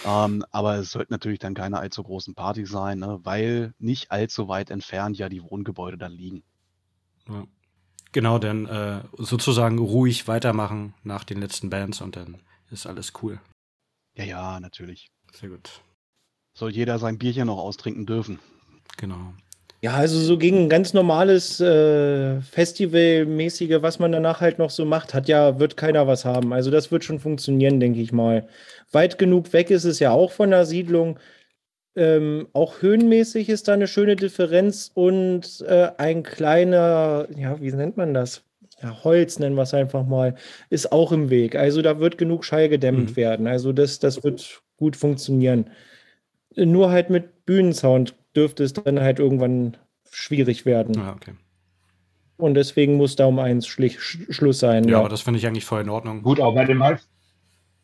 Ähm, 0.04 0.44
aber 0.52 0.76
es 0.78 0.92
sollten 0.92 1.14
natürlich 1.14 1.40
dann 1.40 1.54
keine 1.54 1.78
allzu 1.80 2.02
großen 2.04 2.34
Partys 2.34 2.70
sein, 2.70 3.00
ne, 3.00 3.20
weil 3.24 3.74
nicht 3.80 4.12
allzu 4.12 4.48
weit 4.48 4.72
entfernt 4.72 5.18
ja 5.18 5.30
die 5.30 5.44
Wohngebäude 5.44 5.98
dann 5.98 6.12
liegen. 6.14 6.44
Ja. 7.30 7.46
Genau, 8.14 8.40
dann 8.40 8.66
äh, 8.66 9.04
sozusagen 9.18 9.78
ruhig 9.78 10.28
weitermachen 10.28 10.96
nach 11.04 11.24
den 11.24 11.40
letzten 11.40 11.70
Bands 11.70 12.02
und 12.02 12.16
dann 12.16 12.40
ist 12.72 12.88
alles 12.88 13.14
cool. 13.22 13.40
Ja, 14.16 14.24
ja, 14.24 14.60
natürlich. 14.60 15.12
Sehr 15.34 15.50
gut. 15.50 15.82
Soll 16.56 16.72
jeder 16.72 16.98
sein 16.98 17.20
Bierchen 17.20 17.48
noch 17.48 17.60
austrinken 17.60 18.06
dürfen. 18.08 18.40
Genau. 18.98 19.34
Ja, 19.82 19.94
also 19.94 20.20
so 20.20 20.38
gegen 20.40 20.58
ein 20.64 20.70
ganz 20.70 20.94
normales 20.94 21.60
äh, 21.62 22.42
Festivalmäßige, 22.42 23.78
was 23.82 24.00
man 24.00 24.12
danach 24.12 24.42
halt 24.42 24.58
noch 24.58 24.72
so 24.72 24.86
macht, 24.86 25.14
hat 25.14 25.28
ja, 25.28 25.60
wird 25.60 25.78
keiner 25.78 26.08
was 26.08 26.26
haben. 26.26 26.52
Also 26.52 26.72
das 26.72 26.92
wird 26.92 27.04
schon 27.04 27.20
funktionieren, 27.20 27.80
denke 27.80 28.02
ich 28.02 28.12
mal. 28.12 28.48
Weit 28.92 29.20
genug 29.20 29.54
weg 29.54 29.70
ist 29.70 29.84
es 29.84 30.00
ja 30.00 30.12
auch 30.12 30.32
von 30.32 30.50
der 30.50 30.66
Siedlung. 30.66 31.20
Ähm, 31.96 32.48
auch 32.54 32.82
höhenmäßig 32.82 33.50
ist 33.50 33.68
da 33.68 33.74
eine 33.74 33.88
schöne 33.88 34.16
Differenz 34.16 34.92
und 34.94 35.62
äh, 35.68 35.90
ein 35.98 36.24
kleiner, 36.24 37.28
ja, 37.38 37.60
wie 37.62 37.72
nennt 37.72 37.98
man 37.98 38.14
das? 38.16 38.44
Ja, 38.82 39.04
Holz 39.04 39.40
nennen 39.40 39.56
wir 39.56 39.64
es 39.64 39.74
einfach 39.74 40.06
mal, 40.06 40.36
ist 40.70 40.92
auch 40.92 41.12
im 41.12 41.30
Weg. 41.30 41.56
Also 41.56 41.82
da 41.82 42.00
wird 42.00 42.18
genug 42.18 42.46
Schall 42.46 42.70
gedämmt 42.70 43.12
Mhm. 43.12 43.16
werden. 43.16 43.48
Also 43.48 43.74
das, 43.74 44.00
das 44.00 44.24
wird 44.24 44.62
gut 44.78 44.96
funktionieren. 44.96 45.70
Nur 46.56 46.92
halt 46.92 47.10
mit 47.10 47.46
Bühnensound 47.46 48.16
dürfte 48.38 48.64
es 48.64 48.74
dann 48.74 49.00
halt 49.00 49.20
irgendwann 49.20 49.76
schwierig 50.10 50.66
werden. 50.66 50.96
Ja, 50.96 51.14
okay. 51.14 51.34
Und 52.38 52.54
deswegen 52.54 52.96
muss 52.96 53.16
da 53.16 53.26
um 53.26 53.40
eins 53.40 53.66
schlich, 53.66 54.00
Sch 54.00 54.20
Schluss 54.30 54.60
sein. 54.60 54.84
Ja, 54.84 54.92
Ja, 54.92 55.00
aber 55.00 55.10
das 55.10 55.22
finde 55.22 55.40
ich 55.40 55.48
eigentlich 55.48 55.66
voll 55.66 55.82
in 55.82 55.90
Ordnung. 55.90 56.22
Gut, 56.22 56.40
aber 56.40 56.54
bei 56.54 56.66
den 56.66 56.78
meisten, 56.78 57.08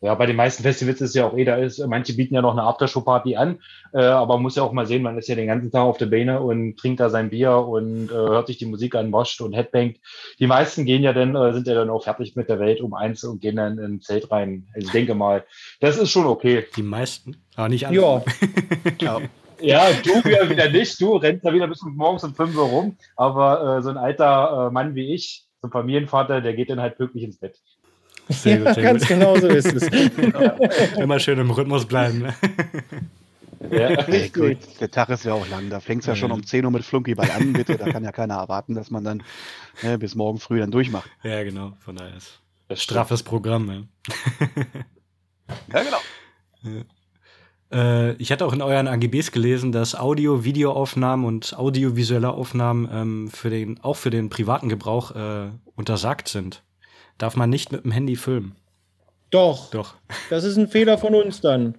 ja, 0.00 0.14
bei 0.14 0.26
den 0.26 0.36
meisten 0.36 0.62
Festivals 0.62 1.00
ist 1.00 1.14
ja 1.14 1.26
auch 1.26 1.36
eh, 1.36 1.44
da 1.44 1.56
ist, 1.56 1.84
manche 1.86 2.12
bieten 2.12 2.34
ja 2.34 2.42
noch 2.42 2.52
eine 2.52 2.62
Aftershow-Party 2.62 3.36
an, 3.36 3.58
äh, 3.92 4.02
aber 4.02 4.34
man 4.34 4.42
muss 4.42 4.54
ja 4.54 4.62
auch 4.62 4.72
mal 4.72 4.86
sehen, 4.86 5.02
man 5.02 5.18
ist 5.18 5.28
ja 5.28 5.34
den 5.34 5.46
ganzen 5.46 5.72
Tag 5.72 5.80
auf 5.80 5.98
der 5.98 6.06
Beine 6.06 6.40
und 6.40 6.76
trinkt 6.76 7.00
da 7.00 7.10
sein 7.10 7.30
Bier 7.30 7.56
und 7.56 8.10
äh, 8.10 8.14
hört 8.14 8.46
sich 8.46 8.58
die 8.58 8.66
Musik 8.66 8.94
an, 8.94 9.12
wascht 9.12 9.40
und 9.40 9.54
headbangt. 9.54 9.96
Die 10.38 10.46
meisten 10.46 10.84
gehen 10.84 11.02
ja 11.02 11.14
dann, 11.14 11.34
äh, 11.34 11.52
sind 11.54 11.66
ja 11.66 11.74
dann 11.74 11.90
auch 11.90 12.04
fertig 12.04 12.36
mit 12.36 12.48
der 12.48 12.60
Welt 12.60 12.80
um 12.80 12.94
eins 12.94 13.24
und 13.24 13.40
gehen 13.40 13.56
dann 13.56 13.78
in 13.78 13.94
ein 13.94 14.00
Zelt 14.02 14.30
rein. 14.30 14.68
Also 14.74 14.86
ich 14.86 14.92
denke 14.92 15.14
mal, 15.14 15.44
das 15.80 15.96
ist 15.96 16.10
schon 16.10 16.26
okay. 16.26 16.66
Die 16.76 16.82
meisten. 16.82 17.38
Aber 17.56 17.70
nicht 17.70 17.86
alle. 17.86 17.96
ja. 17.96 18.22
Ja, 19.00 19.20
Ja, 19.64 19.90
du 20.02 20.24
wieder, 20.24 20.48
wieder 20.48 20.68
nicht. 20.70 21.00
Du 21.00 21.16
rennst 21.16 21.44
da 21.44 21.52
wieder 21.52 21.66
bis 21.66 21.82
morgens 21.82 22.24
um 22.24 22.34
5 22.34 22.56
Uhr 22.56 22.64
rum. 22.64 22.96
Aber 23.16 23.78
äh, 23.78 23.82
so 23.82 23.90
ein 23.90 23.96
alter 23.96 24.68
äh, 24.68 24.72
Mann 24.72 24.94
wie 24.94 25.14
ich, 25.14 25.44
so 25.60 25.68
ein 25.68 25.72
Familienvater, 25.72 26.40
der 26.40 26.54
geht 26.54 26.70
dann 26.70 26.80
halt 26.80 26.96
pünktlich 26.96 27.24
ins 27.24 27.38
Bett. 27.38 27.58
Sehr 28.28 28.58
ja 28.58 28.64
gut, 28.64 28.74
sehr 28.74 28.82
ganz 28.82 29.02
gut. 29.02 29.08
genau 29.08 29.36
so 29.36 29.48
ist 29.48 29.72
es. 29.72 29.88
Immer 30.98 31.18
schön 31.18 31.38
im 31.38 31.50
Rhythmus 31.50 31.86
bleiben. 31.86 32.20
Ne? 32.20 32.34
Ja. 33.70 33.88
Ey, 33.88 34.28
gut, 34.28 34.58
der 34.80 34.90
Tag 34.90 35.08
ist 35.08 35.24
ja 35.24 35.32
auch 35.32 35.48
lang. 35.48 35.70
Da 35.70 35.80
fängt 35.80 36.02
es 36.02 36.06
ja 36.06 36.16
schon 36.16 36.32
um 36.32 36.44
10 36.44 36.64
Uhr 36.64 36.70
mit 36.70 36.84
Flunkyball 36.84 37.30
an, 37.30 37.52
bitte. 37.54 37.76
Da 37.76 37.90
kann 37.90 38.04
ja 38.04 38.12
keiner 38.12 38.34
erwarten, 38.34 38.74
dass 38.74 38.90
man 38.90 39.04
dann 39.04 39.22
ne, 39.82 39.98
bis 39.98 40.14
morgen 40.14 40.38
früh 40.38 40.58
dann 40.58 40.70
durchmacht. 40.70 41.10
ja, 41.22 41.42
genau. 41.44 41.72
Von 41.80 41.96
daher 41.96 42.16
ist 42.16 42.40
Das 42.68 42.82
straffes 42.82 43.22
Programm. 43.22 43.70
Ja. 43.70 43.82
Ja, 45.72 45.82
genau. 45.82 45.98
Äh, 46.64 46.84
ich 47.70 48.30
hatte 48.30 48.46
auch 48.46 48.52
in 48.52 48.62
euren 48.62 48.86
AGBs 48.86 49.32
gelesen, 49.32 49.72
dass 49.72 49.98
Audio, 49.98 50.44
Videoaufnahmen 50.44 51.26
und 51.26 51.58
audiovisuelle 51.58 52.30
Aufnahmen 52.30 52.88
ähm, 52.92 53.30
für 53.30 53.50
den, 53.50 53.80
auch 53.82 53.96
für 53.96 54.10
den 54.10 54.28
privaten 54.28 54.68
Gebrauch 54.68 55.10
äh, 55.16 55.50
untersagt 55.74 56.28
sind. 56.28 56.62
Darf 57.18 57.34
man 57.34 57.50
nicht 57.50 57.72
mit 57.72 57.84
dem 57.84 57.90
Handy 57.90 58.14
filmen. 58.14 58.54
Doch, 59.30 59.70
Doch. 59.70 59.94
das 60.30 60.44
ist 60.44 60.56
ein 60.56 60.68
Fehler 60.68 60.98
von 60.98 61.14
uns 61.14 61.40
dann. 61.40 61.76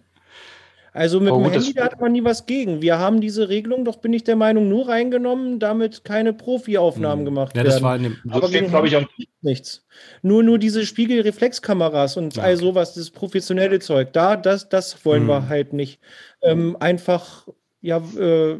Also 0.95 1.19
mit 1.19 1.33
Oh, 1.33 1.43
dem 1.43 1.51
Handy, 1.51 1.73
da 1.73 1.83
hat 1.83 1.99
man 1.99 2.13
nie 2.13 2.23
was 2.23 2.45
gegen. 2.45 2.81
Wir 2.81 2.97
haben 2.97 3.19
diese 3.19 3.49
Regelung, 3.49 3.83
doch 3.83 3.97
bin 3.97 4.13
ich 4.13 4.23
der 4.23 4.37
Meinung, 4.37 4.69
nur 4.69 4.87
reingenommen, 4.87 5.59
damit 5.59 6.05
keine 6.05 6.31
Profi-Aufnahmen 6.31 7.19
Hm. 7.19 7.25
gemacht 7.25 7.57
Ja, 7.57 7.63
werden. 7.63 7.73
das 7.73 7.83
war 7.83 7.95
in 7.97 8.03
dem. 8.03 8.17
Aber 8.29 8.47
steht, 8.47 8.61
gegen 8.61 8.71
glaube 8.71 8.87
ich, 8.87 8.95
auch. 8.95 9.03
nichts. 9.41 9.85
Nur, 10.21 10.41
nur 10.41 10.57
diese 10.57 10.85
Spiegelreflexkameras 10.85 12.15
und 12.15 12.37
Ja, 12.37 12.43
all 12.43 12.55
sowas, 12.55 12.93
das 12.93 13.11
professionelle 13.11 13.79
Zeug, 13.79 14.13
da, 14.13 14.37
das, 14.37 14.69
das 14.69 15.03
wollen 15.05 15.23
Hm. 15.23 15.27
wir 15.27 15.49
halt 15.49 15.73
nicht. 15.73 15.99
Ähm, 16.41 16.77
einfach, 16.79 17.45
ja, 17.81 17.97
äh, 18.17 18.55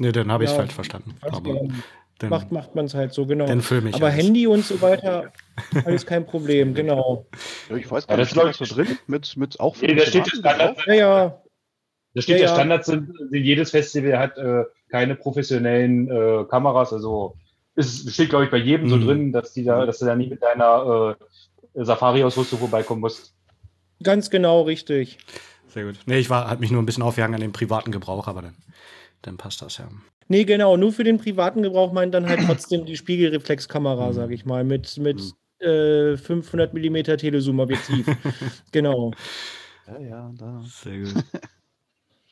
Ne, 0.00 0.12
dann 0.12 0.30
habe 0.30 0.44
ich 0.44 0.50
es 0.50 0.54
Ja, 0.56 0.62
falsch 0.62 0.74
verstanden. 0.74 1.16
Aber. 1.22 1.58
Dann, 2.18 2.30
macht, 2.30 2.50
macht 2.52 2.74
man 2.74 2.84
es 2.86 2.94
halt 2.94 3.12
so, 3.12 3.26
genau. 3.26 3.46
dann 3.46 3.62
filme 3.62 3.90
ich. 3.90 3.94
Aber 3.96 4.06
alles. 4.06 4.18
Handy 4.18 4.46
und 4.46 4.64
so 4.64 4.80
weiter, 4.82 5.32
alles 5.84 6.04
kein 6.06 6.26
Problem, 6.26 6.74
genau. 6.74 7.26
Ja, 7.68 7.76
ich 7.76 7.90
weiß 7.90 8.04
Ja, 8.04 8.08
gar 8.08 8.16
das 8.16 8.34
nicht, 8.34 8.40
steht 8.40 8.48
das 8.50 8.58
läuft- 8.60 8.70
so 8.70 8.74
drin? 8.74 8.98
Mit, 9.06 9.36
mit 9.36 9.60
auch 9.60 9.76
für 9.76 9.86
Nee, 9.86 9.94
da 9.94 10.06
steht 10.06 10.28
Standard. 10.28 10.78
Ja, 10.86 10.92
ja, 10.94 11.42
Da 12.14 12.20
steht 12.22 12.36
Ja, 12.38 12.42
ja, 12.44 12.48
ja. 12.48 12.54
Standards 12.54 12.86
sind, 12.86 13.12
sind, 13.30 13.34
jedes 13.44 13.70
Festival 13.70 14.18
hat 14.18 14.36
äh, 14.38 14.64
keine 14.90 15.14
professionellen 15.14 16.10
äh, 16.10 16.44
Kameras, 16.48 16.92
also 16.92 17.36
es 17.74 18.12
steht, 18.12 18.30
glaube 18.30 18.44
ich, 18.46 18.50
bei 18.50 18.56
jedem 18.56 18.88
so 18.88 18.96
Mhm. 18.96 19.06
drin, 19.06 19.32
dass, 19.32 19.52
die 19.52 19.62
da, 19.64 19.86
dass 19.86 20.00
du 20.00 20.06
da 20.06 20.16
nicht 20.16 20.30
mit 20.30 20.42
deiner 20.42 21.16
äh, 21.74 21.84
Safari-Ausrüstung 21.84 22.58
vorbeikommen 22.58 23.00
musst. 23.00 23.34
Ganz 24.02 24.30
genau 24.30 24.62
richtig. 24.62 25.18
Sehr 25.68 25.84
gut. 25.84 25.98
Nee, 26.06 26.18
ich 26.18 26.30
war, 26.30 26.48
hat 26.50 26.58
mich 26.60 26.70
nur 26.72 26.82
ein 26.82 26.86
bisschen 26.86 27.02
aufgehangen 27.04 27.34
an 27.36 27.40
den 27.40 27.52
privaten 27.52 27.92
Gebrauch, 27.92 28.26
aber 28.26 28.42
dann, 28.42 28.56
dann 29.22 29.36
passt 29.36 29.62
das 29.62 29.78
ja. 29.78 29.88
Nee, 30.28 30.44
genau, 30.44 30.76
nur 30.76 30.92
für 30.92 31.04
den 31.04 31.18
privaten 31.18 31.62
Gebrauch 31.62 31.92
meint 31.92 32.14
dann 32.14 32.28
halt 32.28 32.40
trotzdem 32.46 32.84
die 32.86 32.96
Spiegelreflexkamera, 32.96 34.08
Mhm. 34.08 34.12
sage 34.12 34.34
ich 34.34 34.44
mal, 34.44 34.62
mit, 34.64 34.96
mit 34.98 35.34
äh, 35.60 36.16
500 36.16 36.72
mm 36.74 36.96
Telezoom-Objektiv. 37.16 38.06
genau. 38.72 39.12
Ja, 39.86 39.98
ja, 40.00 40.32
da. 40.36 40.62
Sehr 40.66 40.98
gut. 41.00 41.14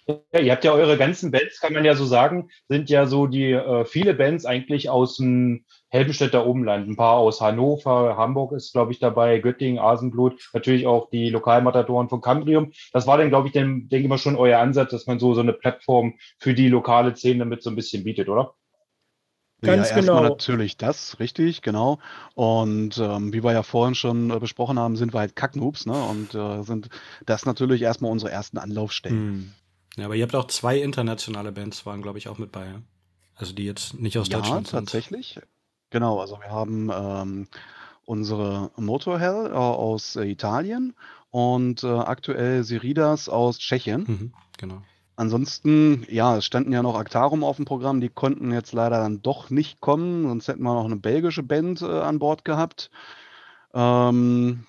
Ja, 0.09 0.41
ihr 0.41 0.53
habt 0.53 0.63
ja 0.65 0.73
eure 0.73 0.97
ganzen 0.97 1.33
Bands, 1.33 1.61
kann 1.61 1.73
man 1.73 1.85
ja 1.85 1.97
so 1.97 2.05
sagen, 2.05 2.49
sind 2.69 2.91
ja 2.91 3.07
so 3.07 3.27
die 3.27 3.51
äh, 3.51 3.85
viele 3.85 4.15
Bands 4.15 4.45
eigentlich 4.45 4.89
aus 4.89 5.17
dem 5.17 5.65
Helmstädter 5.89 6.47
Umland. 6.47 6.89
Ein 6.89 6.97
paar 6.97 7.17
aus 7.17 7.41
Hannover, 7.41 8.17
Hamburg 8.17 8.53
ist, 8.53 8.73
glaube 8.73 8.93
ich, 8.93 9.01
dabei, 9.01 9.41
Göttingen, 9.41 9.81
Asenblut, 9.81 10.51
natürlich 10.53 10.87
auch 10.87 11.11
die 11.11 11.31
Lokalmatadoren 11.31 12.09
von 12.09 12.21
Cambrium. 12.21 12.71
Das 12.93 13.09
war 13.09 13.19
dann, 13.19 13.31
glaube 13.31 13.49
ich, 13.49 13.55
dann, 13.55 13.89
denke 13.89 14.05
ich 14.05 14.09
mal, 14.09 14.19
schon 14.19 14.37
euer 14.37 14.61
Ansatz, 14.61 14.93
dass 14.93 15.07
man 15.07 15.19
so, 15.19 15.35
so 15.35 15.41
eine 15.41 15.53
Plattform 15.53 16.15
für 16.39 16.55
die 16.55 16.69
lokale 16.69 17.17
Szene 17.17 17.41
damit 17.41 17.65
so 17.65 17.71
ein 17.71 17.77
bisschen 17.77 18.05
bietet, 18.05 18.29
oder? 18.29 18.55
Ganz 19.63 19.91
ja, 19.91 19.97
erstmal 19.97 20.19
genau. 20.19 20.29
natürlich 20.35 20.77
das, 20.77 21.19
richtig, 21.19 21.63
genau. 21.63 21.99
Und 22.35 22.99
ähm, 22.99 23.33
wie 23.33 23.43
wir 23.43 23.53
ja 23.53 23.65
vorhin 23.65 23.95
schon 23.97 24.31
äh, 24.31 24.39
besprochen 24.39 24.79
haben, 24.79 24.97
sind 24.97 25.15
wir 25.15 25.21
halt 25.21 25.35
Kacknoobs, 25.35 25.87
ne? 25.87 25.95
Und 25.95 26.35
äh, 26.35 26.63
sind 26.63 26.91
das 27.25 27.47
natürlich 27.47 27.83
erstmal 27.83 28.13
unsere 28.13 28.31
ersten 28.31 28.59
Anlaufstellen. 28.59 29.17
Hm. 29.17 29.53
Ja, 29.97 30.05
aber 30.07 30.15
ihr 30.15 30.23
habt 30.23 30.35
auch 30.35 30.47
zwei 30.47 30.79
internationale 30.79 31.53
Bands, 31.53 31.87
waren, 31.87 32.03
glaube 32.03 32.19
ich, 32.19 32.29
auch 32.29 32.39
mit 32.39 32.53
bei. 32.53 32.67
Ja? 32.67 32.83
Also 33.35 33.53
die 33.55 33.65
jetzt 33.65 33.95
nicht 33.95 34.19
aus 34.19 34.29
Ja, 34.29 34.39
Deutschland 34.39 34.69
sind. 34.69 34.79
tatsächlich. 34.79 35.41
Genau, 35.91 36.21
also 36.21 36.39
wir 36.41 36.51
haben 36.51 36.91
ähm, 36.93 37.49
unsere 38.05 38.71
Motorhell 38.77 39.47
äh, 39.47 39.55
aus 39.55 40.17
äh, 40.17 40.25
Italien 40.25 40.95
und 41.31 41.83
äh, 41.85 41.87
aktuell 41.89 42.65
Siridas 42.65 43.29
aus 43.29 43.59
Tschechien. 43.59 44.05
Mhm, 44.07 44.33
genau. 44.59 44.83
Ansonsten, 45.17 46.07
ja, 46.11 46.37
es 46.37 46.45
standen 46.45 46.73
ja 46.73 46.83
noch 46.83 46.95
Actarum 46.95 47.43
auf 47.43 47.57
dem 47.57 47.65
Programm, 47.65 48.03
die 48.03 48.11
konnten 48.11 48.53
jetzt 48.53 48.75
leider 48.75 48.99
dann 48.99 49.23
doch 49.23 49.49
nicht 49.49 49.81
kommen, 49.81 50.25
sonst 50.29 50.49
hätten 50.49 50.63
wir 50.63 50.75
noch 50.75 50.85
eine 50.85 50.97
belgische 50.97 51.43
Band 51.43 51.81
äh, 51.81 51.87
an 51.87 52.19
Bord 52.19 52.45
gehabt. 52.45 52.91
Ähm, 53.73 54.67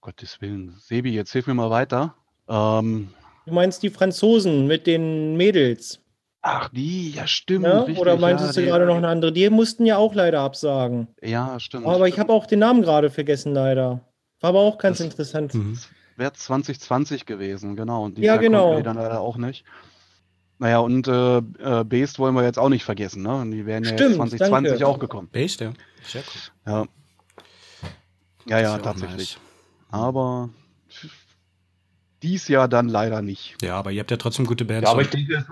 Gottes 0.00 0.40
Willen, 0.40 0.74
Sebi, 0.80 1.10
jetzt 1.10 1.32
hilf 1.32 1.46
mir 1.46 1.54
mal 1.54 1.70
weiter. 1.70 2.14
Ähm, 2.48 3.10
Du 3.46 3.54
meinst 3.54 3.82
die 3.82 3.90
Franzosen 3.90 4.66
mit 4.66 4.86
den 4.86 5.36
Mädels, 5.36 6.00
ach, 6.42 6.68
die, 6.70 7.12
ja, 7.12 7.26
stimmt. 7.28 7.62
ne? 7.62 7.80
richtig, 7.86 7.98
Oder 7.98 8.16
meinst 8.16 8.44
ja, 8.44 8.52
du 8.52 8.60
die- 8.60 8.66
gerade 8.66 8.86
noch 8.86 8.96
eine 8.96 9.08
andere? 9.08 9.32
Die 9.32 9.48
mussten 9.50 9.86
ja 9.86 9.96
auch 9.98 10.14
leider 10.14 10.40
absagen. 10.40 11.06
Ja, 11.22 11.58
stimmt. 11.60 11.86
Aber 11.86 12.08
ich 12.08 12.18
habe 12.18 12.32
auch 12.32 12.46
den 12.46 12.58
Namen 12.58 12.82
gerade 12.82 13.08
vergessen, 13.08 13.54
leider. 13.54 14.00
War 14.40 14.50
aber 14.50 14.60
auch 14.60 14.78
ganz 14.78 14.98
Das- 14.98 15.06
interessant. 15.06 15.54
Mhm. 15.54 15.78
Wäre 16.16 16.32
2020 16.32 17.24
gewesen, 17.26 17.76
genau. 17.76 18.04
Und 18.04 18.18
Ja, 18.18 18.24
Jahr 18.34 18.38
genau. 18.38 18.80
dann 18.80 18.96
leider 18.96 19.20
auch 19.20 19.36
nicht. 19.36 19.64
Naja, 20.58 20.78
und 20.78 21.06
äh, 21.06 21.36
äh, 21.38 21.84
Beast 21.84 22.18
wollen 22.18 22.34
wir 22.34 22.42
jetzt 22.42 22.58
auch 22.58 22.70
nicht 22.70 22.82
vergessen, 22.84 23.22
ne? 23.22 23.34
Und 23.36 23.50
Die 23.50 23.66
wären 23.66 23.84
ja 23.84 23.90
Stimmt, 23.92 24.16
2020 24.16 24.78
danke. 24.78 24.86
auch 24.88 24.98
gekommen. 24.98 25.28
Based, 25.30 25.60
ja. 25.60 25.72
Sehr 26.02 26.22
cool. 26.22 26.72
Ja. 26.72 26.86
Ja, 28.48 28.60
ja, 28.60 28.78
tatsächlich. 28.78 29.36
nice. 29.36 29.38
Aber 29.90 30.48
dies 32.26 32.48
Jahr 32.48 32.68
dann 32.68 32.88
leider 32.88 33.22
nicht. 33.22 33.56
Ja, 33.62 33.76
aber 33.76 33.90
ihr 33.92 34.00
habt 34.00 34.10
ja 34.10 34.16
trotzdem 34.16 34.46
gute 34.46 34.64
Bands. 34.64 34.84
Ja, 34.84 34.90
aber 34.92 35.02
ich 35.02 35.10
denke, 35.10 35.32
das 35.34 35.42
ist, 35.44 35.50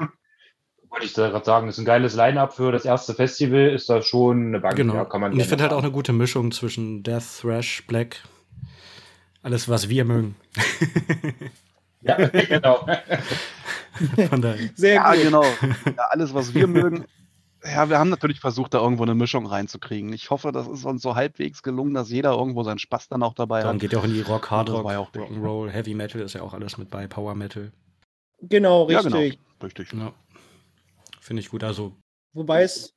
wollte 0.90 1.06
ich 1.06 1.14
gerade 1.14 1.44
sagen, 1.44 1.66
das 1.66 1.76
ist 1.76 1.82
ein 1.82 1.86
geiles 1.86 2.14
Line-Up 2.14 2.54
für 2.54 2.72
das 2.72 2.84
erste 2.84 3.14
Festival, 3.14 3.68
ist 3.70 3.88
das 3.88 4.06
schon 4.06 4.48
eine 4.48 4.60
Bank. 4.60 4.76
Genau. 4.76 4.94
Ja, 4.94 5.04
kann 5.04 5.20
man 5.20 5.32
und 5.32 5.40
ich 5.40 5.46
finde 5.46 5.62
halt 5.64 5.72
auch 5.72 5.82
eine 5.82 5.92
gute 5.92 6.12
Mischung 6.12 6.52
zwischen 6.52 7.02
Death, 7.02 7.40
Thrash, 7.42 7.84
Black. 7.86 8.22
Alles, 9.42 9.68
was 9.68 9.88
wir 9.88 10.04
mögen. 10.04 10.36
Ja, 12.00 12.16
genau. 12.28 12.86
Von 14.28 14.42
daher. 14.42 14.70
Sehr 14.74 14.94
Ja, 14.94 15.12
gut. 15.14 15.22
genau. 15.22 15.44
Ja, 15.44 16.04
alles, 16.10 16.32
was 16.34 16.54
wir 16.54 16.66
mögen. 16.66 17.04
Ja, 17.64 17.88
wir 17.88 17.98
haben 17.98 18.10
natürlich 18.10 18.40
versucht, 18.40 18.74
da 18.74 18.78
irgendwo 18.80 19.04
eine 19.04 19.14
Mischung 19.14 19.46
reinzukriegen. 19.46 20.12
Ich 20.12 20.30
hoffe, 20.30 20.52
das 20.52 20.68
ist 20.68 20.84
uns 20.84 21.00
so 21.02 21.14
halbwegs 21.14 21.62
gelungen, 21.62 21.94
dass 21.94 22.10
jeder 22.10 22.32
irgendwo 22.32 22.62
seinen 22.62 22.78
Spaß 22.78 23.08
dann 23.08 23.22
auch 23.22 23.34
dabei 23.34 23.60
Darum 23.62 23.76
hat. 23.76 23.80
geht 23.80 23.92
ja 23.92 23.98
auch 24.00 24.04
in 24.04 24.12
die 24.12 24.20
Rock, 24.20 24.50
Hard 24.50 24.70
Rock, 24.70 24.90
ja 24.90 25.00
Rock'n'Roll, 25.00 25.70
Heavy 25.70 25.94
Metal 25.94 26.20
ist 26.20 26.34
ja 26.34 26.42
auch 26.42 26.52
alles 26.52 26.76
mit 26.76 26.90
bei, 26.90 27.06
Power 27.06 27.34
Metal. 27.34 27.72
Genau, 28.40 28.88
Ja, 28.90 29.00
richtig. 29.00 29.38
genau. 29.38 29.44
Richtig. 29.62 29.92
Ja. 29.94 30.12
Finde 31.20 31.40
ich 31.40 31.48
gut. 31.48 31.64
Also, 31.64 31.96
Wobei 32.34 32.62
es 32.64 32.93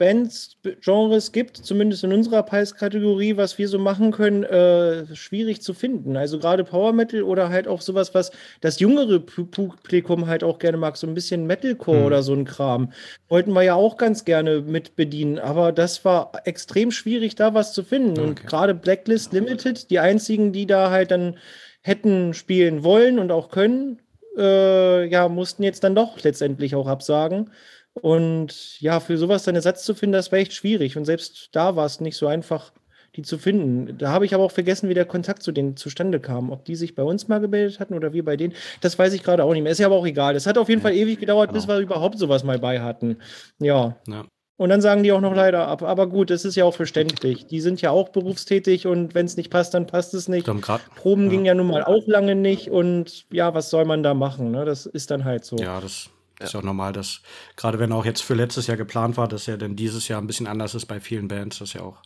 Bands, 0.00 0.56
Genres 0.80 1.30
gibt, 1.30 1.58
zumindest 1.58 2.02
in 2.04 2.12
unserer 2.12 2.42
Preiskategorie, 2.42 3.36
was 3.36 3.58
wir 3.58 3.68
so 3.68 3.78
machen 3.78 4.10
können, 4.12 4.44
äh, 4.44 5.14
schwierig 5.14 5.62
zu 5.62 5.74
finden. 5.74 6.16
Also 6.16 6.38
gerade 6.40 6.64
Power 6.64 6.92
Metal 6.94 7.22
oder 7.22 7.50
halt 7.50 7.68
auch 7.68 7.82
sowas, 7.82 8.14
was 8.14 8.32
das 8.62 8.80
jüngere 8.80 9.18
Pu- 9.18 9.46
Publikum 9.50 10.26
halt 10.26 10.42
auch 10.42 10.58
gerne 10.58 10.78
mag, 10.78 10.96
so 10.96 11.06
ein 11.06 11.14
bisschen 11.14 11.46
Metalcore 11.46 11.98
Hm. 11.98 12.04
oder 12.06 12.22
so 12.22 12.32
ein 12.34 12.46
Kram. 12.46 12.92
Wollten 13.28 13.52
wir 13.52 13.62
ja 13.62 13.74
auch 13.74 13.98
ganz 13.98 14.24
gerne 14.24 14.60
mit 14.62 14.96
bedienen, 14.96 15.38
aber 15.38 15.70
das 15.72 16.04
war 16.04 16.32
extrem 16.44 16.90
schwierig, 16.90 17.34
da 17.34 17.54
was 17.54 17.72
zu 17.72 17.84
finden. 17.84 18.18
Und 18.20 18.40
Okay. 18.40 18.46
gerade 18.46 18.74
Blacklist 18.74 19.32
Limited, 19.34 19.90
die 19.90 19.98
einzigen, 20.00 20.52
die 20.52 20.66
da 20.66 20.90
halt 20.90 21.10
dann 21.10 21.36
hätten 21.82 22.34
spielen 22.34 22.84
wollen 22.84 23.18
und 23.18 23.30
auch 23.32 23.50
können, 23.50 24.00
äh, 24.36 25.06
ja, 25.10 25.28
mussten 25.28 25.62
jetzt 25.62 25.84
dann 25.84 25.94
doch 25.94 26.22
letztendlich 26.22 26.74
auch 26.74 26.86
absagen. 26.86 27.50
Und 27.94 28.80
ja, 28.80 29.00
für 29.00 29.18
sowas 29.18 29.44
dann 29.44 29.56
Ersatz 29.56 29.84
zu 29.84 29.94
finden, 29.94 30.12
das 30.12 30.30
war 30.30 30.38
echt 30.38 30.52
schwierig. 30.52 30.96
Und 30.96 31.04
selbst 31.04 31.50
da 31.52 31.76
war 31.76 31.86
es 31.86 32.00
nicht 32.00 32.16
so 32.16 32.26
einfach, 32.26 32.72
die 33.16 33.22
zu 33.22 33.38
finden. 33.38 33.98
Da 33.98 34.10
habe 34.10 34.24
ich 34.24 34.34
aber 34.34 34.44
auch 34.44 34.52
vergessen, 34.52 34.88
wie 34.88 34.94
der 34.94 35.04
Kontakt 35.04 35.42
zu 35.42 35.52
denen 35.52 35.76
zustande 35.76 36.20
kam. 36.20 36.50
Ob 36.50 36.64
die 36.64 36.76
sich 36.76 36.94
bei 36.94 37.02
uns 37.02 37.26
mal 37.28 37.40
gemeldet 37.40 37.80
hatten 37.80 37.94
oder 37.94 38.12
wir 38.12 38.24
bei 38.24 38.36
denen. 38.36 38.54
Das 38.80 38.98
weiß 38.98 39.12
ich 39.12 39.22
gerade 39.22 39.44
auch 39.44 39.52
nicht 39.52 39.62
mehr. 39.62 39.72
Ist 39.72 39.78
ja 39.78 39.86
aber 39.86 39.96
auch 39.96 40.06
egal. 40.06 40.34
Das 40.34 40.46
hat 40.46 40.58
auf 40.58 40.68
jeden 40.68 40.80
Fall 40.80 40.94
ewig 40.94 41.18
gedauert, 41.18 41.52
bis 41.52 41.66
genau. 41.66 41.78
wir 41.78 41.82
überhaupt 41.82 42.18
sowas 42.18 42.44
mal 42.44 42.58
bei 42.58 42.80
hatten. 42.80 43.16
Ja. 43.58 43.96
ja. 44.06 44.24
Und 44.56 44.68
dann 44.68 44.82
sagen 44.82 45.02
die 45.02 45.10
auch 45.10 45.22
noch 45.22 45.34
leider 45.34 45.66
ab. 45.66 45.82
Aber 45.82 46.06
gut, 46.06 46.30
das 46.30 46.44
ist 46.44 46.54
ja 46.54 46.64
auch 46.64 46.74
verständlich. 46.74 47.46
Die 47.46 47.60
sind 47.60 47.80
ja 47.80 47.90
auch 47.90 48.10
berufstätig 48.10 48.86
und 48.86 49.14
wenn 49.14 49.26
es 49.26 49.36
nicht 49.36 49.50
passt, 49.50 49.74
dann 49.74 49.86
passt 49.86 50.14
es 50.14 50.28
nicht. 50.28 50.46
Grad, 50.46 50.82
Proben 50.94 51.24
Ja. 51.24 51.30
gingen 51.30 51.44
ja 51.46 51.54
nun 51.54 51.66
mal 51.66 51.82
auch 51.82 52.06
lange 52.06 52.34
nicht 52.34 52.70
und 52.70 53.24
ja, 53.32 53.54
was 53.54 53.70
soll 53.70 53.86
man 53.86 54.02
da 54.02 54.14
machen? 54.14 54.50
Ne? 54.52 54.64
Das 54.64 54.86
ist 54.86 55.10
dann 55.10 55.24
halt 55.24 55.44
so. 55.44 55.56
ja, 55.56 55.80
das 55.80 56.10
ist 56.40 56.54
ja 56.54 56.60
auch 56.60 56.64
normal, 56.64 56.92
dass, 56.92 57.20
gerade 57.56 57.78
wenn 57.78 57.92
auch 57.92 58.04
jetzt 58.04 58.22
für 58.22 58.34
letztes 58.34 58.66
Jahr 58.66 58.76
geplant 58.76 59.16
war, 59.16 59.28
dass 59.28 59.46
ja 59.46 59.56
dann 59.56 59.76
dieses 59.76 60.08
Jahr 60.08 60.20
ein 60.20 60.26
bisschen 60.26 60.46
anders 60.46 60.74
ist 60.74 60.86
bei 60.86 61.00
vielen 61.00 61.28
Bands, 61.28 61.58
das 61.58 61.70
ist 61.70 61.74
ja 61.74 61.82
auch 61.82 61.98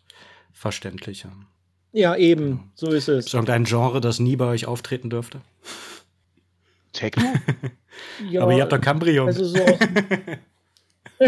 verständlich. 0.52 1.24
Ja. 1.24 1.32
Ja, 1.92 2.16
eben, 2.16 2.72
so 2.74 2.88
ist 2.90 3.08
es. 3.08 3.26
Ist 3.26 3.34
irgendein 3.34 3.64
Genre, 3.64 4.00
das 4.00 4.18
nie 4.18 4.34
bei 4.34 4.46
euch 4.46 4.66
auftreten 4.66 5.10
dürfte? 5.10 5.40
Techno? 6.92 7.24
Ja, 8.28 8.42
aber 8.42 8.52
ihr 8.52 8.62
habt 8.62 8.72
doch 8.72 8.80
Cambrium. 8.80 9.28
also 9.28 9.44
so. 9.44 9.58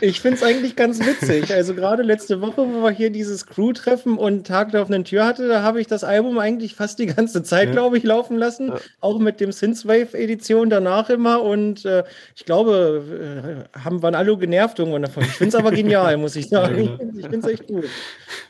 ich 0.00 0.20
finde 0.20 0.36
es 0.36 0.42
eigentlich 0.42 0.74
ganz 0.74 0.98
witzig. 0.98 1.54
Also 1.54 1.74
gerade 1.74 2.02
letzte 2.02 2.40
Woche, 2.40 2.56
wo 2.58 2.82
wir 2.82 2.90
hier 2.90 3.10
dieses 3.10 3.46
Crew-Treffen 3.46 4.18
und 4.18 4.48
Tag 4.48 4.72
der 4.72 4.82
offenen 4.82 5.04
Tür 5.04 5.24
hatte, 5.24 5.46
da 5.46 5.62
habe 5.62 5.80
ich 5.80 5.86
das 5.86 6.02
Album 6.02 6.38
eigentlich 6.38 6.74
fast 6.74 6.98
die 6.98 7.06
ganze 7.06 7.44
Zeit, 7.44 7.70
glaube 7.70 7.98
ich, 7.98 8.04
laufen 8.04 8.36
lassen. 8.36 8.72
Auch 9.00 9.20
mit 9.20 9.38
dem 9.40 9.52
Synthwave-Edition 9.52 10.68
danach 10.68 11.08
immer. 11.08 11.42
Und 11.42 11.84
äh, 11.84 12.02
ich 12.34 12.46
glaube, 12.46 13.64
äh, 13.76 13.78
haben, 13.78 14.02
waren 14.02 14.16
alle 14.16 14.36
genervt 14.36 14.80
irgendwann 14.80 15.02
davon. 15.02 15.22
Ich 15.22 15.30
finde 15.30 15.50
es 15.50 15.54
aber 15.54 15.70
genial, 15.70 16.16
muss 16.16 16.34
ich 16.34 16.48
sagen. 16.50 16.98
Genau. 16.98 16.98
Ich 17.16 17.26
finde 17.28 17.38
es 17.38 17.46
echt 17.46 17.68
gut. 17.68 17.84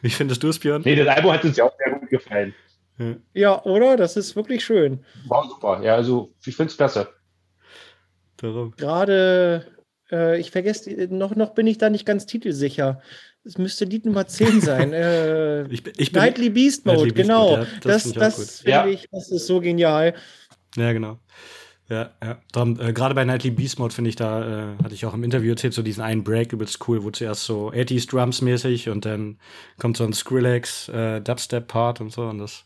Wie 0.00 0.10
findest 0.10 0.42
du 0.42 0.48
es, 0.48 0.58
Björn? 0.58 0.80
Nee, 0.84 0.96
das 0.96 1.08
Album 1.08 1.32
hat 1.32 1.44
uns 1.44 1.58
ja 1.58 1.64
auch 1.64 1.74
sehr 1.76 1.98
gut 1.98 2.08
gefallen. 2.08 2.54
Ja, 3.34 3.62
oder? 3.64 3.96
Das 3.96 4.16
ist 4.16 4.36
wirklich 4.36 4.64
schön. 4.64 5.04
War 5.28 5.46
super. 5.48 5.82
Ja, 5.82 5.94
also 5.96 6.32
ich 6.44 6.56
finde 6.56 6.70
es 6.70 6.76
klasse. 6.76 7.08
Darum. 8.38 8.72
Gerade, 8.76 9.66
äh, 10.10 10.38
ich 10.38 10.50
vergesse, 10.50 11.08
noch, 11.10 11.34
noch 11.36 11.50
bin 11.54 11.66
ich 11.66 11.78
da 11.78 11.90
nicht 11.90 12.06
ganz 12.06 12.26
titelsicher. 12.26 13.00
Es 13.44 13.58
müsste 13.58 13.84
Lied 13.84 14.04
Nummer 14.06 14.26
10 14.26 14.60
sein. 14.60 14.92
äh, 14.94 15.62
Ich, 15.68 15.82
bin- 15.82 15.92
ich 15.96 16.12
bin, 16.12 16.22
Nightly 16.22 16.50
Beast 16.50 16.84
Mode, 16.86 16.98
Nightly 16.98 17.12
Beast 17.12 17.28
genau. 17.28 17.50
Mode, 17.50 17.62
ja, 17.62 17.68
das 17.82 17.92
das 17.92 18.02
find 18.02 18.14
ich 18.16 18.20
das 18.20 18.36
gut. 18.36 18.46
finde 18.46 18.70
Ja. 18.70 18.86
ich, 18.86 19.08
das 19.10 19.30
ist 19.30 19.46
so 19.46 19.60
genial. 19.60 20.14
Ja, 20.76 20.92
genau. 20.92 21.18
Ja, 21.88 22.10
ja. 22.22 22.38
Darum, 22.50 22.80
äh, 22.80 22.92
Gerade 22.92 23.14
bei 23.14 23.24
Nightly 23.24 23.50
Beast 23.52 23.78
Mode 23.78 23.94
finde 23.94 24.10
ich 24.10 24.16
da, 24.16 24.72
äh, 24.72 24.76
hatte 24.82 24.94
ich 24.94 25.06
auch 25.06 25.14
im 25.14 25.22
Interview 25.22 25.50
erzählt, 25.50 25.72
so 25.72 25.82
diesen 25.82 26.02
einen 26.02 26.24
Break 26.24 26.52
übelst 26.52 26.86
cool, 26.88 27.04
wo 27.04 27.10
zuerst 27.10 27.44
so 27.44 27.70
80s 27.70 28.08
Drums 28.10 28.42
mäßig 28.42 28.88
und 28.88 29.04
dann 29.04 29.38
kommt 29.78 29.96
so 29.96 30.04
ein 30.04 30.12
Skrillex 30.12 30.88
äh, 30.88 31.20
Dubstep 31.20 31.68
Part 31.68 32.00
und 32.00 32.10
so 32.12 32.22
und 32.26 32.38
das, 32.38 32.64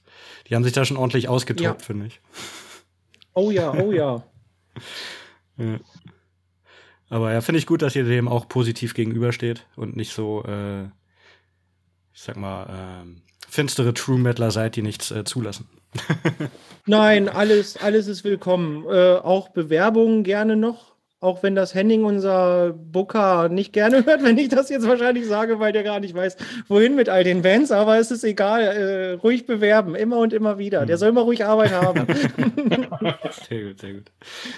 die 0.48 0.54
haben 0.54 0.64
sich 0.64 0.72
da 0.72 0.84
schon 0.86 0.96
ordentlich 0.96 1.28
ausgetobt, 1.28 1.80
Ja. 1.80 1.84
finde 1.86 2.06
ich. 2.06 2.20
Oh 3.34 3.50
ja, 3.50 3.72
oh 3.74 3.92
ja. 3.92 4.22
Ja. 5.58 5.78
Aber 7.10 7.32
ja, 7.32 7.42
finde 7.42 7.58
ich 7.58 7.66
gut, 7.66 7.82
dass 7.82 7.94
ihr 7.94 8.04
dem 8.04 8.28
auch 8.28 8.48
positiv 8.48 8.94
gegenübersteht 8.94 9.66
und 9.76 9.94
nicht 9.96 10.12
so, 10.14 10.42
äh, 10.44 10.84
ich 12.14 12.22
sag 12.22 12.36
mal, 12.38 13.02
ähm, 13.02 13.20
finstere 13.50 13.92
True 13.92 14.18
Metaler 14.18 14.50
seid, 14.50 14.76
die 14.76 14.82
nichts 14.82 15.10
äh, 15.10 15.24
zulassen. 15.24 15.68
Nein, 16.86 17.28
alles, 17.28 17.76
alles 17.76 18.06
ist 18.06 18.24
willkommen. 18.24 18.84
Äh, 18.88 19.16
auch 19.16 19.48
Bewerbungen 19.48 20.22
gerne 20.22 20.56
noch. 20.56 20.90
Auch 21.22 21.42
wenn 21.42 21.54
das 21.54 21.74
Henning, 21.74 22.04
unser 22.04 22.72
Booker, 22.72 23.50
nicht 23.50 23.74
gerne 23.74 24.06
hört, 24.06 24.22
wenn 24.22 24.38
ich 24.38 24.48
das 24.48 24.70
jetzt 24.70 24.88
wahrscheinlich 24.88 25.26
sage, 25.26 25.58
weil 25.58 25.72
der 25.72 25.82
gar 25.82 26.00
nicht 26.00 26.14
weiß, 26.14 26.36
wohin 26.68 26.94
mit 26.94 27.10
all 27.10 27.24
den 27.24 27.42
Bands, 27.42 27.72
aber 27.72 27.98
es 27.98 28.10
ist 28.10 28.24
egal. 28.24 28.62
Äh, 28.62 29.12
ruhig 29.14 29.46
bewerben, 29.46 29.94
immer 29.94 30.18
und 30.18 30.32
immer 30.32 30.56
wieder. 30.56 30.86
Der 30.86 30.96
soll 30.96 31.12
mal 31.12 31.22
ruhig 31.22 31.44
Arbeit 31.44 31.72
haben. 31.72 32.06
sehr 33.48 33.64
gut, 33.64 33.80
sehr 33.80 33.92
gut. 33.94 34.12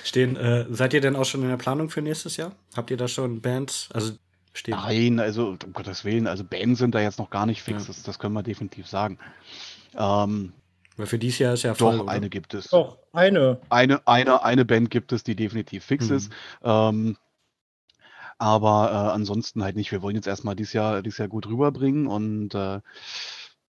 Stehen, 0.04 0.36
äh, 0.36 0.66
seid 0.70 0.94
ihr 0.94 1.00
denn 1.00 1.16
auch 1.16 1.24
schon 1.24 1.42
in 1.42 1.48
der 1.48 1.56
Planung 1.56 1.90
für 1.90 2.02
nächstes 2.02 2.36
Jahr? 2.36 2.52
Habt 2.76 2.90
ihr 2.90 2.96
da 2.96 3.08
schon 3.08 3.40
Bands? 3.40 3.88
Also 3.92 4.12
stehen? 4.52 4.74
Nein, 4.74 5.20
also 5.20 5.56
um 5.64 5.72
Gottes 5.72 6.04
Willen, 6.04 6.26
also 6.26 6.44
Bands 6.44 6.78
sind 6.78 6.94
da 6.94 7.00
jetzt 7.00 7.18
noch 7.18 7.30
gar 7.30 7.46
nicht 7.46 7.62
fix, 7.62 7.82
ja. 7.82 7.86
das, 7.88 8.02
das 8.02 8.18
können 8.18 8.34
wir 8.34 8.42
definitiv 8.42 8.86
sagen. 8.86 9.18
Ähm, 9.96 10.52
weil 10.96 11.06
für 11.06 11.18
dieses 11.18 11.38
Jahr 11.38 11.54
ist 11.54 11.62
ja 11.62 11.74
voll, 11.74 11.98
Doch, 11.98 12.06
eine 12.06 12.28
gibt 12.28 12.54
es. 12.54 12.68
Doch, 12.68 12.98
eine. 13.12 13.58
Eine, 13.70 14.06
eine, 14.06 14.42
eine 14.42 14.64
Band 14.64 14.90
gibt 14.90 15.12
es, 15.12 15.24
die 15.24 15.34
definitiv 15.34 15.84
fix 15.84 16.10
mhm. 16.10 16.16
ist. 16.16 16.32
Ähm, 16.62 17.16
aber 18.38 18.90
äh, 18.90 19.12
ansonsten 19.14 19.62
halt 19.62 19.76
nicht. 19.76 19.92
Wir 19.92 20.02
wollen 20.02 20.16
jetzt 20.16 20.26
erstmal 20.26 20.56
dieses 20.56 20.72
Jahr, 20.72 21.02
dieses 21.02 21.18
Jahr 21.18 21.28
gut 21.28 21.46
rüberbringen 21.46 22.06
und 22.06 22.54
äh, 22.54 22.80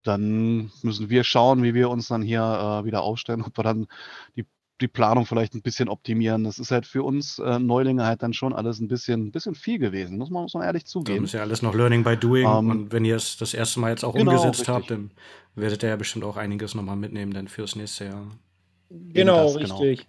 dann 0.03 0.72
müssen 0.83 1.11
wir 1.11 1.24
schauen, 1.24 1.62
wie 1.62 1.74
wir 1.74 1.91
uns 1.91 2.09
dann 2.09 2.22
hier 2.22 2.41
äh, 2.41 2.85
wieder 2.85 3.03
aufstellen, 3.03 3.43
ob 3.43 3.57
wir 3.57 3.64
dann 3.64 3.87
die 4.35 4.47
die 4.80 4.88
Planung 4.88 5.26
vielleicht 5.26 5.54
ein 5.54 5.62
bisschen 5.62 5.88
optimieren. 5.88 6.44
Das 6.44 6.58
ist 6.58 6.70
halt 6.70 6.86
für 6.86 7.02
uns 7.02 7.38
äh, 7.38 7.58
Neulinge 7.58 8.04
halt 8.04 8.22
dann 8.22 8.32
schon 8.32 8.52
alles 8.52 8.80
ein 8.80 8.88
bisschen, 8.88 9.26
ein 9.26 9.30
bisschen 9.30 9.54
viel 9.54 9.78
gewesen, 9.78 10.18
muss 10.18 10.30
man, 10.30 10.42
muss 10.42 10.54
man 10.54 10.64
ehrlich 10.64 10.86
zugeben. 10.86 11.20
Das 11.20 11.30
ist 11.30 11.34
ja 11.34 11.42
alles 11.42 11.62
noch 11.62 11.74
Learning 11.74 12.02
by 12.02 12.16
Doing. 12.16 12.46
Um, 12.46 12.52
ähm, 12.52 12.70
und 12.70 12.92
wenn 12.92 13.04
ihr 13.04 13.16
es 13.16 13.36
das 13.36 13.54
erste 13.54 13.80
Mal 13.80 13.90
jetzt 13.90 14.04
auch 14.04 14.14
genau, 14.14 14.32
umgesetzt 14.32 14.60
richtig. 14.60 14.74
habt, 14.74 14.90
dann 14.90 15.10
werdet 15.54 15.82
ihr 15.82 15.90
ja 15.90 15.96
bestimmt 15.96 16.24
auch 16.24 16.36
einiges 16.36 16.74
nochmal 16.74 16.96
mitnehmen 16.96 17.32
dann 17.32 17.48
fürs 17.48 17.76
nächste 17.76 18.06
Jahr. 18.06 18.26
Genau, 18.90 19.44
das, 19.44 19.56
genau. 19.62 19.78
richtig. 19.78 20.08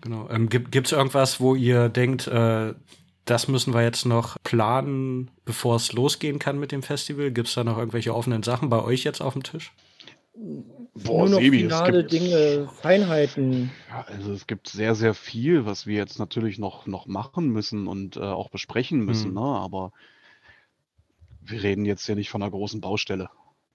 Genau. 0.00 0.28
Ähm, 0.30 0.48
gibt 0.48 0.86
es 0.86 0.92
irgendwas, 0.92 1.40
wo 1.40 1.54
ihr 1.54 1.88
denkt, 1.88 2.26
äh, 2.26 2.74
das 3.24 3.48
müssen 3.48 3.72
wir 3.72 3.82
jetzt 3.82 4.04
noch 4.04 4.36
planen, 4.44 5.30
bevor 5.44 5.76
es 5.76 5.92
losgehen 5.92 6.38
kann 6.38 6.58
mit 6.58 6.72
dem 6.72 6.82
Festival? 6.82 7.30
Gibt 7.30 7.48
es 7.48 7.54
da 7.54 7.64
noch 7.64 7.78
irgendwelche 7.78 8.14
offenen 8.14 8.42
Sachen 8.42 8.68
bei 8.68 8.82
euch 8.82 9.04
jetzt 9.04 9.22
auf 9.22 9.32
dem 9.32 9.42
Tisch? 9.42 9.72
Boah, 10.94 11.20
Nur 11.20 11.30
noch 11.30 11.38
Sebi, 11.40 11.58
finale 11.58 12.04
gibt, 12.04 12.12
Dinge, 12.12 12.68
Feinheiten. 12.80 13.72
Ja, 13.88 14.02
also 14.06 14.32
es 14.32 14.46
gibt 14.46 14.68
sehr, 14.68 14.94
sehr 14.94 15.14
viel, 15.14 15.66
was 15.66 15.86
wir 15.86 15.96
jetzt 15.96 16.20
natürlich 16.20 16.58
noch, 16.58 16.86
noch 16.86 17.06
machen 17.06 17.48
müssen 17.48 17.88
und 17.88 18.16
äh, 18.16 18.20
auch 18.20 18.48
besprechen 18.48 19.04
müssen, 19.04 19.28
hm. 19.28 19.34
ne? 19.34 19.40
aber 19.40 19.92
wir 21.40 21.62
reden 21.62 21.84
jetzt 21.84 22.06
ja 22.06 22.14
nicht 22.14 22.30
von 22.30 22.42
einer 22.42 22.50
großen 22.50 22.80
Baustelle. 22.80 23.28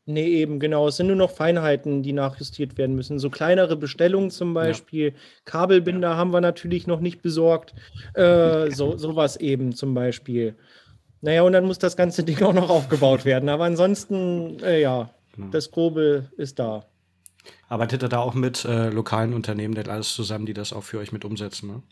Nee, 0.06 0.28
eben, 0.28 0.60
genau. 0.60 0.88
Es 0.88 0.98
sind 0.98 1.08
nur 1.08 1.16
noch 1.16 1.30
Feinheiten, 1.30 2.02
die 2.02 2.14
nachjustiert 2.14 2.80
werden 2.80 2.96
müssen. 2.96 3.20
So 3.20 3.30
kleinere 3.30 3.76
Bestellungen 3.76 4.32
zum 4.32 4.56
Beispiel. 4.56 5.10
Ja. 5.10 5.14
Kabelbinder 5.46 6.12
ja. 6.12 6.16
haben 6.16 6.34
wir 6.34 6.42
natürlich 6.42 6.88
noch 6.88 7.00
nicht 7.00 7.22
besorgt. 7.22 7.76
Äh, 8.16 8.72
so, 8.72 8.98
sowas 8.98 9.36
eben 9.36 9.76
zum 9.76 9.94
Beispiel. 9.94 10.56
Naja, 11.22 11.44
und 11.44 11.52
dann 11.52 11.66
muss 11.66 11.78
das 11.78 11.96
ganze 11.96 12.24
Ding 12.26 12.42
auch 12.42 12.54
noch 12.54 12.70
aufgebaut 12.70 13.24
werden. 13.26 13.50
Aber 13.50 13.66
ansonsten, 13.66 14.58
äh, 14.64 14.82
ja. 14.82 15.14
Das 15.52 15.72
Grobe 15.72 16.30
ist 16.36 16.60
da. 16.60 16.89
Arbeitet 17.68 18.04
ihr 18.04 18.10
da 18.10 18.20
auch 18.20 18.34
mit 18.34 18.66
äh, 18.66 18.90
lokalen 18.90 19.34
Unternehmen 19.34 19.76
denn 19.76 19.90
alles 19.90 20.14
zusammen, 20.14 20.46
die 20.46 20.54
das 20.54 20.74
auch 20.74 20.84
für 20.84 21.00
euch 21.00 21.12
mit 21.12 21.26
umsetzen? 21.26 21.68
Ne? 21.68 21.84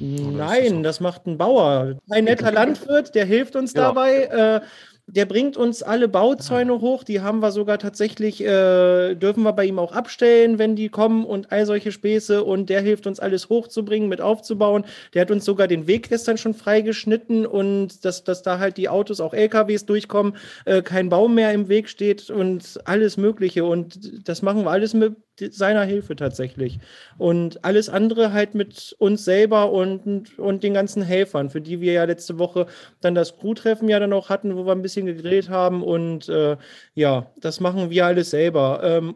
Nein, 0.00 0.82
das, 0.82 0.96
das, 0.96 1.00
macht 1.00 1.26
ein 1.26 1.38
Bauer. 1.38 1.96
Ein 2.10 2.24
netter 2.24 2.50
Landwirt, 2.52 3.14
der 3.14 3.24
hilft 3.24 3.56
uns 3.56 3.72
ja. 3.72 3.82
dabei. 3.82 4.24
Äh, 4.24 4.60
der 5.06 5.26
bringt 5.26 5.56
uns 5.56 5.82
alle 5.82 6.08
Bauzäune 6.08 6.80
hoch. 6.80 7.02
Die 7.04 7.20
haben 7.20 7.40
wir 7.40 7.50
sogar 7.50 7.78
tatsächlich, 7.78 8.40
äh, 8.40 9.14
dürfen 9.14 9.42
wir 9.42 9.52
bei 9.52 9.64
ihm 9.64 9.78
auch 9.78 9.92
abstellen, 9.92 10.58
wenn 10.58 10.76
die 10.76 10.88
kommen 10.88 11.24
und 11.24 11.50
all 11.50 11.66
solche 11.66 11.92
Späße. 11.92 12.44
Und 12.44 12.70
der 12.70 12.80
hilft 12.80 13.06
uns 13.06 13.18
alles 13.18 13.48
hochzubringen, 13.48 14.08
mit 14.08 14.20
aufzubauen. 14.20 14.84
Der 15.12 15.22
hat 15.22 15.30
uns 15.30 15.44
sogar 15.44 15.66
den 15.66 15.86
Weg 15.86 16.08
gestern 16.08 16.38
schon 16.38 16.54
freigeschnitten 16.54 17.46
und 17.46 18.04
dass, 18.04 18.22
dass 18.24 18.42
da 18.42 18.58
halt 18.58 18.76
die 18.76 18.88
Autos, 18.88 19.20
auch 19.20 19.34
LKWs 19.34 19.86
durchkommen, 19.86 20.36
äh, 20.64 20.82
kein 20.82 21.08
Baum 21.08 21.34
mehr 21.34 21.52
im 21.52 21.68
Weg 21.68 21.88
steht 21.88 22.30
und 22.30 22.80
alles 22.84 23.16
Mögliche. 23.16 23.64
Und 23.64 24.28
das 24.28 24.40
machen 24.42 24.64
wir 24.64 24.70
alles 24.70 24.94
mit 24.94 25.16
seiner 25.38 25.84
Hilfe 25.84 26.16
tatsächlich. 26.16 26.78
Und 27.18 27.64
alles 27.64 27.88
andere 27.88 28.32
halt 28.32 28.54
mit 28.54 28.94
uns 28.98 29.24
selber 29.24 29.72
und, 29.72 30.38
und 30.38 30.62
den 30.62 30.74
ganzen 30.74 31.02
Helfern, 31.02 31.50
für 31.50 31.60
die 31.60 31.80
wir 31.80 31.92
ja 31.92 32.04
letzte 32.04 32.38
Woche 32.38 32.66
dann 33.00 33.14
das 33.14 33.36
Crew-Treffen 33.38 33.88
ja 33.88 33.98
dann 33.98 34.12
auch 34.12 34.28
hatten, 34.28 34.56
wo 34.56 34.66
wir 34.66 34.72
ein 34.72 34.82
bisschen 34.82 35.06
gegrillt 35.06 35.48
haben. 35.48 35.82
Und 35.82 36.28
äh, 36.28 36.56
ja, 36.94 37.30
das 37.40 37.60
machen 37.60 37.90
wir 37.90 38.06
alles 38.06 38.30
selber. 38.30 38.80
Ähm, 38.82 39.14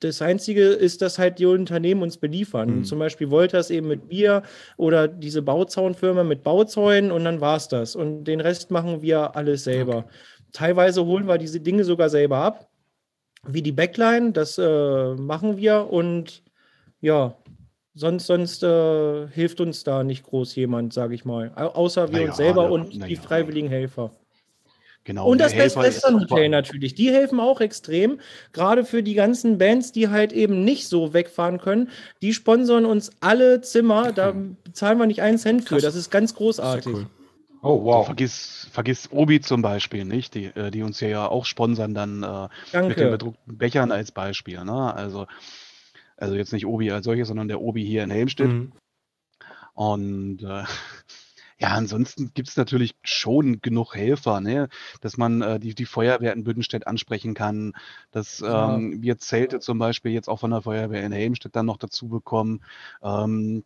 das 0.00 0.22
Einzige 0.22 0.62
ist, 0.66 1.02
dass 1.02 1.18
halt 1.18 1.38
die 1.38 1.46
Unternehmen 1.46 2.02
uns 2.02 2.18
beliefern. 2.18 2.78
Mhm. 2.78 2.84
Zum 2.84 2.98
Beispiel 2.98 3.30
Wolters 3.30 3.70
eben 3.70 3.88
mit 3.88 4.08
Bier 4.08 4.42
oder 4.76 5.08
diese 5.08 5.42
Bauzaunfirma 5.42 6.22
mit 6.22 6.44
Bauzäunen 6.44 7.10
und 7.10 7.24
dann 7.24 7.40
war 7.40 7.56
es 7.56 7.68
das. 7.68 7.96
Und 7.96 8.24
den 8.24 8.40
Rest 8.40 8.70
machen 8.70 9.02
wir 9.02 9.34
alles 9.34 9.64
selber. 9.64 9.98
Okay. 9.98 10.08
Teilweise 10.52 11.04
holen 11.04 11.26
wir 11.26 11.38
diese 11.38 11.60
Dinge 11.60 11.84
sogar 11.84 12.08
selber 12.08 12.38
ab 12.38 12.70
wie 13.48 13.62
die 13.62 13.72
Backline, 13.72 14.32
das 14.32 14.58
äh, 14.58 15.14
machen 15.14 15.56
wir 15.56 15.90
und 15.90 16.42
ja, 17.00 17.36
sonst, 17.94 18.26
sonst 18.26 18.62
äh, 18.62 19.28
hilft 19.28 19.60
uns 19.60 19.84
da 19.84 20.04
nicht 20.04 20.24
groß 20.24 20.54
jemand, 20.56 20.92
sage 20.92 21.14
ich 21.14 21.24
mal. 21.24 21.52
Außer 21.54 22.08
wir 22.08 22.14
naja, 22.14 22.28
uns 22.28 22.36
selber 22.36 22.64
na, 22.64 22.68
und 22.70 22.96
na, 22.96 23.06
die 23.06 23.16
freiwilligen 23.16 23.68
Helfer. 23.68 24.10
Genau, 25.04 25.28
und 25.28 25.40
das 25.40 25.54
Best 25.54 25.76
Western 25.76 26.20
Hotel 26.20 26.48
natürlich. 26.48 26.96
Die 26.96 27.12
helfen 27.12 27.38
auch 27.38 27.60
extrem. 27.60 28.18
Gerade 28.52 28.84
für 28.84 29.04
die 29.04 29.14
ganzen 29.14 29.56
Bands, 29.56 29.92
die 29.92 30.08
halt 30.08 30.32
eben 30.32 30.64
nicht 30.64 30.88
so 30.88 31.14
wegfahren 31.14 31.58
können. 31.58 31.90
Die 32.22 32.34
sponsern 32.34 32.84
uns 32.84 33.12
alle 33.20 33.60
Zimmer. 33.60 34.10
Da 34.10 34.34
bezahlen 34.64 34.98
wir 34.98 35.06
nicht 35.06 35.22
einen 35.22 35.38
Cent 35.38 35.68
für. 35.68 35.78
Das 35.78 35.94
ist 35.94 36.10
ganz 36.10 36.34
großartig. 36.34 36.92
Ist 36.92 36.98
cool. 36.98 37.06
Oh, 37.66 37.82
wow. 37.82 38.06
Vergiss, 38.06 38.68
vergiss 38.70 39.10
Obi 39.10 39.40
zum 39.40 39.60
Beispiel, 39.60 40.04
nicht? 40.04 40.36
Die, 40.36 40.44
äh, 40.44 40.70
die 40.70 40.84
uns 40.84 41.00
hier 41.00 41.08
ja 41.08 41.26
auch 41.26 41.44
sponsern 41.44 41.94
dann 41.94 42.22
äh, 42.22 42.48
mit 42.86 42.96
den 42.96 43.10
bedruckten 43.10 43.58
Bechern 43.58 43.90
als 43.90 44.12
Beispiel. 44.12 44.62
Ne? 44.64 44.94
Also, 44.94 45.26
also 46.16 46.36
jetzt 46.36 46.52
nicht 46.52 46.64
Obi 46.64 46.92
als 46.92 47.06
solches, 47.06 47.26
sondern 47.26 47.48
der 47.48 47.60
Obi 47.60 47.84
hier 47.84 48.04
in 48.04 48.10
Helmstedt. 48.10 48.46
Mhm. 48.46 48.72
Und 49.74 50.44
äh, 50.44 50.62
ja, 51.58 51.70
ansonsten 51.70 52.30
gibt 52.34 52.46
es 52.46 52.56
natürlich 52.56 52.94
schon 53.02 53.60
genug 53.60 53.96
Helfer, 53.96 54.40
ne? 54.40 54.68
dass 55.00 55.16
man 55.16 55.42
äh, 55.42 55.58
die, 55.58 55.74
die 55.74 55.86
Feuerwehr 55.86 56.34
in 56.34 56.44
Büdenstedt 56.44 56.86
ansprechen 56.86 57.34
kann, 57.34 57.72
dass 58.12 58.44
ähm, 58.46 59.02
wir 59.02 59.18
Zelte 59.18 59.58
zum 59.58 59.80
Beispiel 59.80 60.12
jetzt 60.12 60.28
auch 60.28 60.38
von 60.38 60.52
der 60.52 60.62
Feuerwehr 60.62 61.02
in 61.02 61.10
Helmstedt 61.10 61.56
dann 61.56 61.66
noch 61.66 61.78
dazu 61.78 62.06
bekommen. 62.06 62.62
Ähm, 63.02 63.64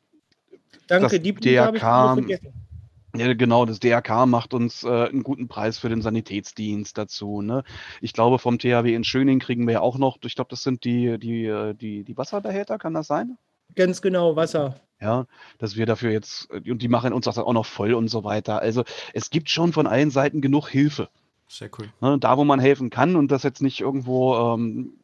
Danke, 0.86 1.20
die 1.20 1.34
Punkte 1.34 1.61
habe 1.61 1.76
ich 1.76 1.82
vergessen. 1.82 2.70
Ja, 3.16 3.32
genau, 3.34 3.64
das 3.66 3.80
DRK 3.80 4.26
macht 4.26 4.54
uns 4.54 4.84
äh, 4.84 5.08
einen 5.08 5.22
guten 5.22 5.48
Preis 5.48 5.78
für 5.78 5.88
den 5.88 6.02
Sanitätsdienst 6.02 6.96
dazu. 6.96 7.42
Ne? 7.42 7.64
Ich 8.00 8.12
glaube, 8.12 8.38
vom 8.38 8.58
THW 8.58 8.94
in 8.94 9.04
Schöning 9.04 9.40
kriegen 9.40 9.66
wir 9.66 9.74
ja 9.74 9.80
auch 9.80 9.98
noch, 9.98 10.18
ich 10.24 10.34
glaube, 10.34 10.50
das 10.50 10.62
sind 10.62 10.84
die, 10.84 11.18
die, 11.18 11.46
äh, 11.46 11.74
die, 11.74 12.04
die 12.04 12.16
Wasserbehälter, 12.16 12.78
kann 12.78 12.94
das 12.94 13.08
sein? 13.08 13.36
Ganz 13.74 14.02
genau, 14.02 14.36
Wasser. 14.36 14.80
Ja, 15.00 15.26
dass 15.58 15.76
wir 15.76 15.86
dafür 15.86 16.11
jetzt, 16.11 16.50
äh, 16.50 16.70
und 16.70 16.82
die 16.82 16.88
machen 16.88 17.12
uns 17.12 17.24
das 17.24 17.38
auch 17.38 17.52
noch 17.52 17.66
voll 17.66 17.94
und 17.94 18.08
so 18.08 18.22
weiter. 18.22 18.61
Also 18.61 18.84
es 19.12 19.30
gibt 19.30 19.50
schon 19.50 19.72
von 19.72 19.86
allen 19.86 20.11
Seiten 20.11 20.40
genug 20.40 20.68
Hilfe. 20.68 21.08
Sehr 21.48 21.70
cool. 21.78 21.92
Ne? 22.00 22.18
Da, 22.18 22.36
wo 22.36 22.44
man 22.44 22.61
helfen 22.61 22.90
kann 22.90 23.16
und 23.16 23.32
das 23.32 23.42
jetzt 23.42 23.61
nicht 23.61 23.80
irgendwo 23.80 24.54
ähm, 24.54 24.94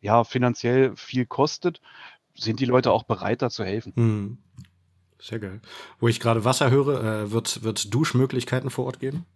ja, 0.00 0.22
finanziell 0.24 0.94
viel 0.94 1.26
kostet, 1.26 1.80
sind 2.34 2.60
die 2.60 2.64
Leute 2.64 2.92
auch 2.92 3.02
bereit, 3.04 3.42
da 3.42 3.50
zu 3.50 3.64
helfen. 3.64 3.92
Mhm. 3.96 4.38
Sehr 5.20 5.38
geil. 5.38 5.60
Wo 5.98 6.08
ich 6.08 6.20
gerade 6.20 6.44
Wasser 6.44 6.70
höre, 6.70 7.02
äh, 7.02 7.32
wird 7.32 7.56
es 7.64 7.90
Duschmöglichkeiten 7.90 8.70
vor 8.70 8.86
Ort 8.86 9.00
geben? 9.00 9.26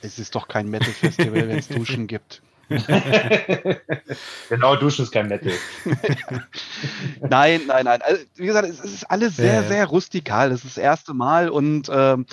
Es 0.00 0.18
ist 0.18 0.34
doch 0.34 0.48
kein 0.48 0.68
Metal-Festival, 0.68 1.48
wenn 1.48 1.58
es 1.58 1.68
Duschen 1.68 2.06
gibt. 2.06 2.42
genau, 4.48 4.76
Duschen 4.76 5.04
ist 5.04 5.10
kein 5.10 5.28
Metal. 5.28 5.52
nein, 7.20 7.60
nein, 7.66 7.84
nein. 7.84 8.00
Also, 8.02 8.22
wie 8.36 8.46
gesagt, 8.46 8.68
es 8.68 8.80
ist 8.80 9.04
alles 9.04 9.36
sehr, 9.36 9.62
ja. 9.62 9.68
sehr 9.68 9.86
rustikal. 9.86 10.50
Das 10.50 10.64
ist 10.64 10.76
das 10.76 10.82
erste 10.82 11.12
Mal 11.14 11.48
und 11.50 11.90
ähm, 11.92 12.26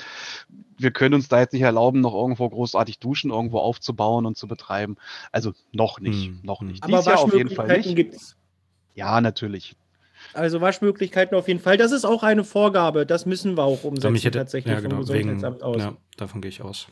wir 0.78 0.92
können 0.92 1.16
uns 1.16 1.28
da 1.28 1.40
jetzt 1.40 1.54
nicht 1.54 1.64
erlauben, 1.64 2.00
noch 2.00 2.14
irgendwo 2.14 2.48
großartig 2.50 3.00
Duschen 3.00 3.32
irgendwo 3.32 3.60
aufzubauen 3.60 4.26
und 4.26 4.38
zu 4.38 4.48
betreiben. 4.48 4.96
Also 5.32 5.54
noch 5.72 6.00
nicht, 6.00 6.28
hm. 6.28 6.40
noch 6.44 6.62
nicht. 6.62 6.84
Aber 6.84 6.98
Dies 6.98 7.06
Jahr 7.06 7.20
auf 7.20 7.34
jeden 7.34 7.54
Fall 7.54 7.78
nicht. 7.78 7.96
Gibt's. 7.96 8.38
Ja, 8.96 9.20
natürlich. 9.22 9.76
Also 10.34 10.62
Waschmöglichkeiten 10.62 11.36
auf 11.38 11.48
jeden 11.48 11.60
Fall. 11.60 11.78
Das 11.78 11.92
ist 11.92 12.06
auch 12.06 12.24
eine 12.24 12.44
Vorgabe. 12.44 13.06
Das 13.06 13.26
müssen 13.26 13.58
wir 13.58 13.64
auch 13.64 13.84
umsetzen 13.84 14.16
hätte, 14.16 14.38
tatsächlich 14.38 14.74
ja, 14.74 14.80
genau, 14.80 14.98
vom 14.98 15.06
Gesundheitsamt 15.06 15.58
wegen, 15.58 15.64
aus. 15.66 15.78
Ja, 15.78 15.98
davon 16.18 16.42
gehe 16.42 16.50
ich 16.50 16.62
aus. 16.62 16.88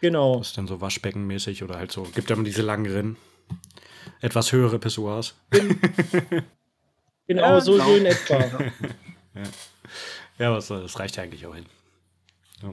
Genau. 0.00 0.38
Das 0.38 0.48
ist 0.48 0.58
dann 0.58 0.66
so 0.66 0.80
Waschbeckenmäßig 0.80 1.64
oder 1.64 1.76
halt 1.76 1.90
so. 1.90 2.02
Gibt 2.14 2.30
ja 2.30 2.36
immer 2.36 2.44
diese 2.44 2.62
langen 2.62 2.86
Rinnen. 2.86 3.16
Etwas 4.20 4.52
höhere 4.52 4.78
Pissoirs. 4.78 5.34
genau, 7.26 7.42
ja, 7.42 7.60
so, 7.60 7.72
genau. 7.72 7.84
so 7.84 7.96
in 7.96 8.06
etwa. 8.06 8.34
ja, 9.34 9.42
ja 10.38 10.52
was, 10.52 10.68
das 10.68 10.98
reicht 10.98 11.16
ja 11.16 11.22
eigentlich 11.22 11.46
auch 11.46 11.54
hin. 11.54 11.66
Ja. 12.62 12.72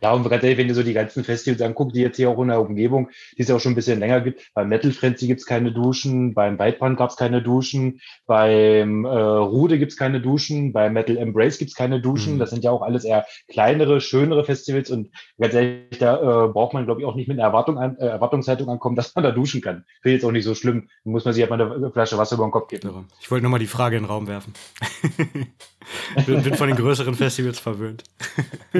Ja, 0.00 0.12
und 0.12 0.28
ganz 0.28 0.42
ehrlich, 0.44 0.58
wenn 0.58 0.68
ihr 0.68 0.74
so 0.74 0.82
die 0.82 0.92
ganzen 0.92 1.24
Festivals 1.24 1.60
anguckt, 1.60 1.94
die 1.96 2.00
jetzt 2.00 2.16
hier 2.16 2.30
auch 2.30 2.40
in 2.40 2.48
der 2.48 2.60
Umgebung, 2.60 3.10
die 3.36 3.42
es 3.42 3.48
ja 3.48 3.56
auch 3.56 3.60
schon 3.60 3.72
ein 3.72 3.74
bisschen 3.76 3.98
länger 3.98 4.20
gibt, 4.20 4.48
beim 4.54 4.68
Metal 4.68 4.92
Frenzy 4.92 5.26
gibt's 5.26 5.44
keine 5.44 5.72
Duschen, 5.72 6.34
beim 6.34 6.58
Weitbrand 6.58 6.96
gab's 6.96 7.16
keine 7.16 7.42
Duschen, 7.42 8.00
beim 8.26 9.04
äh, 9.04 9.08
Rude 9.08 9.78
gibt's 9.78 9.96
keine 9.96 10.20
Duschen, 10.20 10.72
beim 10.72 10.92
Metal 10.92 11.16
Embrace 11.16 11.58
gibt's 11.58 11.74
keine 11.74 12.00
Duschen. 12.00 12.34
Mhm. 12.34 12.38
Das 12.38 12.50
sind 12.50 12.62
ja 12.62 12.70
auch 12.70 12.82
alles 12.82 13.04
eher 13.04 13.26
kleinere, 13.48 14.00
schönere 14.00 14.44
Festivals 14.44 14.90
und 14.90 15.10
ganz 15.38 15.54
ehrlich, 15.54 15.98
da 15.98 16.16
äh, 16.16 16.48
braucht 16.48 16.74
man, 16.74 16.84
glaube 16.84 17.00
ich, 17.00 17.06
auch 17.06 17.16
nicht 17.16 17.28
mit 17.28 17.38
einer 17.38 17.48
Erwartung 17.48 17.78
an, 17.78 17.96
äh, 17.98 18.06
Erwartungshaltung 18.06 18.68
ankommen, 18.68 18.96
dass 18.96 19.14
man 19.14 19.24
da 19.24 19.32
duschen 19.32 19.60
kann. 19.60 19.84
Finde 20.02 20.16
ich 20.16 20.22
jetzt 20.22 20.24
auch 20.24 20.32
nicht 20.32 20.44
so 20.44 20.54
schlimm. 20.54 20.88
Da 21.04 21.10
muss 21.10 21.24
man 21.24 21.34
sich 21.34 21.42
einfach 21.42 21.58
eine 21.58 21.90
Flasche 21.90 22.18
Wasser 22.18 22.36
über 22.36 22.46
den 22.46 22.52
Kopf 22.52 22.68
geben. 22.68 23.06
Ich 23.20 23.30
wollte 23.30 23.42
nur 23.42 23.50
mal 23.50 23.58
die 23.58 23.66
Frage 23.66 23.96
in 23.96 24.04
den 24.04 24.10
Raum 24.10 24.28
werfen. 24.28 24.52
bin, 26.26 26.42
bin 26.42 26.54
von 26.54 26.68
den 26.68 26.76
größeren 26.76 27.14
Festivals 27.14 27.58
verwöhnt. 27.58 28.04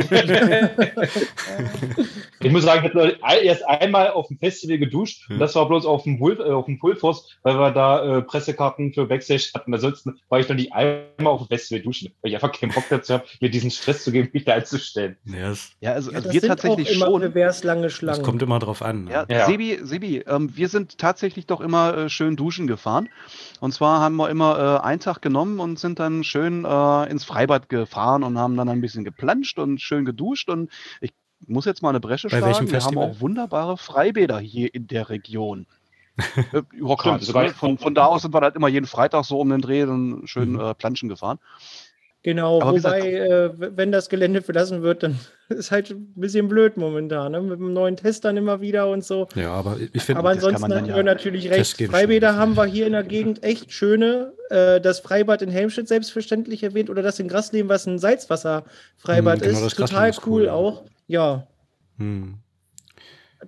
Ich 2.40 2.52
muss 2.52 2.62
sagen, 2.62 2.86
ich 2.86 2.94
habe 3.22 3.40
erst 3.40 3.66
einmal 3.66 4.10
auf 4.10 4.28
dem 4.28 4.38
Festival 4.38 4.78
geduscht. 4.78 5.28
Und 5.28 5.40
das 5.40 5.56
war 5.56 5.66
bloß 5.66 5.84
auf 5.86 6.04
dem, 6.04 6.20
Wolf, 6.20 6.38
äh, 6.38 6.42
auf 6.44 6.66
dem 6.66 6.78
Pulvers, 6.78 7.26
weil 7.42 7.58
wir 7.58 7.72
da 7.72 8.18
äh, 8.18 8.22
Pressekarten 8.22 8.92
für 8.92 9.06
Backstage 9.06 9.48
hatten. 9.54 9.74
Ansonsten 9.74 10.20
war 10.28 10.38
ich 10.38 10.48
noch 10.48 10.54
nicht 10.54 10.72
einmal 10.72 11.32
auf 11.32 11.40
dem 11.42 11.48
Festival 11.48 11.82
duschen, 11.82 12.12
weil 12.22 12.30
ich 12.30 12.36
einfach 12.36 12.52
keinen 12.52 12.72
Bock 12.72 12.84
dazu 12.90 13.14
habe, 13.14 13.24
mir 13.40 13.50
diesen 13.50 13.70
Stress 13.70 14.04
zu 14.04 14.12
geben, 14.12 14.28
mich 14.32 14.44
da 14.44 14.54
einzustellen. 14.54 15.16
Ja, 15.24 15.50
es, 15.50 15.70
Ja, 15.80 15.92
also, 15.94 16.10
Ja, 16.12 16.16
also 16.18 16.28
das 16.28 16.32
wir 16.32 16.40
sind 16.40 16.48
tatsächlich 16.48 16.88
auch 16.90 16.94
immer 16.94 17.06
schon. 17.06 17.20
pervers 17.20 17.64
lange 17.64 17.86
es 17.86 17.92
Schlangen. 17.94 18.22
kommt 18.22 18.42
immer 18.42 18.58
drauf 18.60 18.82
an. 18.82 19.04
ne? 19.04 19.10
Ja, 19.12 19.26
Ja. 19.28 19.46
Sebi, 19.46 19.78
Sebi 19.82 20.18
ähm, 20.26 20.56
wir 20.56 20.68
sind 20.68 20.98
tatsächlich 20.98 21.46
doch 21.46 21.60
immer 21.60 21.96
äh, 21.96 22.08
schön 22.08 22.36
duschen 22.36 22.66
gefahren. 22.66 23.08
Und 23.60 23.72
zwar 23.72 24.00
haben 24.00 24.16
wir 24.16 24.30
immer 24.30 24.80
äh, 24.82 24.86
einen 24.86 25.00
Tag 25.00 25.22
genommen 25.22 25.58
und 25.58 25.78
sind 25.78 25.98
dann 25.98 26.22
schön 26.22 26.64
äh, 26.64 27.10
ins 27.10 27.24
Freibad 27.24 27.68
gefahren 27.68 28.22
und 28.22 28.38
haben 28.38 28.56
dann 28.56 28.68
ein 28.68 28.80
bisschen 28.80 29.04
geplanscht 29.04 29.47
und 29.56 29.80
schön 29.80 30.04
geduscht. 30.04 30.50
Und 30.50 30.70
ich 31.00 31.12
muss 31.46 31.64
jetzt 31.64 31.80
mal 31.82 31.90
eine 31.90 32.00
Bresche 32.00 32.28
Bei 32.28 32.38
schlagen. 32.38 32.46
welchem 32.54 32.70
wir 32.72 32.84
haben 32.84 32.98
auch 32.98 33.20
wunderbare 33.20 33.78
Freibäder 33.78 34.40
hier 34.40 34.74
in 34.74 34.88
der 34.88 35.08
Region. 35.08 35.66
äh, 36.52 36.62
Stimmt, 36.98 37.32
ne? 37.34 37.50
von, 37.54 37.78
von 37.78 37.94
da 37.94 38.06
aus 38.06 38.22
sind 38.22 38.34
wir 38.34 38.40
halt 38.40 38.56
immer 38.56 38.66
jeden 38.66 38.86
Freitag 38.86 39.24
so 39.24 39.40
um 39.40 39.48
den 39.50 39.60
Dreh 39.60 39.86
dann 39.86 40.22
schön 40.26 40.54
Mhm. 40.54 40.60
äh, 40.60 40.74
planschen 40.74 41.08
gefahren. 41.08 41.38
Genau, 42.24 42.60
Aber 42.60 42.72
wie 42.72 42.74
gesagt- 42.76 42.96
wobei, 43.04 43.12
äh, 43.12 43.50
wenn 43.76 43.92
das 43.92 44.08
Gelände 44.08 44.42
verlassen 44.42 44.82
wird, 44.82 45.04
dann 45.04 45.18
ist 45.50 45.70
halt 45.70 45.90
ein 45.90 46.12
bisschen 46.16 46.48
blöd 46.48 46.76
momentan, 46.76 47.30
ne? 47.32 47.40
mit 47.40 47.60
dem 47.60 47.72
neuen 47.72 47.94
Test 47.96 48.24
dann 48.24 48.36
immer 48.36 48.60
wieder 48.60 48.90
und 48.90 49.04
so. 49.04 49.28
Ja, 49.36 49.52
aber 49.52 49.76
ich 49.92 50.02
finde, 50.02 50.18
Aber 50.18 50.34
das 50.34 50.42
kann 50.42 50.54
ansonsten 50.54 50.60
man 50.62 50.70
dann 50.70 50.80
haben 50.82 50.88
ja 50.90 50.96
wir 50.96 51.02
natürlich 51.04 51.48
recht. 51.48 51.80
Freibäder 51.80 52.36
haben 52.36 52.56
wir 52.56 52.64
hier 52.66 52.86
in 52.86 52.92
der 52.92 53.04
Gegend 53.04 53.44
echt 53.44 53.72
schöne. 53.72 54.32
Äh, 54.50 54.80
das 54.80 54.98
Freibad 55.00 55.42
in 55.42 55.48
Helmstedt 55.48 55.86
selbstverständlich 55.86 56.62
erwähnt 56.64 56.90
oder 56.90 57.02
das 57.02 57.20
in 57.20 57.28
Grasleben, 57.28 57.68
was 57.68 57.86
ein 57.86 57.98
Salzwasserfreibad 58.00 59.40
Hm, 59.40 59.52
genau, 59.52 59.66
ist. 59.66 59.76
Total 59.76 60.10
ist 60.10 60.26
cool, 60.26 60.32
cool, 60.40 60.44
ja. 60.46 60.52
auch. 60.54 60.84
Ja, 61.06 61.46
hm. 61.98 62.34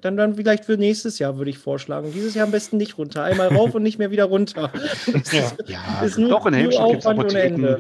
dann, 0.01 0.17
dann 0.17 0.35
vielleicht 0.37 0.65
für 0.65 0.77
nächstes 0.77 1.19
Jahr 1.19 1.37
würde 1.39 1.51
ich 1.51 1.59
vorschlagen. 1.59 2.13
Dieses 2.15 2.35
Jahr 2.35 2.47
am 2.47 2.53
besten 2.53 2.77
nicht 2.77 2.97
runter. 2.99 3.25
Einmal 3.25 3.49
rauf 3.49 3.75
und 3.75 3.83
nicht 3.83 3.99
mehr 3.99 4.13
wieder 4.13 4.25
runter. 4.25 4.71
Ja. 5.33 5.53
Ja, 5.67 6.03
Ist 6.05 6.19
nur- 6.19 6.29
doch 6.31 6.47
in 6.47 6.55
Helmstedt 6.55 6.87
gibt 6.87 7.01
es 7.01 7.07
Aufwand 7.07 7.19
ohne 7.19 7.29
Apotheken. 7.29 7.77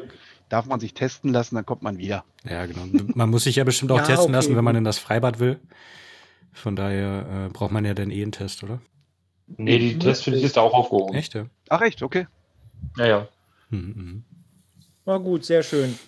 Darf 0.51 0.66
man 0.66 0.80
sich 0.80 0.92
testen 0.92 1.32
lassen, 1.32 1.55
dann 1.55 1.64
kommt 1.64 1.82
man 1.82 1.96
wieder. 1.96 2.24
ja, 2.44 2.66
genau. 2.66 2.82
Man 3.14 3.30
muss 3.30 3.44
sich 3.44 3.57
ja 3.57 3.64
bestimmt 3.64 3.92
auch 3.92 3.98
Ja, 3.98 4.05
testen 4.05 4.24
okay, 4.26 4.32
lassen, 4.32 4.57
wenn 4.57 4.64
man 4.64 4.76
in 4.76 4.84
das 4.84 4.98
Freibad 4.98 5.38
will. 5.38 5.59
Von 6.53 6.76
daher 6.76 7.46
äh, 7.46 7.53
braucht 7.53 7.70
man 7.70 7.84
ja 7.84 7.94
dann 7.94 8.11
eh 8.11 8.20
einen 8.22 8.32
Test, 8.32 8.62
oder? 8.64 8.80
Nee, 9.46 9.78
die 9.78 9.98
Testpflicht 9.98 10.44
ist 10.44 10.57
da 10.57 10.61
auch 10.61 10.74
aufgehoben. 10.74 11.14
Echt, 11.14 11.34
ja? 11.34 11.46
Ach 11.68 11.80
echt, 11.80 12.03
okay. 12.03 12.26
Ja, 12.96 13.07
ja. 13.07 13.28
Hm, 13.70 13.94
hm. 13.94 14.24
War 15.05 15.20
gut, 15.20 15.44
sehr 15.44 15.62
schön. 15.62 15.98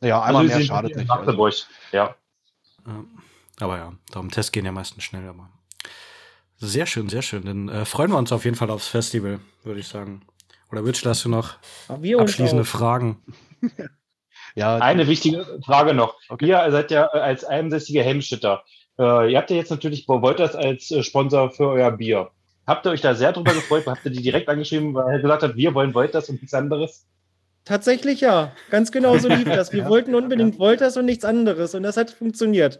Ja, 0.00 0.22
einmal 0.22 0.44
Also, 0.44 0.56
mehr 0.56 0.64
schadet 0.64 0.96
nicht. 0.96 1.10
Also. 1.10 1.50
Ja. 1.92 2.14
Aber 3.60 3.76
ja, 3.76 3.92
darum 4.12 4.30
Tests 4.30 4.52
gehen 4.52 4.64
ja 4.64 4.72
meistens 4.72 5.02
schnell. 5.02 5.26
Aber 5.28 5.50
sehr 6.58 6.86
schön, 6.86 7.08
sehr 7.08 7.22
schön. 7.22 7.44
Dann 7.44 7.68
äh, 7.68 7.84
freuen 7.84 8.10
wir 8.12 8.18
uns 8.18 8.30
auf 8.32 8.44
jeden 8.44 8.56
Fall 8.56 8.70
aufs 8.70 8.88
Festival, 8.88 9.40
würde 9.64 9.80
ich 9.80 9.88
sagen. 9.88 10.22
Oder 10.70 10.84
Witsch, 10.84 11.04
hast 11.04 11.24
du 11.24 11.28
noch 11.28 11.54
abschließende. 11.88 12.64
Fragen? 12.64 13.22
ja, 14.54 14.76
Eine 14.76 15.06
wichtige 15.06 15.46
Frage 15.64 15.94
noch. 15.94 16.16
Okay. 16.28 16.48
Ihr 16.48 16.70
seid 16.70 16.90
ja 16.90 17.08
äh, 17.12 17.18
als 17.18 17.44
einsässige 17.44 18.02
Helmstädter. 18.02 18.64
Äh, 18.98 19.32
ihr 19.32 19.38
habt 19.38 19.50
ja 19.50 19.56
jetzt 19.56 19.70
natürlich 19.70 20.06
Wolters 20.08 20.54
als 20.54 20.90
äh, 20.90 21.02
Sponsor 21.02 21.50
für 21.50 21.68
euer 21.68 21.90
Bier. 21.92 22.30
Habt 22.66 22.84
ihr 22.86 22.90
euch 22.90 23.00
da 23.00 23.14
sehr 23.14 23.32
drüber 23.32 23.54
gefreut? 23.54 23.86
Habt 23.86 24.04
ihr 24.04 24.10
die 24.10 24.20
direkt 24.20 24.48
angeschrieben, 24.48 24.92
weil 24.94 25.10
er 25.14 25.20
gesagt 25.20 25.42
hat, 25.42 25.56
wir 25.56 25.72
wollen 25.74 25.94
Wolters 25.94 26.28
und 26.28 26.42
nichts 26.42 26.52
anderes? 26.52 27.06
Tatsächlich 27.64 28.20
ja, 28.20 28.52
ganz 28.70 28.92
genau 28.92 29.16
so 29.16 29.28
lief 29.34 29.44
das. 29.44 29.72
Wir 29.72 29.84
Ja, 29.84 29.88
wollten 29.88 30.14
unbedingt 30.14 30.58
Wolters 30.58 30.96
und 30.98 31.06
nichts 31.06 31.24
anderes 31.24 31.74
und 31.74 31.82
das 31.82 31.96
hat 31.96 32.10
funktioniert. 32.10 32.78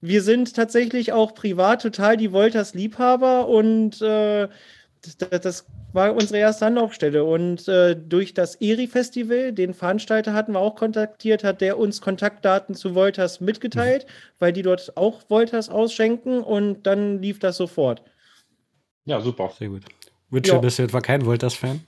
Wir 0.00 0.22
sind 0.22 0.56
tatsächlich 0.56 1.12
auch 1.12 1.34
privat 1.34 1.82
total 1.82 2.16
die 2.16 2.32
Wolters-Liebhaber 2.32 3.46
und 3.46 4.02
äh, 4.02 4.48
das, 5.02 5.40
das 5.40 5.66
war 5.92 6.14
unsere 6.14 6.38
erste 6.38 6.66
Anlaufstelle. 6.66 7.24
Und 7.24 7.68
äh, 7.68 7.96
durch 7.96 8.34
das 8.34 8.54
ERI-Festival, 8.56 9.52
den 9.52 9.74
Veranstalter 9.74 10.32
hatten 10.32 10.52
wir 10.52 10.60
auch 10.60 10.76
kontaktiert, 10.76 11.44
hat 11.44 11.60
der 11.60 11.78
uns 11.78 12.00
Kontaktdaten 12.00 12.74
zu 12.74 12.94
Wolters 12.94 13.40
mitgeteilt, 13.40 14.06
weil 14.38 14.52
die 14.52 14.62
dort 14.62 14.96
auch 14.96 15.22
Wolters 15.28 15.68
ausschenken 15.68 16.42
und 16.42 16.86
dann 16.86 17.20
lief 17.20 17.38
das 17.38 17.56
sofort. 17.56 18.02
Ja, 19.04 19.20
super. 19.20 19.52
Sehr 19.58 19.68
gut. 19.68 19.82
Witcher, 20.30 20.54
Ja. 20.54 20.60
bist 20.60 20.78
du 20.78 20.84
etwa 20.84 21.00
kein 21.00 21.26
Wolters-Fan? 21.26 21.80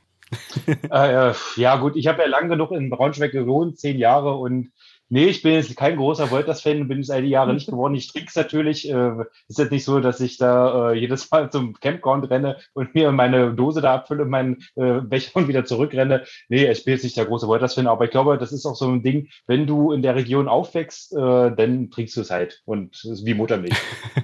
Äh, 0.67 1.31
äh, 1.31 1.35
ja, 1.57 1.77
gut, 1.77 1.97
ich 1.97 2.07
habe 2.09 2.23
ja 2.23 2.29
lang 2.29 2.49
genug 2.49 2.73
in 2.73 2.91
Braunschweig 2.91 3.31
gewohnt, 3.33 3.79
zehn 3.79 3.99
Jahre 3.99 4.35
und 4.35 4.73
nee, 5.09 5.27
ich 5.27 5.43
bin 5.43 5.55
jetzt 5.55 5.77
kein 5.77 5.97
großer 5.97 6.31
Wolters-Fan, 6.31 6.89
bin 6.89 7.01
es 7.01 7.11
all 7.11 7.23
die 7.23 7.29
Jahre 7.29 7.55
nicht 7.55 7.67
geworden. 7.71 7.95
Ich 7.95 8.13
trinke 8.13 8.29
es 8.29 8.37
natürlich. 8.37 8.89
Äh, 8.89 9.25
ist 9.49 9.59
jetzt 9.59 9.71
nicht 9.71 9.85
so, 9.85 10.01
dass 10.01 10.21
ich 10.21 10.39
da 10.39 10.93
äh, 10.93 10.99
jedes 10.99 11.31
Mal 11.31 11.51
zum 11.51 11.75
Campground 11.75 12.31
renne 12.31 12.57
und 12.73 12.95
mir 12.95 13.13
meine 13.13 13.55
Dose 13.55 13.81
da 13.81 13.95
abfülle, 13.95 14.25
meinen 14.25 14.65
äh, 14.77 15.01
Becher 15.01 15.37
und 15.37 15.49
wieder 15.49 15.65
zurückrenne. 15.65 16.25
Nee, 16.49 16.71
ich 16.71 16.85
bin 16.85 16.95
jetzt 16.95 17.05
nicht 17.05 17.17
der 17.17 17.27
große 17.27 17.47
Wolters-Fan, 17.47 17.87
aber 17.87 18.05
ich 18.05 18.11
glaube, 18.11 18.39
das 18.39 18.53
ist 18.53 18.67
auch 18.67 18.77
so 18.77 18.89
ein 18.89 19.03
Ding, 19.03 19.29
wenn 19.47 19.67
du 19.67 19.93
in 19.93 20.03
der 20.03 20.15
Region 20.15 20.49
aufwächst, 20.49 21.13
äh, 21.13 21.17
dann 21.17 21.91
trinkst 21.91 22.17
du 22.17 22.21
es 22.21 22.31
halt. 22.31 22.63
Und 22.65 22.95
es 22.95 23.05
ist 23.05 23.27
wie 23.27 23.35
Muttermilch. 23.35 23.77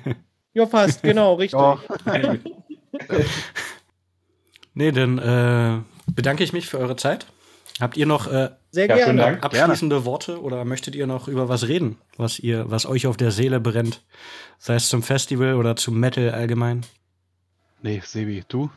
Ja, 0.53 0.67
fast, 0.67 1.05
genau, 1.05 1.35
richtig. 1.35 1.61
Ja. 1.61 1.79
Nee, 4.75 4.93
dann 4.93 5.19
äh, 5.19 5.83
bedanke 6.15 6.45
ich 6.45 6.53
mich 6.53 6.67
für 6.67 6.79
eure 6.79 6.97
Zeit. 6.97 7.27
Habt 7.81 7.97
ihr 7.97 8.07
noch 8.07 8.31
äh, 8.31 8.51
Sehr 8.71 8.89
Ja, 8.89 8.99
schönen 8.99 9.17
gerne. 9.17 9.43
Abschließende 9.43 10.05
Worte 10.05 10.41
oder 10.41 10.65
möchtet 10.65 10.95
ihr 10.95 11.07
noch 11.07 11.29
über 11.29 11.49
was 11.49 11.67
reden, 11.67 11.97
was 12.17 12.39
ihr, 12.39 12.71
was 12.71 12.87
euch 12.87 13.07
auf 13.07 13.17
der 13.17 13.31
Seele 13.31 13.61
brennt? 13.61 14.03
Sei 14.59 14.75
es 14.75 14.89
zum 14.89 15.03
Festival 15.03 15.55
oder 15.55 15.77
zum 15.77 15.99
Metal 15.99 16.31
allgemein? 16.31 16.85
Nee, 17.83 18.03
Sebi, 18.05 18.45
du? 18.49 18.71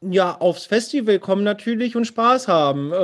Ja, 0.00 0.36
aufs 0.38 0.66
Festival 0.66 1.18
kommen 1.18 1.42
natürlich 1.42 1.96
und 1.96 2.06
Spaß 2.06 2.48
haben. 2.48 2.92
Äh, 2.92 2.96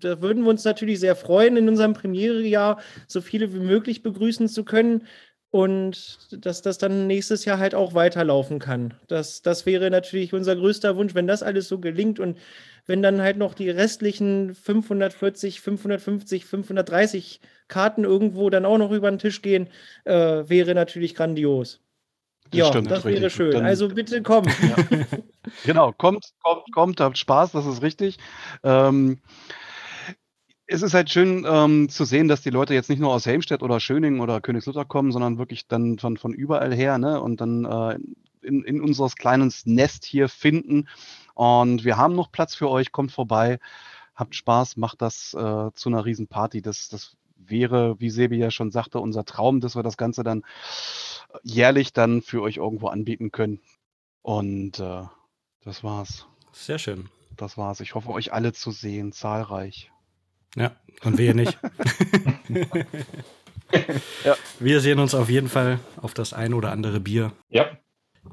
da 0.00 0.20
würden 0.20 0.44
wir 0.44 0.50
uns 0.50 0.64
natürlich 0.64 1.00
sehr 1.00 1.16
freuen, 1.16 1.56
in 1.56 1.68
unserem 1.68 1.92
Premierejahr 1.92 2.78
so 3.06 3.20
viele 3.20 3.52
wie 3.52 3.58
möglich 3.58 4.02
begrüßen 4.02 4.48
zu 4.48 4.64
können 4.64 5.06
und 5.50 6.18
dass 6.44 6.62
das 6.62 6.78
dann 6.78 7.06
nächstes 7.06 7.44
Jahr 7.44 7.58
halt 7.58 7.74
auch 7.74 7.94
weiterlaufen 7.94 8.58
kann. 8.58 8.94
Das, 9.06 9.40
das 9.42 9.64
wäre 9.64 9.90
natürlich 9.90 10.32
unser 10.34 10.56
größter 10.56 10.96
Wunsch, 10.96 11.14
wenn 11.14 11.26
das 11.26 11.42
alles 11.42 11.68
so 11.68 11.78
gelingt 11.78 12.20
und 12.20 12.38
wenn 12.86 13.02
dann 13.02 13.20
halt 13.20 13.36
noch 13.38 13.54
die 13.54 13.70
restlichen 13.70 14.54
540, 14.54 15.60
550, 15.60 16.44
530 16.44 17.40
Karten 17.68 18.04
irgendwo 18.04 18.50
dann 18.50 18.64
auch 18.64 18.78
noch 18.78 18.90
über 18.92 19.10
den 19.10 19.18
Tisch 19.18 19.42
gehen, 19.42 19.68
äh, 20.04 20.12
wäre 20.14 20.74
natürlich 20.74 21.14
grandios. 21.14 21.80
Das 22.50 22.58
ja, 22.58 22.64
stimmt, 22.66 22.90
das 22.90 23.04
wäre 23.04 23.16
richtig. 23.24 23.32
schön. 23.34 23.52
Dann- 23.52 23.64
also 23.66 23.88
bitte 23.88 24.22
kommen. 24.22 24.48
Genau, 25.64 25.92
kommt, 25.92 26.26
kommt, 26.42 26.70
kommt, 26.72 27.00
habt 27.00 27.16
Spaß, 27.16 27.52
das 27.52 27.64
ist 27.64 27.80
richtig. 27.80 28.18
Ähm, 28.62 29.18
es 30.68 30.82
ist 30.82 30.94
halt 30.94 31.10
schön 31.10 31.46
ähm, 31.48 31.88
zu 31.88 32.04
sehen, 32.04 32.28
dass 32.28 32.42
die 32.42 32.50
Leute 32.50 32.74
jetzt 32.74 32.90
nicht 32.90 33.00
nur 33.00 33.12
aus 33.12 33.24
Helmstedt 33.24 33.62
oder 33.62 33.80
Schöning 33.80 34.20
oder 34.20 34.42
Königslutter 34.42 34.84
kommen, 34.84 35.12
sondern 35.12 35.38
wirklich 35.38 35.66
dann 35.66 35.98
von, 35.98 36.18
von 36.18 36.34
überall 36.34 36.74
her 36.74 36.98
ne? 36.98 37.20
und 37.20 37.40
dann 37.40 37.64
äh, 37.64 37.98
in, 38.42 38.62
in 38.64 38.80
unseres 38.82 39.16
kleinen 39.16 39.52
Nest 39.64 40.04
hier 40.04 40.28
finden. 40.28 40.86
Und 41.34 41.84
wir 41.84 41.96
haben 41.96 42.14
noch 42.14 42.30
Platz 42.30 42.54
für 42.54 42.68
euch, 42.68 42.92
kommt 42.92 43.12
vorbei, 43.12 43.58
habt 44.14 44.34
Spaß, 44.34 44.76
macht 44.76 45.00
das 45.00 45.32
äh, 45.32 45.70
zu 45.72 45.88
einer 45.88 46.04
Riesenparty. 46.04 46.60
Das, 46.60 46.88
das 46.88 47.16
wäre, 47.36 47.98
wie 47.98 48.10
Sebi 48.10 48.36
ja 48.36 48.50
schon 48.50 48.70
sagte, 48.70 49.00
unser 49.00 49.24
Traum, 49.24 49.60
dass 49.60 49.74
wir 49.74 49.82
das 49.82 49.96
Ganze 49.96 50.22
dann 50.22 50.44
jährlich 51.42 51.94
dann 51.94 52.20
für 52.20 52.42
euch 52.42 52.58
irgendwo 52.58 52.88
anbieten 52.88 53.32
können. 53.32 53.60
Und 54.20 54.80
äh, 54.80 55.02
das 55.64 55.82
war's. 55.82 56.26
Sehr 56.52 56.78
schön. 56.78 57.08
Das 57.36 57.56
war's. 57.56 57.80
Ich 57.80 57.94
hoffe, 57.94 58.10
euch 58.10 58.34
alle 58.34 58.52
zu 58.52 58.70
sehen, 58.70 59.12
zahlreich. 59.12 59.90
Ja, 60.56 60.72
und 61.04 61.18
wir 61.18 61.34
nicht. 61.34 61.58
Ja. 64.24 64.34
Wir 64.58 64.80
sehen 64.80 64.98
uns 64.98 65.14
auf 65.14 65.28
jeden 65.28 65.50
Fall 65.50 65.78
auf 66.00 66.14
das 66.14 66.32
ein 66.32 66.54
oder 66.54 66.72
andere 66.72 67.00
Bier. 67.00 67.32
Ja, 67.50 67.66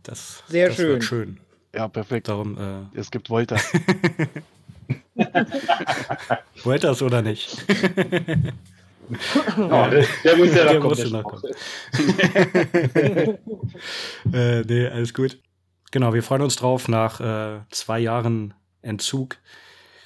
Das, 0.03 0.43
Sehr 0.47 0.67
das 0.67 0.77
schön. 0.77 0.87
Wird 0.87 1.03
schön. 1.03 1.37
Ja, 1.75 1.89
perfekt. 1.89 2.29
Darum, 2.29 2.57
äh, 2.57 2.97
Es 2.97 3.11
gibt 3.11 3.29
Volta. 3.29 3.57
wollt 6.63 6.85
das 6.85 7.01
oder 7.01 7.21
nicht? 7.21 7.65
Ja, 9.57 9.87
der, 9.89 10.03
der 10.23 10.35
muss 10.37 10.55
ja 10.55 10.63
Der 10.63 10.73
noch 10.73 10.81
kommen. 10.81 10.95
der 10.95 11.09
noch 11.09 11.37
Spruch. 11.37 11.43
äh, 14.33 14.61
nee, 14.61 14.87
alles 14.87 15.13
gut. 15.13 15.37
Genau, 15.91 16.11
wir 16.13 16.23
freuen 16.23 16.41
uns 16.41 16.55
drauf 16.55 16.87
nach 16.87 17.19
äh, 17.19 17.59
zwei 17.69 17.99
Jahren 17.99 18.55
Entzug, 18.81 19.37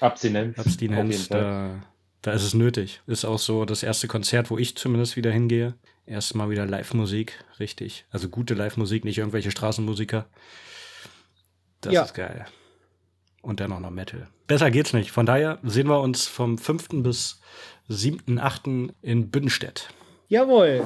Abstinenz. 0.01 0.59
Auf 0.59 0.65
Abstinenz. 0.65 1.29
jeden 1.29 1.29
Fall. 1.31 1.41
Da, 1.41 1.79
da 2.21 2.31
ist 2.31 2.43
es 2.43 2.53
nötig. 2.53 3.01
Ist 3.07 3.25
auch 3.25 3.39
so 3.39 3.65
das 3.65 3.83
erste 3.83 4.07
Konzert, 4.07 4.49
wo 4.49 4.57
ich 4.57 4.75
zumindest 4.75 5.15
wieder 5.15 5.31
hingehe. 5.31 5.73
Erstmal 6.05 6.49
wieder 6.49 6.65
Live-Musik, 6.65 7.43
richtig. 7.59 8.05
Also 8.09 8.29
gute 8.29 8.53
Live-Musik, 8.55 9.05
nicht 9.05 9.17
irgendwelche 9.19 9.51
Straßenmusiker. 9.51 10.25
Das 11.81 11.93
Ja. 11.93 12.03
ist 12.03 12.13
geil. 12.13 12.45
Und 13.41 13.59
dann 13.61 13.71
auch 13.71 13.79
noch 13.79 13.91
Metal. 13.91 14.27
Besser 14.47 14.69
geht's 14.71 14.91
nicht. 14.93 15.11
Von 15.11 15.25
daher 15.25 15.59
sehen 15.63 15.87
wir 15.87 16.01
uns 16.01 16.27
vom 16.27 16.57
5. 16.57 17.03
bis 17.03 17.39
7.8. 17.87 18.93
in 19.01 19.29
Büdenstedt. 19.29 19.89
Jawohl. 20.27 20.83